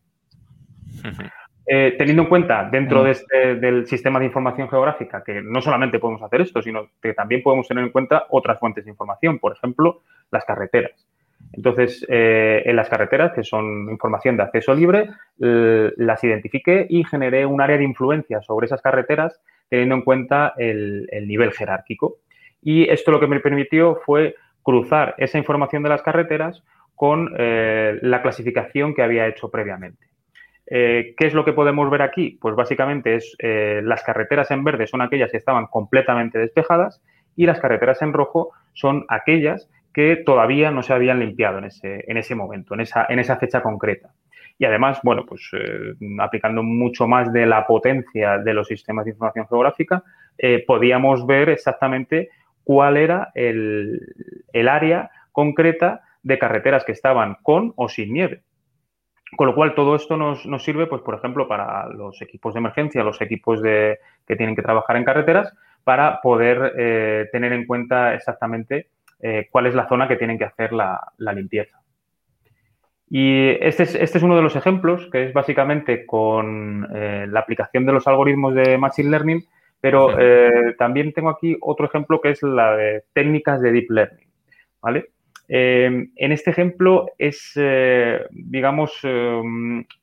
Eh, 1.66 1.94
teniendo 1.96 2.24
en 2.24 2.28
cuenta 2.28 2.68
dentro 2.70 3.00
mm. 3.00 3.04
de 3.04 3.10
este, 3.10 3.54
del 3.56 3.86
sistema 3.86 4.18
de 4.18 4.26
información 4.26 4.68
geográfica 4.68 5.24
que 5.24 5.40
no 5.42 5.62
solamente 5.62 5.98
podemos 5.98 6.22
hacer 6.22 6.42
esto, 6.42 6.60
sino 6.60 6.88
que 7.00 7.14
también 7.14 7.42
podemos 7.42 7.66
tener 7.66 7.84
en 7.84 7.90
cuenta 7.90 8.26
otras 8.30 8.58
fuentes 8.58 8.84
de 8.84 8.90
información, 8.90 9.38
por 9.38 9.52
ejemplo, 9.56 10.02
las 10.30 10.44
carreteras. 10.44 11.06
Entonces, 11.52 12.04
eh, 12.08 12.62
en 12.64 12.76
las 12.76 12.88
carreteras, 12.88 13.32
que 13.32 13.44
son 13.44 13.88
información 13.90 14.36
de 14.36 14.42
acceso 14.42 14.74
libre, 14.74 15.08
las 15.38 16.22
identifiqué 16.24 16.86
y 16.88 17.04
generé 17.04 17.46
un 17.46 17.60
área 17.60 17.76
de 17.76 17.84
influencia 17.84 18.42
sobre 18.42 18.66
esas 18.66 18.82
carreteras 18.82 19.40
teniendo 19.68 19.96
en 19.96 20.02
cuenta 20.02 20.54
el, 20.56 21.08
nivel 21.26 21.52
jerárquico. 21.52 22.18
Y 22.64 22.90
esto 22.90 23.12
lo 23.12 23.20
que 23.20 23.28
me 23.28 23.40
permitió 23.40 24.00
fue 24.04 24.34
cruzar 24.62 25.14
esa 25.18 25.38
información 25.38 25.82
de 25.82 25.90
las 25.90 26.02
carreteras 26.02 26.64
con 26.96 27.32
eh, 27.38 27.98
la 28.02 28.22
clasificación 28.22 28.94
que 28.94 29.02
había 29.02 29.26
hecho 29.28 29.50
previamente. 29.50 30.06
¿Qué 30.66 31.14
es 31.18 31.34
lo 31.34 31.44
que 31.44 31.52
podemos 31.52 31.90
ver 31.90 32.00
aquí? 32.00 32.38
Pues 32.40 32.56
básicamente 32.56 33.16
es 33.16 33.36
las 33.38 34.02
carreteras 34.02 34.50
en 34.50 34.64
verde 34.64 34.86
son 34.86 35.02
aquellas 35.02 35.30
que 35.30 35.36
estaban 35.36 35.66
completamente 35.66 36.38
despejadas 36.38 37.02
y 37.36 37.44
las 37.44 37.60
carreteras 37.60 38.00
en 38.00 38.14
rojo 38.14 38.52
son 38.72 39.04
aquellas 39.08 39.68
que 39.94 40.16
todavía 40.16 40.70
no 40.70 40.82
se 40.82 40.92
habían 40.92 41.20
limpiado 41.20 41.58
en 41.58 41.64
ese, 41.64 42.04
en 42.08 42.16
ese 42.16 42.34
momento, 42.34 42.74
en 42.74 42.80
esa, 42.80 43.06
en 43.08 43.20
esa 43.20 43.36
fecha 43.36 43.62
concreta. 43.62 44.10
Y 44.58 44.64
además, 44.64 45.00
bueno, 45.02 45.24
pues 45.26 45.48
eh, 45.52 45.94
aplicando 46.18 46.62
mucho 46.62 47.06
más 47.06 47.32
de 47.32 47.46
la 47.46 47.66
potencia 47.66 48.38
de 48.38 48.54
los 48.54 48.66
sistemas 48.66 49.04
de 49.04 49.12
información 49.12 49.46
geográfica, 49.48 50.02
eh, 50.36 50.64
podíamos 50.66 51.26
ver 51.26 51.48
exactamente 51.48 52.30
cuál 52.64 52.96
era 52.96 53.30
el, 53.34 54.00
área 54.68 55.10
concreta 55.32 56.02
de 56.22 56.38
carreteras 56.38 56.84
que 56.84 56.92
estaban 56.92 57.36
con 57.42 57.72
o 57.76 57.88
sin 57.88 58.12
nieve. 58.12 58.42
Con 59.36 59.48
lo 59.48 59.54
cual, 59.54 59.74
todo 59.74 59.96
esto 59.96 60.16
nos, 60.16 60.42
sirve, 60.62 60.86
pues, 60.86 61.02
por 61.02 61.14
ejemplo, 61.14 61.48
para 61.48 61.88
los 61.88 62.20
equipos 62.22 62.54
de 62.54 62.60
emergencia, 62.60 63.02
los 63.02 63.20
equipos 63.20 63.60
de, 63.60 63.98
que 64.26 64.36
tienen 64.36 64.54
que 64.54 64.62
trabajar 64.62 64.96
en 64.96 65.04
carreteras, 65.04 65.52
para 65.82 66.20
poder 66.22 66.72
eh, 66.78 67.28
tener 67.30 67.52
en 67.52 67.66
cuenta 67.66 68.14
exactamente 68.14 68.88
cuál 69.50 69.66
es 69.66 69.74
la 69.74 69.88
zona 69.88 70.06
que 70.06 70.16
tienen 70.16 70.36
que 70.36 70.44
hacer 70.44 70.74
la 70.74 71.32
limpieza. 71.34 71.84
Y 73.16 73.50
este 73.60 73.84
es, 73.84 73.94
este 73.94 74.18
es 74.18 74.24
uno 74.24 74.34
de 74.34 74.42
los 74.42 74.56
ejemplos, 74.56 75.08
que 75.12 75.24
es 75.24 75.32
básicamente 75.32 76.06
con 76.06 76.88
eh, 76.94 77.26
la 77.28 77.38
aplicación 77.40 77.86
de 77.86 77.92
los 77.92 78.06
algoritmos 78.06 78.54
de 78.54 78.78
Machine 78.78 79.10
Learning, 79.10 79.44
pero 79.84 80.18
eh, 80.18 80.74
también 80.78 81.12
tengo 81.12 81.28
aquí 81.28 81.58
otro 81.60 81.84
ejemplo 81.84 82.18
que 82.18 82.30
es 82.30 82.42
la 82.42 82.74
de 82.74 83.04
técnicas 83.12 83.60
de 83.60 83.70
Deep 83.70 83.90
Learning. 83.90 84.26
¿vale? 84.80 85.10
Eh, 85.46 86.08
en 86.16 86.32
este 86.32 86.52
ejemplo 86.52 87.10
es, 87.18 87.52
digamos, 88.30 88.98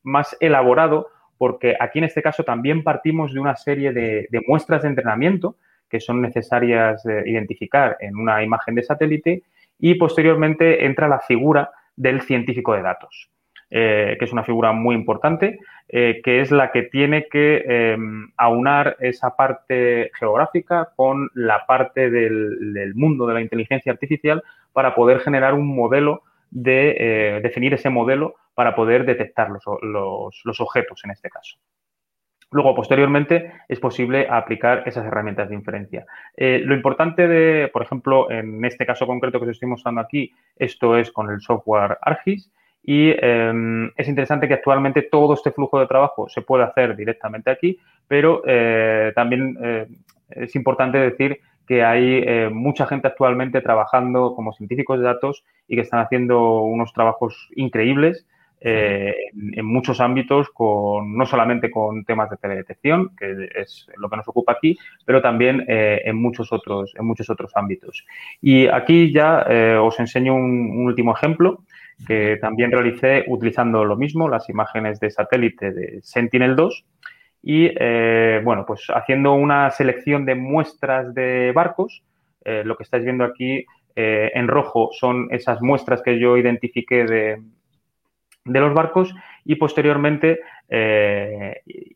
más 0.03 0.37
elaborado 0.39 1.07
porque 1.39 1.75
aquí 1.79 1.97
en 1.97 2.05
este 2.05 2.21
caso 2.21 2.43
también 2.43 2.83
partimos 2.83 3.33
de 3.33 3.39
una 3.39 3.55
serie 3.55 3.91
de, 3.91 4.27
de 4.29 4.41
muestras 4.47 4.83
de 4.83 4.89
entrenamiento 4.89 5.55
que 5.89 5.99
son 5.99 6.21
necesarias 6.21 7.03
identificar 7.25 7.97
en 8.01 8.17
una 8.17 8.43
imagen 8.43 8.75
de 8.75 8.83
satélite 8.83 9.41
y 9.79 9.95
posteriormente 9.95 10.85
entra 10.85 11.07
la 11.07 11.21
figura 11.21 11.71
del 11.95 12.21
científico 12.21 12.75
de 12.75 12.83
datos, 12.83 13.30
eh, 13.73 14.17
que 14.19 14.25
es 14.25 14.33
una 14.33 14.43
figura 14.43 14.73
muy 14.73 14.95
importante, 14.95 15.57
eh, 15.87 16.19
que 16.25 16.41
es 16.41 16.51
la 16.51 16.73
que 16.73 16.83
tiene 16.83 17.29
que 17.29 17.63
em, 17.65 18.29
aunar 18.35 18.97
esa 18.99 19.37
parte 19.37 20.11
geográfica 20.19 20.89
con 20.93 21.29
la 21.35 21.65
parte 21.65 22.09
del, 22.09 22.91
mundo 22.95 23.25
de 23.25 23.33
la 23.33 23.39
inteligencia 23.39 23.93
artificial 23.93 24.43
para 24.73 24.93
poder 24.93 25.21
generar 25.21 25.53
un 25.53 25.73
modelo 25.73 26.23
de 26.49 26.95
eh, 26.99 27.39
definir 27.41 27.73
ese 27.73 27.89
modelo 27.89 28.35
para 28.55 28.75
poder 28.75 29.05
detectar 29.05 29.47
los, 29.49 30.59
objetos 30.59 31.05
en 31.05 31.11
este 31.11 31.29
caso. 31.29 31.57
Luego, 32.51 32.75
posteriormente, 32.75 33.53
es 33.69 33.79
posible 33.79 34.27
aplicar 34.29 34.83
esas 34.85 35.05
herramientas 35.05 35.47
de 35.47 35.55
inferencia. 35.55 36.05
lo 36.35 36.75
importante 36.75 37.25
de, 37.25 37.69
por 37.69 37.83
ejemplo, 37.83 38.29
en 38.29 38.65
este 38.65 38.85
caso 38.85 39.07
concreto 39.07 39.39
que 39.39 39.45
os 39.45 39.51
estoy 39.51 39.69
mostrando 39.69 40.01
aquí, 40.01 40.33
esto 40.57 40.97
es 40.97 41.09
con 41.09 41.29
el 41.31 41.39
software 41.39 41.97
Argis, 42.01 42.51
y 42.83 43.11
em, 43.21 43.91
es 43.95 44.07
interesante 44.07 44.47
que 44.47 44.55
actualmente 44.55 45.03
todo 45.03 45.33
este 45.33 45.51
flujo 45.51 45.79
de 45.79 45.87
trabajo 45.87 46.27
se 46.29 46.41
puede 46.41 46.63
hacer 46.63 46.95
directamente 46.95 47.51
aquí, 47.51 47.77
pero 48.07 48.41
eh, 48.45 49.11
también 49.15 49.57
eh, 49.61 49.87
es 50.29 50.55
importante 50.55 50.97
decir 50.97 51.39
que 51.67 51.83
hay 51.83 52.23
eh, 52.25 52.49
mucha 52.51 52.85
gente 52.87 53.07
actualmente 53.07 53.61
trabajando 53.61 54.33
como 54.35 54.51
científicos 54.53 54.99
de 54.99 55.05
datos 55.05 55.43
y 55.67 55.75
que 55.75 55.81
están 55.81 56.01
haciendo 56.01 56.61
unos 56.63 56.91
trabajos 56.91 57.49
increíbles 57.55 58.25
en, 58.61 59.65
muchos 59.65 59.99
ámbitos, 59.99 60.49
con, 60.51 61.17
no 61.17 61.25
solamente 61.25 61.71
con 61.71 62.05
temas 62.05 62.29
de 62.29 62.37
teledetección, 62.37 63.15
que 63.15 63.49
es 63.55 63.87
lo 63.97 64.09
que 64.09 64.17
nos 64.17 64.27
ocupa 64.27 64.53
aquí, 64.53 64.77
pero 65.05 65.21
también 65.21 65.65
en, 65.67 66.15
muchos 66.15 66.51
otros, 66.51 66.93
en 66.97 67.05
muchos 67.05 67.29
otros 67.29 67.51
ámbitos. 67.55 68.05
Y 68.39 68.67
aquí 68.67 69.11
ya 69.11 69.45
os 69.81 69.99
enseño 69.99 70.35
un 70.35 70.85
último 70.85 71.15
ejemplo 71.15 71.63
que 72.05 72.37
también 72.37 72.71
realicé 72.71 73.23
utilizando 73.27 73.85
lo 73.85 73.95
mismo, 73.95 74.29
las 74.29 74.49
imágenes 74.49 74.99
de 74.99 75.11
satélite 75.11 75.71
de 75.71 75.99
Sentinel-2 76.01 76.83
y, 77.43 77.71
eh, 77.75 78.41
bueno, 78.43 78.65
pues 78.65 78.87
haciendo 78.93 79.33
una 79.33 79.69
selección 79.71 80.25
de 80.25 80.35
muestras 80.35 81.13
de 81.13 81.51
barcos. 81.53 82.03
Eh, 82.43 82.63
lo 82.65 82.75
que 82.75 82.83
estáis 82.83 83.03
viendo 83.03 83.23
aquí 83.23 83.65
eh, 83.95 84.31
en 84.33 84.47
rojo 84.47 84.89
son 84.91 85.27
esas 85.31 85.61
muestras 85.61 86.01
que 86.01 86.19
yo 86.19 86.37
identifiqué 86.37 87.05
de, 87.05 87.41
de 88.45 88.59
los 88.59 88.73
barcos 88.73 89.13
y 89.45 89.55
posteriormente 89.55 90.39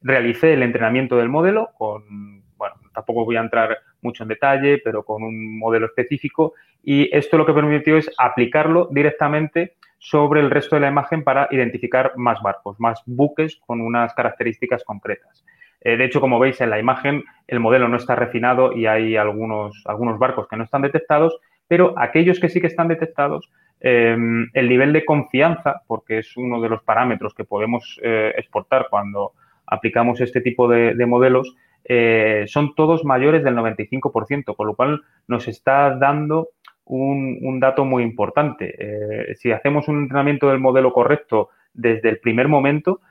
realicé 0.01 0.53
el 0.53 0.63
entrenamiento 0.63 1.15
del 1.15 1.29
modelo 1.29 1.69
con, 1.77 2.43
bueno, 2.57 2.75
tampoco 2.93 3.25
voy 3.25 3.37
a 3.37 3.41
entrar 3.41 3.77
mucho 4.01 4.23
en 4.23 4.29
detalle, 4.29 4.79
pero 4.83 5.03
con 5.03 5.23
un 5.23 5.57
modelo 5.57 5.85
específico 5.85 6.53
y 6.83 7.09
esto 7.15 7.37
lo 7.37 7.45
que 7.45 7.53
permitió 7.53 7.97
es 7.97 8.11
aplicarlo 8.17 8.87
directamente 8.91 9.75
sobre 9.97 10.39
el 10.39 10.51
resto 10.51 10.75
de 10.75 10.81
la 10.81 10.87
imagen 10.89 11.23
para 11.23 11.47
identificar 11.49 12.13
más 12.15 12.41
barcos, 12.43 12.79
más 12.79 13.01
buques 13.07 13.59
con 13.65 13.81
unas 13.81 14.13
características 14.13 14.83
concretas. 14.83 15.43
Eh, 15.81 15.97
de 15.97 16.05
hecho, 16.05 16.21
como 16.21 16.37
veis 16.37 16.61
en 16.61 16.69
la 16.69 16.79
imagen, 16.79 17.23
el 17.47 17.59
modelo 17.59 17.87
no 17.87 17.97
está 17.97 18.15
refinado 18.15 18.73
y 18.73 18.85
hay 18.85 19.15
algunos, 19.17 19.81
algunos 19.85 20.19
barcos 20.19 20.47
que 20.47 20.57
no 20.57 20.63
están 20.63 20.83
detectados, 20.83 21.39
pero 21.67 21.97
aquellos 21.97 22.39
que 22.39 22.49
sí 22.49 22.61
que 22.61 22.67
están 22.67 22.87
detectados, 22.87 23.51
em, 23.79 24.49
el 24.53 24.69
nivel 24.69 24.93
de 24.93 25.05
confianza, 25.05 25.81
porque 25.87 26.19
es 26.19 26.37
uno 26.37 26.61
de 26.61 26.69
los 26.69 26.83
parámetros 26.83 27.33
que 27.33 27.43
podemos 27.43 27.99
eh, 28.03 28.33
exportar 28.37 28.87
cuando 28.89 29.33
aplicamos 29.67 30.21
este 30.21 30.41
tipo 30.41 30.67
de, 30.67 30.93
modelos, 31.05 31.55
eh, 31.83 32.45
son 32.47 32.75
todos 32.75 33.03
mayores 33.03 33.43
del 33.43 33.55
95%, 33.55 34.55
con 34.55 34.67
lo 34.67 34.75
cual 34.75 35.01
nos 35.27 35.47
está 35.47 35.95
dando 35.95 36.49
un, 36.85 37.59
dato 37.59 37.85
muy 37.85 38.03
importante. 38.03 38.75
Eh, 38.77 39.35
si 39.35 39.51
hacemos 39.51 39.87
un 39.87 40.03
entrenamiento 40.03 40.49
del 40.49 40.59
modelo 40.59 40.93
correcto 40.93 41.49
desde 41.73 42.09
el 42.09 42.19
primer 42.19 42.47
momento, 42.47 43.01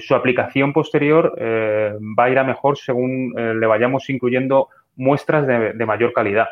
su 0.00 0.14
aplicación 0.14 0.74
posterior 0.74 1.34
va 1.38 2.24
a 2.24 2.30
ir 2.30 2.38
a 2.38 2.44
mejor 2.44 2.76
según 2.76 3.32
le 3.34 3.66
vayamos 3.66 4.10
incluyendo 4.10 4.68
muestras 4.96 5.46
de, 5.46 5.86
mayor 5.86 6.12
calidad. 6.12 6.48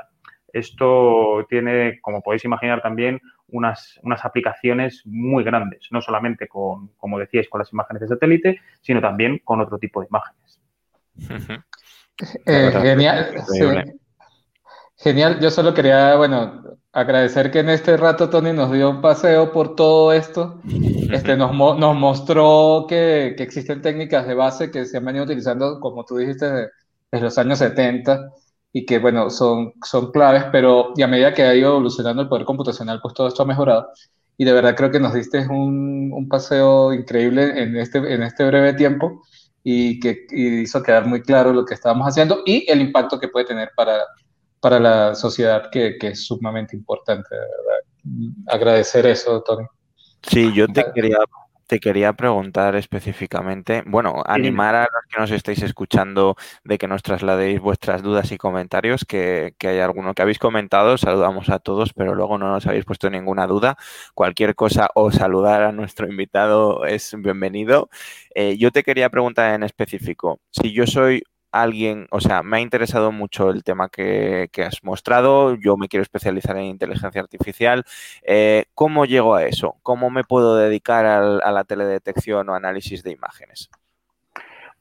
Esto 0.52 1.46
tiene, 1.48 2.00
como 2.00 2.22
podéis 2.22 2.44
imaginar, 2.44 2.80
también 2.80 3.20
unas, 3.48 3.98
unas, 4.02 4.24
aplicaciones 4.24 5.02
muy 5.04 5.44
grandes, 5.44 5.88
no 5.90 6.00
solamente 6.00 6.48
con, 6.48 6.88
como 6.96 7.18
decíais, 7.18 7.48
con 7.48 7.60
las 7.60 7.72
imágenes 7.72 8.02
de 8.02 8.08
satélite, 8.08 8.60
sino 8.80 9.00
también 9.00 9.40
con 9.44 9.60
otro 9.60 9.78
tipo 9.78 10.00
de 10.00 10.08
imágenes. 10.08 10.60
genial. 12.46 13.44
Genial, 15.00 15.38
yo 15.40 15.50
solo 15.50 15.72
quería, 15.74 16.16
bueno, 16.16 16.60
agradecer 16.92 17.52
que 17.52 17.60
en 17.60 17.68
este 17.68 17.96
rato 17.96 18.28
Tony 18.28 18.52
nos 18.52 18.72
dio 18.72 18.90
un 18.90 19.00
paseo 19.00 19.52
por 19.52 19.76
todo 19.76 20.12
esto. 20.12 20.60
Este, 21.10 21.38
nos, 21.38 21.56
nos 21.56 21.96
mostró 21.96 22.84
que, 22.86 23.32
que, 23.34 23.42
existen 23.42 23.80
técnicas 23.80 24.26
de 24.26 24.34
base 24.34 24.70
que 24.70 24.84
se 24.84 24.98
han 24.98 25.06
venido 25.06 25.24
utilizando, 25.24 25.80
como 25.80 26.04
tú 26.04 26.18
dijiste, 26.18 26.44
desde, 27.10 27.24
los 27.24 27.38
años 27.38 27.60
70 27.60 28.30
y 28.78 28.86
que, 28.86 28.98
bueno, 28.98 29.30
son, 29.30 29.72
son 29.82 30.12
claves, 30.12 30.44
pero 30.52 30.92
y 30.96 31.02
a 31.02 31.08
medida 31.08 31.34
que 31.34 31.42
ha 31.42 31.54
ido 31.54 31.70
evolucionando 31.70 32.22
el 32.22 32.28
poder 32.28 32.44
computacional, 32.44 33.00
pues 33.00 33.14
todo 33.14 33.28
esto 33.28 33.42
ha 33.42 33.46
mejorado. 33.46 33.88
Y 34.36 34.44
de 34.44 34.52
verdad 34.52 34.76
creo 34.76 34.90
que 34.90 35.00
nos 35.00 35.14
diste 35.14 35.46
un, 35.48 36.12
un 36.12 36.28
paseo 36.28 36.92
increíble 36.92 37.60
en 37.62 37.76
este, 37.76 37.98
en 37.98 38.22
este 38.22 38.44
breve 38.44 38.74
tiempo 38.74 39.22
y 39.64 39.98
que 40.00 40.26
y 40.30 40.60
hizo 40.60 40.82
quedar 40.82 41.06
muy 41.06 41.22
claro 41.22 41.52
lo 41.52 41.64
que 41.64 41.74
estábamos 41.74 42.06
haciendo 42.06 42.42
y 42.46 42.70
el 42.70 42.80
impacto 42.80 43.18
que 43.18 43.28
puede 43.28 43.46
tener 43.46 43.70
para 43.76 44.04
para 44.60 44.80
la 44.80 45.14
sociedad 45.14 45.70
que, 45.70 45.96
es 46.00 46.26
sumamente 46.26 46.76
importante, 46.76 47.28
Agradecer 48.46 49.06
eso, 49.06 49.42
Tony. 49.42 49.66
Sí, 50.22 50.50
yo 50.54 50.66
te 50.66 50.84
quería, 50.94 51.18
te 51.68 51.80
quería 51.80 52.14
preguntar 52.14 52.74
específicamente, 52.76 53.82
bueno, 53.86 54.22
animar 54.26 54.74
a 54.74 54.80
los 54.80 55.04
que 55.08 55.20
nos 55.20 55.30
estéis 55.30 55.62
escuchando 55.62 56.34
de 56.64 56.78
que 56.78 56.88
nos 56.88 57.02
trasladéis 57.02 57.60
vuestras 57.60 58.02
dudas 58.02 58.32
y 58.32 58.38
comentarios, 58.38 59.04
que, 59.04 59.54
hay 59.60 59.78
alguno 59.78 60.14
que 60.14 60.22
habéis 60.22 60.38
comentado, 60.38 60.96
saludamos 60.96 61.50
a 61.50 61.58
todos, 61.58 61.92
pero 61.92 62.14
luego 62.14 62.38
no 62.38 62.50
nos 62.50 62.66
habéis 62.66 62.86
puesto 62.86 63.10
ninguna 63.10 63.46
duda. 63.46 63.76
Cualquier 64.14 64.54
cosa 64.54 64.88
o 64.94 65.12
saludar 65.12 65.62
a 65.62 65.72
nuestro 65.72 66.08
invitado 66.08 66.86
es 66.86 67.14
bienvenido. 67.18 67.90
Eh, 68.34 68.56
yo 68.56 68.70
te 68.72 68.82
quería 68.82 69.10
preguntar 69.10 69.54
en 69.54 69.62
específico, 69.62 70.40
si 70.50 70.72
yo 70.72 70.86
soy 70.86 71.22
alguien, 71.52 72.06
o 72.10 72.20
sea, 72.20 72.42
me 72.42 72.58
ha 72.58 72.60
interesado 72.60 73.12
mucho 73.12 73.50
el 73.50 73.64
tema 73.64 73.88
que, 73.88 74.48
has 74.64 74.82
mostrado, 74.82 75.54
yo 75.54 75.76
me 75.76 75.88
quiero 75.88 76.02
especializar 76.02 76.56
en 76.56 76.64
inteligencia 76.64 77.20
artificial. 77.20 77.84
Eh, 78.22 78.66
¿Cómo 78.74 79.04
llego 79.04 79.34
a 79.34 79.44
eso? 79.44 79.76
¿Cómo 79.82 80.10
me 80.10 80.24
puedo 80.24 80.56
dedicar 80.56 81.06
a 81.06 81.52
la 81.52 81.64
teledetección 81.64 82.48
o 82.48 82.54
análisis 82.54 83.02
de 83.02 83.12
imágenes? 83.12 83.70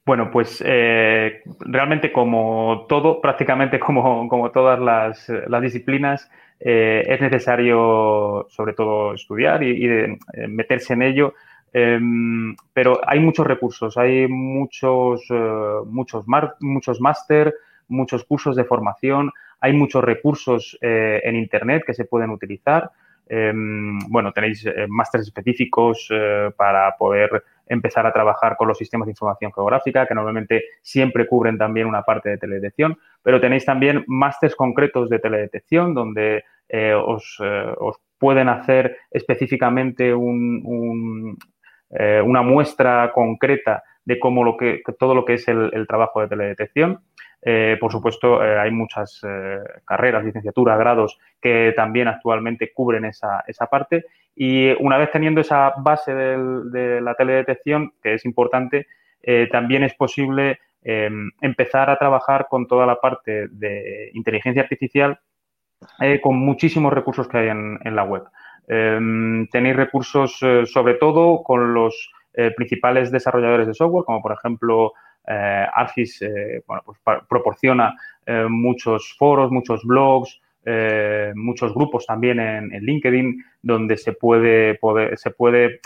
Bueno, 0.08 0.32
pues 0.32 0.64
eh, 0.66 1.42
realmente 1.60 2.14
como 2.14 2.86
todo, 2.88 3.20
prácticamente 3.20 3.78
como, 3.78 4.30
como 4.30 4.52
todas 4.52 4.80
las, 4.80 5.62
disciplinas, 5.62 6.32
eh, 6.62 7.04
es 7.06 7.20
necesario 7.20 8.48
sobre 8.50 8.72
todo 8.72 9.14
estudiar 9.16 9.64
y, 9.64 10.18
meterse 10.48 10.94
en 10.94 11.02
ello 11.02 11.34
Em, 11.74 12.56
pero 12.74 13.00
hay 13.06 13.20
muchos 13.20 13.46
recursos, 13.46 13.98
hay 13.98 14.28
muchos, 14.28 15.22
eh, 15.30 15.80
muchos, 15.86 16.26
muchos 16.60 17.02
máster, 17.02 17.54
muchos 17.88 18.24
cursos 18.24 18.56
de 18.56 18.64
formación, 18.64 19.32
hay 19.60 19.74
muchos 19.74 20.04
recursos 20.04 20.78
eh, 20.82 21.22
en 21.24 21.36
Internet 21.36 21.84
que 21.86 21.94
se 21.94 22.06
pueden 22.06 22.30
utilizar. 22.30 22.92
Em, 23.30 24.00
bueno, 24.08 24.32
tenéis 24.32 24.66
eh, 24.66 24.88
másteres 24.88 25.28
específicos 25.28 26.10
para 26.56 26.96
poder 26.98 27.44
empezar 27.68 28.06
a 28.06 28.14
trabajar 28.14 28.56
con 28.56 28.70
los 28.70 28.78
sistemas 28.78 29.06
de 29.08 29.12
información 29.12 29.52
geográfica, 29.52 30.06
que 30.06 30.16
normalmente 30.16 30.64
siempre 30.82 31.28
cubren 31.28 31.58
también 31.58 31.88
una 31.88 32.04
parte 32.04 32.30
de 32.30 32.38
teledetección, 32.38 32.98
pero 33.22 33.42
tenéis 33.42 33.66
también 33.66 34.06
másteres 34.08 34.56
concretos 34.56 35.10
de 35.10 35.20
teledetección 35.20 35.94
donde 35.94 36.46
os, 37.06 37.40
pueden 38.18 38.50
hacer 38.50 38.98
específicamente 39.12 40.14
un, 40.14 41.38
eh, 41.90 42.22
una 42.24 42.42
muestra 42.42 43.12
concreta 43.14 43.84
de 44.04 44.20
cómo 44.20 44.44
lo 44.44 44.58
que, 44.58 44.82
todo 45.00 45.16
lo 45.16 45.26
que 45.26 45.36
es 45.36 45.48
el, 45.48 45.86
trabajo 45.88 46.22
de 46.22 46.28
teledetección. 46.28 47.02
Eh, 47.42 47.78
por 47.80 47.92
supuesto, 47.92 48.44
eh, 48.44 48.60
hay 48.60 48.72
muchas 48.72 49.22
carreras, 49.86 50.24
licenciaturas, 50.24 50.80
grados 50.80 51.20
que 51.42 51.74
también 51.76 52.08
actualmente 52.08 52.72
cubren 52.74 53.06
esa, 53.06 53.44
esa 53.48 53.68
parte. 53.68 54.06
Y 54.36 54.72
una 54.84 54.98
vez 54.98 55.12
teniendo 55.12 55.42
esa 55.42 55.74
base 55.78 56.14
de 56.14 57.02
la 57.02 57.16
teledetección, 57.16 57.94
que 58.02 58.14
es 58.14 58.26
importante, 58.26 58.88
también 59.52 59.84
es 59.84 59.96
posible 59.96 60.60
empezar 60.84 61.90
a 61.90 61.98
trabajar 61.98 62.48
con 62.48 62.68
toda 62.68 62.86
la 62.86 63.02
parte 63.02 63.48
de 63.50 64.12
inteligencia 64.14 64.62
artificial 64.62 65.20
con 66.22 66.38
muchísimos 66.38 66.94
recursos 66.94 67.28
que 67.28 67.38
hay 67.40 67.50
en 67.50 67.96
la 67.96 68.04
web. 68.04 68.24
Em, 68.68 69.48
tenéis 69.48 69.78
recursos 69.78 70.38
eh, 70.42 70.66
sobre 70.66 70.96
todo 70.96 71.42
con 71.42 71.74
los 71.74 72.12
eh, 72.34 72.52
principales 72.54 73.12
desarrolladores 73.12 73.66
de 73.66 73.74
software, 73.74 74.04
como 74.04 74.22
por 74.22 74.34
ejemplo 74.34 74.94
eh, 75.26 75.66
Argis, 75.74 76.24
pues 76.66 77.00
proporciona 77.28 77.96
muchos 78.50 79.16
foros, 79.18 79.52
muchos 79.52 79.84
blogs, 79.84 80.40
muchos 81.36 81.74
grupos 81.74 82.06
también 82.06 82.40
en, 82.40 82.70
LinkedIn 82.70 83.44
donde 83.62 83.98
se 83.98 84.14
puede, 84.14 84.80
se 85.16 85.32
puede 85.32 85.82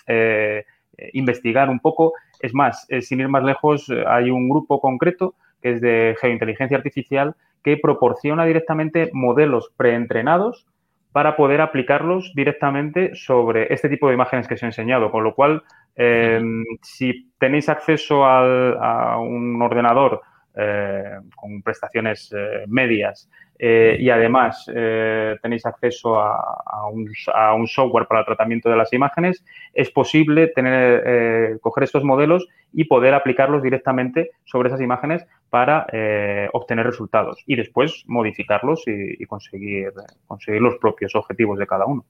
investigar 1.14 1.70
un 1.70 1.80
poco. 1.80 2.14
Es 2.40 2.54
más, 2.54 2.88
sin 3.02 3.20
ir 3.20 3.30
más 3.30 3.44
lejos, 3.44 3.92
hay 4.08 4.30
un 4.30 4.48
grupo 4.48 4.80
concreto 4.80 5.34
que 5.62 5.72
es 5.74 5.82
de 5.82 6.16
geointeligencia 6.20 6.78
artificial 6.78 7.36
que 7.64 7.78
proporciona 7.78 8.46
directamente 8.46 9.10
modelos 9.14 9.72
preentrenados 9.76 10.68
para 11.12 11.36
poder 11.36 11.62
aplicarlos 11.62 12.32
directamente 12.36 13.16
sobre 13.16 13.74
este 13.74 13.90
tipo 13.90 14.08
de 14.08 14.14
imágenes 14.14 14.48
que 14.48 14.54
os 14.56 14.64
he 14.64 14.68
enseñado. 14.68 15.12
Con 15.12 15.24
lo 15.24 15.36
cual, 15.36 15.64
em, 15.96 16.64
si 16.82 17.32
tenéis 17.38 17.70
acceso 17.70 18.26
a 18.26 19.20
un 19.20 19.62
ordenador 19.62 20.22
eh, 20.54 21.18
con 21.34 21.62
prestaciones 21.62 22.30
eh, 22.36 22.66
medias 22.68 23.30
eh, 23.58 23.96
y 23.98 24.10
además 24.10 24.66
tenéis 24.66 25.66
acceso 25.66 26.20
a, 26.20 26.88
un, 26.92 27.68
software 27.68 28.06
para 28.06 28.20
el 28.20 28.26
tratamiento 28.26 28.70
de 28.70 28.76
las 28.76 28.92
imágenes, 28.92 29.46
es 29.74 29.90
posible 29.92 30.48
tener, 30.48 31.58
coger 31.62 31.86
estos 31.86 32.04
modelos 32.04 32.50
y 32.74 32.84
poder 32.84 33.14
aplicarlos 33.14 33.64
directamente 33.64 34.32
sobre 34.44 34.68
esas 34.68 34.82
imágenes 34.82 35.26
para 35.52 35.86
obtener 36.54 36.86
resultados 36.88 37.44
y 37.46 37.58
después 37.58 38.04
modificarlos 38.08 38.84
y, 38.88 39.24
conseguir, 39.26 39.92
conseguir 40.26 40.62
los 40.62 40.78
propios 40.78 41.14
objetivos 41.14 41.60
de 41.60 41.68
cada 41.68 41.86
uno. 41.86 42.06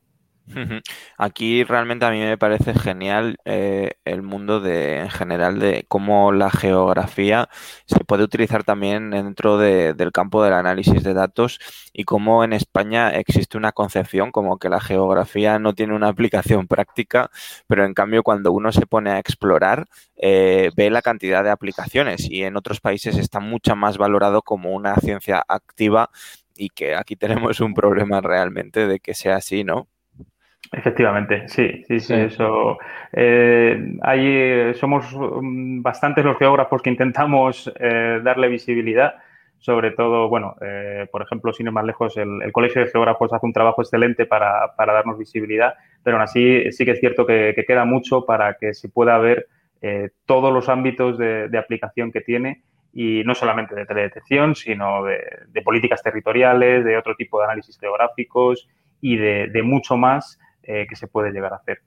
Aquí 1.17 1.63
realmente 1.63 2.05
a 2.05 2.11
mí 2.11 2.19
me 2.19 2.37
parece 2.37 2.73
genial 2.73 3.37
eh, 3.45 3.93
el 4.05 4.21
mundo 4.21 4.59
de, 4.59 4.99
en 4.99 5.09
general 5.09 5.59
de 5.59 5.85
cómo 5.87 6.31
la 6.31 6.49
geografía 6.49 7.49
se 7.85 8.03
puede 8.03 8.23
utilizar 8.23 8.63
también 8.63 9.11
dentro 9.11 9.57
del 9.57 10.11
campo 10.11 10.43
del 10.43 10.53
análisis 10.53 11.03
de 11.03 11.13
datos 11.13 11.59
y 11.93 12.03
cómo 12.03 12.43
en 12.43 12.53
España 12.53 13.11
existe 13.11 13.57
una 13.57 13.71
concepción 13.71 14.31
como 14.31 14.57
que 14.57 14.69
la 14.69 14.81
geografía 14.81 15.59
no 15.59 15.73
tiene 15.73 15.95
una 15.95 16.07
aplicación 16.07 16.67
práctica, 16.67 17.29
pero 17.67 17.85
en 17.85 17.93
cambio 17.93 18.23
cuando 18.23 18.51
uno 18.51 18.71
se 18.71 18.85
pone 18.85 19.11
a 19.11 19.19
explorar 19.19 19.87
eh, 20.15 20.69
ve 20.75 20.89
la 20.89 21.01
cantidad 21.01 21.43
de 21.43 21.49
aplicaciones 21.49 22.29
y 22.29 22.43
en 22.43 22.55
otros 22.57 22.79
países 22.79 23.17
está 23.17 23.39
mucho 23.39 23.75
más 23.75 23.97
valorado 23.97 24.41
como 24.43 24.71
una 24.71 24.95
ciencia 24.97 25.43
activa 25.47 26.09
y 26.55 26.69
que 26.69 26.95
aquí 26.95 27.15
tenemos 27.17 27.59
un 27.59 27.73
problema 27.73 28.21
realmente 28.21 28.87
de 28.87 28.99
que 28.99 29.13
sea 29.15 29.37
así, 29.37 29.63
¿no? 29.63 29.87
Efectivamente, 30.73 31.49
sí, 31.49 31.83
sí, 31.85 31.99
sí, 31.99 32.13
eso. 32.13 32.77
Eh, 33.11 33.97
ahí 34.01 34.73
somos 34.75 35.05
mm, 35.13 35.81
bastantes 35.81 36.23
los 36.23 36.37
geógrafos 36.37 36.81
que 36.81 36.89
intentamos 36.89 37.69
eh, 37.77 38.21
darle 38.23 38.47
visibilidad, 38.47 39.15
sobre 39.57 39.91
todo, 39.91 40.29
bueno, 40.29 40.55
eh, 40.61 41.07
por 41.11 41.23
ejemplo, 41.23 41.51
sin 41.51 41.67
ir 41.67 41.73
más 41.73 41.83
lejos, 41.83 42.15
el, 42.15 42.51
Colegio 42.53 42.81
de 42.81 42.89
Geógrafos 42.89 43.33
hace 43.33 43.45
un 43.45 43.51
trabajo 43.51 43.81
excelente 43.81 44.25
para, 44.25 44.73
darnos 44.77 45.17
visibilidad, 45.17 45.73
pero 46.03 46.15
aún 46.15 46.23
así 46.23 46.71
sí 46.71 46.85
que 46.85 46.91
es 46.91 46.99
cierto 46.99 47.25
que, 47.25 47.53
queda 47.67 47.83
mucho 47.83 48.25
para 48.25 48.53
que 48.53 48.73
se 48.73 48.87
pueda 48.87 49.17
ver 49.17 49.47
todos 50.25 50.53
los 50.53 50.69
ámbitos 50.69 51.17
de, 51.17 51.57
aplicación 51.57 52.11
que 52.11 52.21
tiene 52.21 52.61
y 52.93 53.23
no 53.25 53.35
solamente 53.35 53.75
de 53.75 53.85
teledetección, 53.85 54.55
sino 54.55 55.03
de, 55.03 55.61
políticas 55.63 56.01
territoriales, 56.01 56.85
de 56.85 56.97
otro 56.97 57.15
tipo 57.15 57.39
de 57.39 57.45
análisis 57.45 57.77
geográficos 57.77 58.69
y 59.01 59.17
de 59.17 59.63
mucho 59.63 59.97
más 59.97 60.39
eh, 60.63 60.85
que 60.87 60.95
se 60.95 61.07
puede 61.07 61.31
llegar 61.31 61.53
a 61.53 61.57
hacer. 61.57 61.81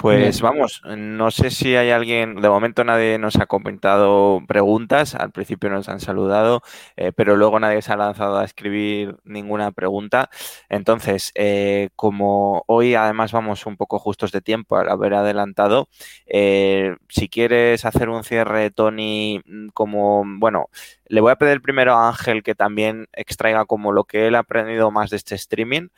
Pues 0.00 0.40
vamos, 0.40 0.80
no 0.96 1.30
sé 1.30 1.50
si 1.50 1.76
hay 1.76 1.90
alguien, 1.90 2.36
de 2.40 2.48
momento 2.48 2.84
nadie 2.84 3.18
nos 3.18 3.36
ha 3.36 3.44
comentado 3.44 4.40
preguntas, 4.48 5.14
al 5.14 5.30
principio 5.30 5.68
nos 5.68 5.90
han 5.90 6.00
saludado, 6.00 6.62
eh, 6.96 7.12
pero 7.14 7.36
luego 7.36 7.60
nadie 7.60 7.82
se 7.82 7.92
ha 7.92 7.98
lanzado 7.98 8.38
a 8.38 8.46
escribir 8.46 9.18
ninguna 9.24 9.72
pregunta. 9.72 10.30
Entonces, 10.70 11.32
eh, 11.34 11.90
como 11.96 12.64
hoy 12.66 12.94
además 12.94 13.32
vamos 13.32 13.66
un 13.66 13.76
poco 13.76 13.98
justos 13.98 14.32
de 14.32 14.40
tiempo 14.40 14.78
al 14.78 14.88
haber 14.88 15.12
adelantado, 15.12 15.90
si 16.26 17.28
quieres 17.30 17.84
hacer 17.84 18.08
un 18.08 18.24
cierre, 18.24 18.70
Tony, 18.70 19.42
mm, 19.44 19.68
como, 19.74 20.24
bueno, 20.38 20.70
le 21.10 21.20
voy 21.20 21.32
a 21.32 21.36
pedir 21.36 21.60
primero 21.60 21.94
a 21.94 22.08
Ángel 22.08 22.42
que 22.42 22.54
también 22.54 23.06
extraiga 23.12 23.66
como 23.66 23.92
lo 23.92 24.04
que 24.04 24.28
él 24.28 24.34
ha 24.36 24.40
aprendido 24.40 24.90
más 24.90 25.10
de 25.10 25.18
este 25.18 25.34
streaming, 25.34 25.88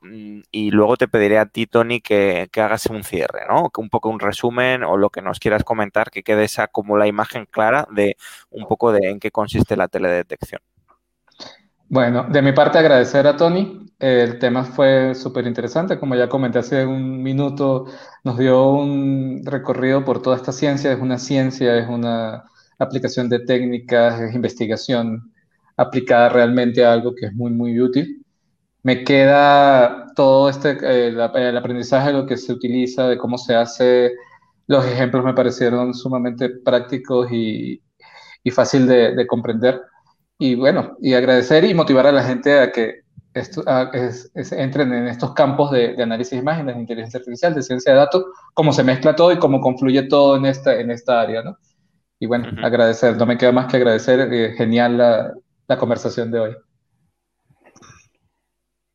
y 0.00 0.70
luego 0.70 0.96
te 0.96 1.08
pediré 1.08 1.38
a 1.38 1.46
ti, 1.46 1.66
Tony, 1.66 2.00
que, 2.00 2.48
hagas 2.54 2.86
un 2.86 3.02
cierre, 3.02 3.40
¿no? 3.48 3.70
Que 3.70 3.80
un 3.80 3.88
poco 3.88 4.08
un 4.08 4.20
resumen 4.20 4.84
o 4.84 4.96
lo 4.96 5.10
que 5.10 5.22
nos 5.22 5.40
quieras 5.40 5.64
comentar, 5.64 6.10
que 6.10 6.22
quede 6.22 6.44
esa 6.44 6.68
como 6.68 6.96
la 6.96 7.06
imagen 7.06 7.46
clara 7.46 7.86
de 7.90 8.16
un 8.50 8.66
poco 8.66 8.92
de 8.92 9.10
en 9.10 9.20
qué 9.20 9.30
consiste 9.30 9.76
la 9.76 9.88
teledetección. 9.88 10.60
Bueno, 11.88 12.26
de 12.28 12.42
mi 12.42 12.52
parte 12.52 12.78
agradecer 12.78 13.26
a 13.26 13.36
Tony. 13.36 13.86
El 13.98 14.38
tema 14.38 14.64
fue 14.64 15.14
súper 15.14 15.46
interesante. 15.46 15.98
Como 15.98 16.14
ya 16.14 16.28
comenté 16.28 16.60
hace 16.60 16.86
un 16.86 17.22
minuto, 17.22 17.86
nos 18.22 18.38
dio 18.38 18.70
un 18.70 19.42
recorrido 19.44 20.04
por 20.04 20.22
toda 20.22 20.36
esta 20.36 20.52
ciencia. 20.52 20.92
Es 20.92 21.00
una 21.00 21.18
ciencia, 21.18 21.76
es 21.76 21.88
una 21.88 22.44
aplicación 22.78 23.28
de 23.28 23.40
técnicas, 23.40 24.20
es 24.20 24.34
investigación 24.34 25.32
aplicada 25.76 26.28
realmente 26.28 26.84
a 26.84 26.92
algo 26.92 27.14
que 27.14 27.26
es 27.26 27.34
muy, 27.34 27.50
muy 27.50 27.80
útil 27.80 28.17
me 28.88 29.04
queda 29.04 30.06
todo 30.16 30.48
este, 30.48 30.78
eh, 30.80 31.08
el, 31.08 31.56
aprendizaje 31.58 32.06
de 32.06 32.14
lo 32.14 32.24
que 32.24 32.38
se 32.38 32.54
utiliza, 32.54 33.06
de 33.06 33.18
cómo 33.18 33.36
se 33.36 33.54
hace. 33.54 34.14
Los 34.66 34.86
ejemplos 34.86 35.22
me 35.26 35.34
parecieron 35.34 35.92
sumamente 35.92 36.48
prácticos 36.48 37.30
y, 37.30 37.82
y 38.42 38.50
fácil 38.50 38.86
de, 38.86 39.26
comprender. 39.26 39.82
Y 40.38 40.54
bueno, 40.54 40.96
y 41.02 41.12
agradecer 41.12 41.64
y 41.64 41.74
motivar 41.74 42.06
a 42.06 42.12
la 42.12 42.22
gente 42.22 42.58
a 42.58 42.72
que 42.72 43.02
entren 44.52 44.94
en 44.94 45.08
estos 45.08 45.34
campos 45.34 45.70
de, 45.70 46.02
análisis 46.02 46.30
de 46.30 46.38
imágenes, 46.38 46.74
de 46.74 46.80
inteligencia 46.80 47.18
artificial, 47.18 47.54
de 47.54 47.62
ciencia 47.62 47.92
de 47.92 47.98
datos, 47.98 48.24
cómo 48.54 48.72
se 48.72 48.84
mezcla 48.84 49.14
todo 49.14 49.32
y 49.32 49.38
cómo 49.38 49.60
confluye 49.60 50.04
todo 50.04 50.38
en 50.38 50.46
esta, 50.46 50.80
en 50.80 50.90
esta 50.90 51.20
área, 51.20 51.42
¿no? 51.42 51.58
Y 52.18 52.24
bueno, 52.26 52.48
agradecer, 52.64 53.18
no 53.18 53.26
me 53.26 53.36
queda 53.36 53.52
más 53.52 53.66
que 53.66 53.76
agradecer, 53.76 54.32
eh, 54.32 54.54
genial 54.56 54.96
la, 54.96 55.34
la 55.68 55.76
conversación 55.76 56.30
de 56.30 56.40
hoy. 56.40 56.56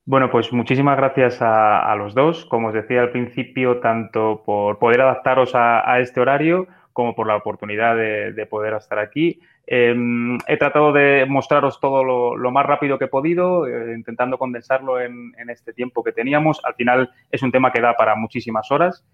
Bueno, 0.06 0.30
pues 0.30 0.52
muchísimas 0.52 0.98
gracias 0.98 1.38
a, 1.40 1.96
los 1.96 2.14
dos, 2.14 2.44
como 2.46 2.68
os 2.68 2.74
decía 2.74 3.00
al 3.00 3.12
principio, 3.12 3.80
tanto 3.80 4.44
por 4.46 4.78
poder 4.78 5.00
adaptaros 5.00 5.52
a, 5.56 5.98
este 6.02 6.20
horario 6.20 6.68
como 6.92 7.16
por 7.16 7.26
la 7.26 7.38
oportunidad 7.38 7.96
de, 7.96 8.48
poder 8.50 8.74
estar 8.74 9.00
aquí. 9.00 9.40
Em, 9.66 10.38
he 10.46 10.58
tratado 10.58 10.92
de 10.92 11.26
mostraros 11.26 11.80
todo 11.80 12.04
lo, 12.04 12.52
más 12.52 12.66
rápido 12.66 13.00
que 13.00 13.06
he 13.06 13.08
podido, 13.08 13.66
eh, 13.66 13.94
intentando 13.96 14.38
condensarlo 14.38 15.00
en, 15.00 15.32
este 15.50 15.72
tiempo 15.72 16.04
que 16.04 16.12
teníamos. 16.12 16.60
Al 16.66 16.76
final 16.76 17.10
es 17.32 17.42
un 17.42 17.54
tema 17.54 17.72
que 17.72 17.80
da 17.80 17.96
para 17.96 18.14
muchísimas 18.16 18.70
horas. 18.72 19.06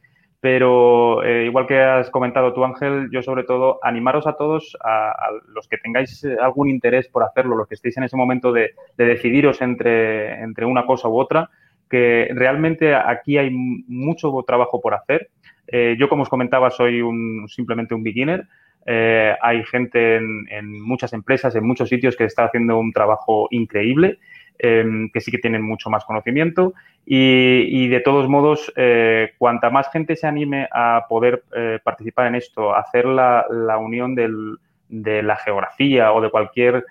Pero 0.42 1.22
eh, 1.24 1.46
igual 1.46 1.68
que 1.68 1.82
has 1.82 2.10
comentado 2.10 2.54
tú, 2.54 2.64
Ángel, 2.64 3.10
yo 3.12 3.22
sobre 3.22 3.44
todo 3.44 3.80
animaros 3.84 4.26
a 4.26 4.34
todos, 4.38 4.78
a, 4.82 5.14
los 5.54 5.68
que 5.68 5.78
tengáis 5.78 6.24
eh, 6.24 6.38
algún 6.42 6.70
interés 6.70 7.10
por 7.10 7.24
hacerlo, 7.24 7.58
los 7.58 7.68
que 7.68 7.76
estéis 7.76 7.98
en 7.98 8.04
ese 8.04 8.16
momento 8.16 8.54
de, 8.54 8.74
decidiros 8.96 9.62
entre, 9.62 10.42
entre 10.42 10.66
una 10.66 10.86
cosa 10.86 11.10
u 11.10 11.20
otra, 11.20 11.50
que 11.90 12.30
realmente 12.34 12.96
aquí 12.96 13.38
hay 13.38 13.50
mucho 13.52 14.32
trabajo 14.48 14.80
por 14.80 14.94
hacer. 14.94 15.30
Eh, 15.68 15.98
yo, 16.00 16.08
como 16.08 16.24
os 16.24 16.30
comentaba, 16.30 16.70
soy 16.70 17.02
un, 17.02 17.46
simplemente 17.50 17.94
un 17.94 18.04
beginner. 18.04 18.48
Eh, 18.86 19.36
hay 19.41 19.63
gente 19.65 20.15
en, 20.15 20.82
muchas 20.82 21.13
empresas, 21.13 21.55
en 21.55 21.65
muchos 21.65 21.89
sitios 21.89 22.15
que 22.15 22.25
está 22.25 22.45
haciendo 22.45 22.80
un 22.80 22.91
trabajo 22.91 23.47
increíble, 23.51 24.19
em, 24.57 25.09
que 25.11 25.21
sí 25.21 25.32
que 25.32 25.38
tienen 25.38 25.61
mucho 25.61 25.89
más 25.89 26.05
conocimiento 26.05 26.73
y, 27.05 27.88
de 27.88 27.99
todos 28.01 28.27
modos, 28.27 28.71
eh, 28.75 29.34
cuanta 29.38 29.69
más 29.69 29.91
gente 29.91 30.15
se 30.15 30.27
anime 30.27 30.67
a 30.71 31.05
poder 31.09 31.43
participar 31.84 32.27
en 32.27 32.36
esto, 32.36 32.75
hacer 32.75 33.05
la, 33.05 33.45
unión 33.80 34.15
de 34.15 35.23
la 35.23 35.36
geografía 35.38 36.11
o 36.13 36.21
de 36.21 36.30
cualquier 36.30 36.86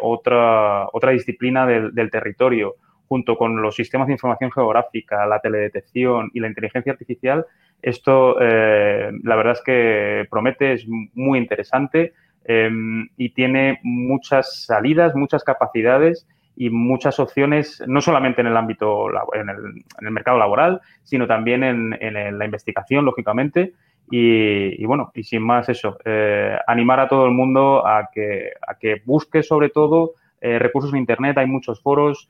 otra, 0.00 0.88
otra 0.92 1.10
disciplina 1.12 1.66
del 1.66 2.10
territorio, 2.10 2.76
junto 3.10 3.36
con 3.36 3.60
los 3.60 3.74
sistemas 3.74 4.06
de 4.06 4.12
información 4.12 4.52
geográfica, 4.52 5.26
la 5.26 5.40
teledetección 5.40 6.30
y 6.32 6.38
la 6.38 6.46
inteligencia 6.46 6.92
artificial, 6.92 7.44
esto 7.82 8.36
eh, 8.40 9.10
la 9.22 9.36
verdad 9.36 9.54
es 9.54 9.62
que 9.62 10.26
promete, 10.30 10.74
es 10.74 10.86
muy 10.88 11.38
interesante 11.38 12.12
em, 12.44 13.08
y 13.16 13.30
tiene 13.30 13.80
muchas 13.82 14.64
salidas, 14.64 15.14
muchas 15.14 15.44
capacidades 15.44 16.26
y 16.56 16.68
muchas 16.68 17.18
opciones, 17.18 17.82
no 17.86 18.00
solamente 18.00 18.42
en 18.42 18.48
el 18.48 18.56
ámbito, 18.56 19.06
en 19.32 19.48
el, 19.48 20.10
mercado 20.10 20.38
laboral, 20.38 20.80
sino 21.04 21.26
también 21.26 21.62
en, 21.64 22.38
la 22.38 22.44
investigación, 22.44 23.04
lógicamente. 23.04 23.72
Y, 24.10 24.84
bueno, 24.84 25.12
y 25.14 25.22
sin 25.22 25.42
más 25.42 25.68
eso, 25.68 25.96
eh, 26.04 26.58
animar 26.66 27.00
a 27.00 27.08
todo 27.08 27.24
el 27.26 27.30
mundo 27.30 27.86
a 27.86 28.10
que, 28.12 28.50
a 28.66 28.74
que 28.74 29.00
busque 29.06 29.42
sobre 29.42 29.70
todo 29.70 30.14
eh, 30.40 30.58
recursos 30.58 30.92
en 30.92 30.98
Internet, 30.98 31.38
hay 31.38 31.46
muchos 31.46 31.80
foros, 31.80 32.28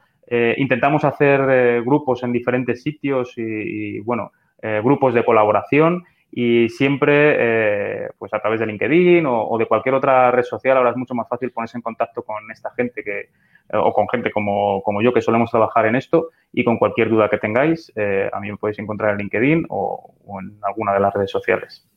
intentamos 0.59 1.03
hacer 1.03 1.83
grupos 1.83 2.23
en 2.23 2.31
diferentes 2.31 2.85
sitios 2.85 3.33
y, 3.37 3.99
bueno, 3.99 4.31
eh, 4.63 4.81
grupos 4.83 5.15
de 5.15 5.25
colaboración 5.25 6.05
y 6.33 6.69
siempre 6.69 8.09
pues 8.17 8.33
a 8.33 8.39
través 8.39 8.61
de 8.61 8.67
LinkedIn 8.67 9.27
o, 9.27 9.59
de 9.59 9.67
cualquier 9.67 9.97
otra 9.97 10.31
red 10.31 10.45
social 10.45 10.77
ahora 10.77 10.91
es 10.91 10.97
mucho 10.97 11.13
más 11.13 11.29
fácil 11.29 11.51
ponerse 11.51 11.77
en 11.77 11.83
contacto 11.83 12.23
con 12.23 12.49
esta 12.53 12.71
gente 12.71 13.03
que 13.03 13.31
o 13.73 13.93
con 13.93 14.09
gente 14.09 14.31
como, 14.31 15.03
yo 15.03 15.13
que 15.13 15.23
solemos 15.23 15.51
trabajar 15.51 15.87
en 15.87 15.97
esto 15.97 16.29
y 16.53 16.63
con 16.63 16.79
cualquier 16.79 17.09
duda 17.09 17.29
que 17.29 17.39
tengáis 17.39 17.93
a 18.33 18.39
mí 18.39 18.49
me 18.49 18.59
podéis 18.59 18.79
encontrar 18.79 19.11
en 19.11 19.19
LinkedIn 19.19 19.67
o 19.71 20.15
en 20.41 20.57
alguna 20.63 20.95
de 20.95 21.01
las 21.01 21.13
redes 21.13 21.33
sociales. 21.33 21.90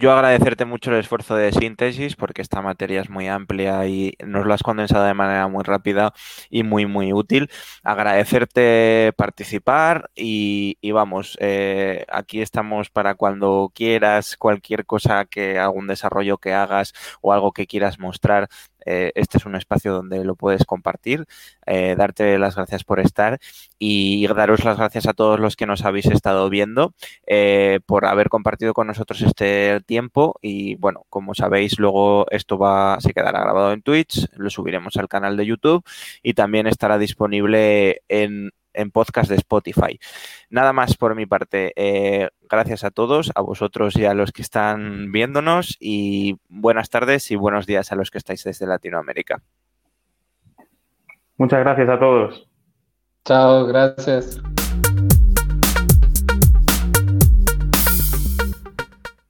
Yo 0.00 0.12
agradecerte 0.12 0.64
mucho 0.64 0.90
el 0.90 1.00
esfuerzo 1.00 1.36
de 1.36 1.52
síntesis 1.52 2.16
porque 2.16 2.40
esta 2.40 2.62
materia 2.62 3.02
es 3.02 3.10
muy 3.10 3.28
amplia 3.28 3.86
y 3.86 4.16
nos 4.24 4.46
lo 4.46 4.54
has 4.54 4.62
condensado 4.62 5.04
de 5.04 5.12
manera 5.14 5.46
muy 5.48 5.62
rápida 5.62 6.14
y 6.48 6.62
muy, 6.62 6.86
muy 6.86 7.12
útil. 7.12 7.50
Agradecerte 7.82 9.12
participar 9.16 10.10
y, 10.14 10.78
vamos, 10.90 11.36
eh, 11.40 12.06
aquí 12.08 12.40
estamos 12.40 12.88
para 12.88 13.14
cuando 13.14 13.72
quieras, 13.74 14.36
cualquier 14.38 14.86
cosa 14.86 15.26
que, 15.26 15.58
algún 15.58 15.86
desarrollo 15.86 16.38
que 16.38 16.54
hagas 16.54 16.94
o 17.20 17.32
algo 17.32 17.52
que 17.52 17.66
quieras 17.66 17.98
mostrar, 17.98 18.48
eh, 18.84 19.12
este 19.14 19.38
es 19.38 19.46
un 19.46 19.56
espacio 19.56 19.92
donde 19.92 20.24
lo 20.24 20.36
puedes 20.36 20.64
compartir, 20.64 21.26
eh, 21.66 21.94
darte 21.96 22.38
las 22.38 22.56
gracias 22.56 22.84
por 22.84 23.00
estar 23.00 23.38
y 23.78 24.26
daros 24.28 24.64
las 24.64 24.78
gracias 24.78 25.06
a 25.06 25.12
todos 25.14 25.40
los 25.40 25.56
que 25.56 25.66
nos 25.66 25.84
habéis 25.84 26.06
estado 26.06 26.48
viendo 26.50 26.94
eh, 27.26 27.80
por 27.86 28.06
haber 28.06 28.28
compartido 28.28 28.74
con 28.74 28.86
nosotros 28.86 29.22
este 29.22 29.80
tiempo 29.82 30.36
y 30.42 30.76
bueno, 30.76 31.04
como 31.10 31.34
sabéis, 31.34 31.78
luego 31.78 32.26
esto 32.30 32.58
va, 32.58 32.98
se 33.00 33.12
quedará 33.12 33.40
grabado 33.40 33.72
en 33.72 33.82
Twitch, 33.82 34.28
lo 34.36 34.50
subiremos 34.50 34.96
al 34.96 35.08
canal 35.08 35.36
de 35.36 35.46
YouTube 35.46 35.84
y 36.22 36.34
también 36.34 36.66
estará 36.66 36.98
disponible 36.98 38.02
en 38.08 38.50
en 38.74 38.90
podcast 38.90 39.30
de 39.30 39.36
Spotify. 39.36 39.98
Nada 40.50 40.72
más 40.72 40.96
por 40.96 41.14
mi 41.14 41.26
parte. 41.26 41.72
Eh, 41.76 42.28
gracias 42.48 42.84
a 42.84 42.90
todos, 42.90 43.32
a 43.34 43.40
vosotros 43.40 43.96
y 43.96 44.04
a 44.04 44.14
los 44.14 44.32
que 44.32 44.42
están 44.42 45.10
viéndonos 45.12 45.76
y 45.80 46.36
buenas 46.48 46.90
tardes 46.90 47.30
y 47.30 47.36
buenos 47.36 47.66
días 47.66 47.92
a 47.92 47.96
los 47.96 48.10
que 48.10 48.18
estáis 48.18 48.44
desde 48.44 48.66
Latinoamérica. 48.66 49.42
Muchas 51.36 51.60
gracias 51.60 51.88
a 51.88 51.98
todos. 51.98 52.48
Chao, 53.24 53.66
gracias. 53.66 54.40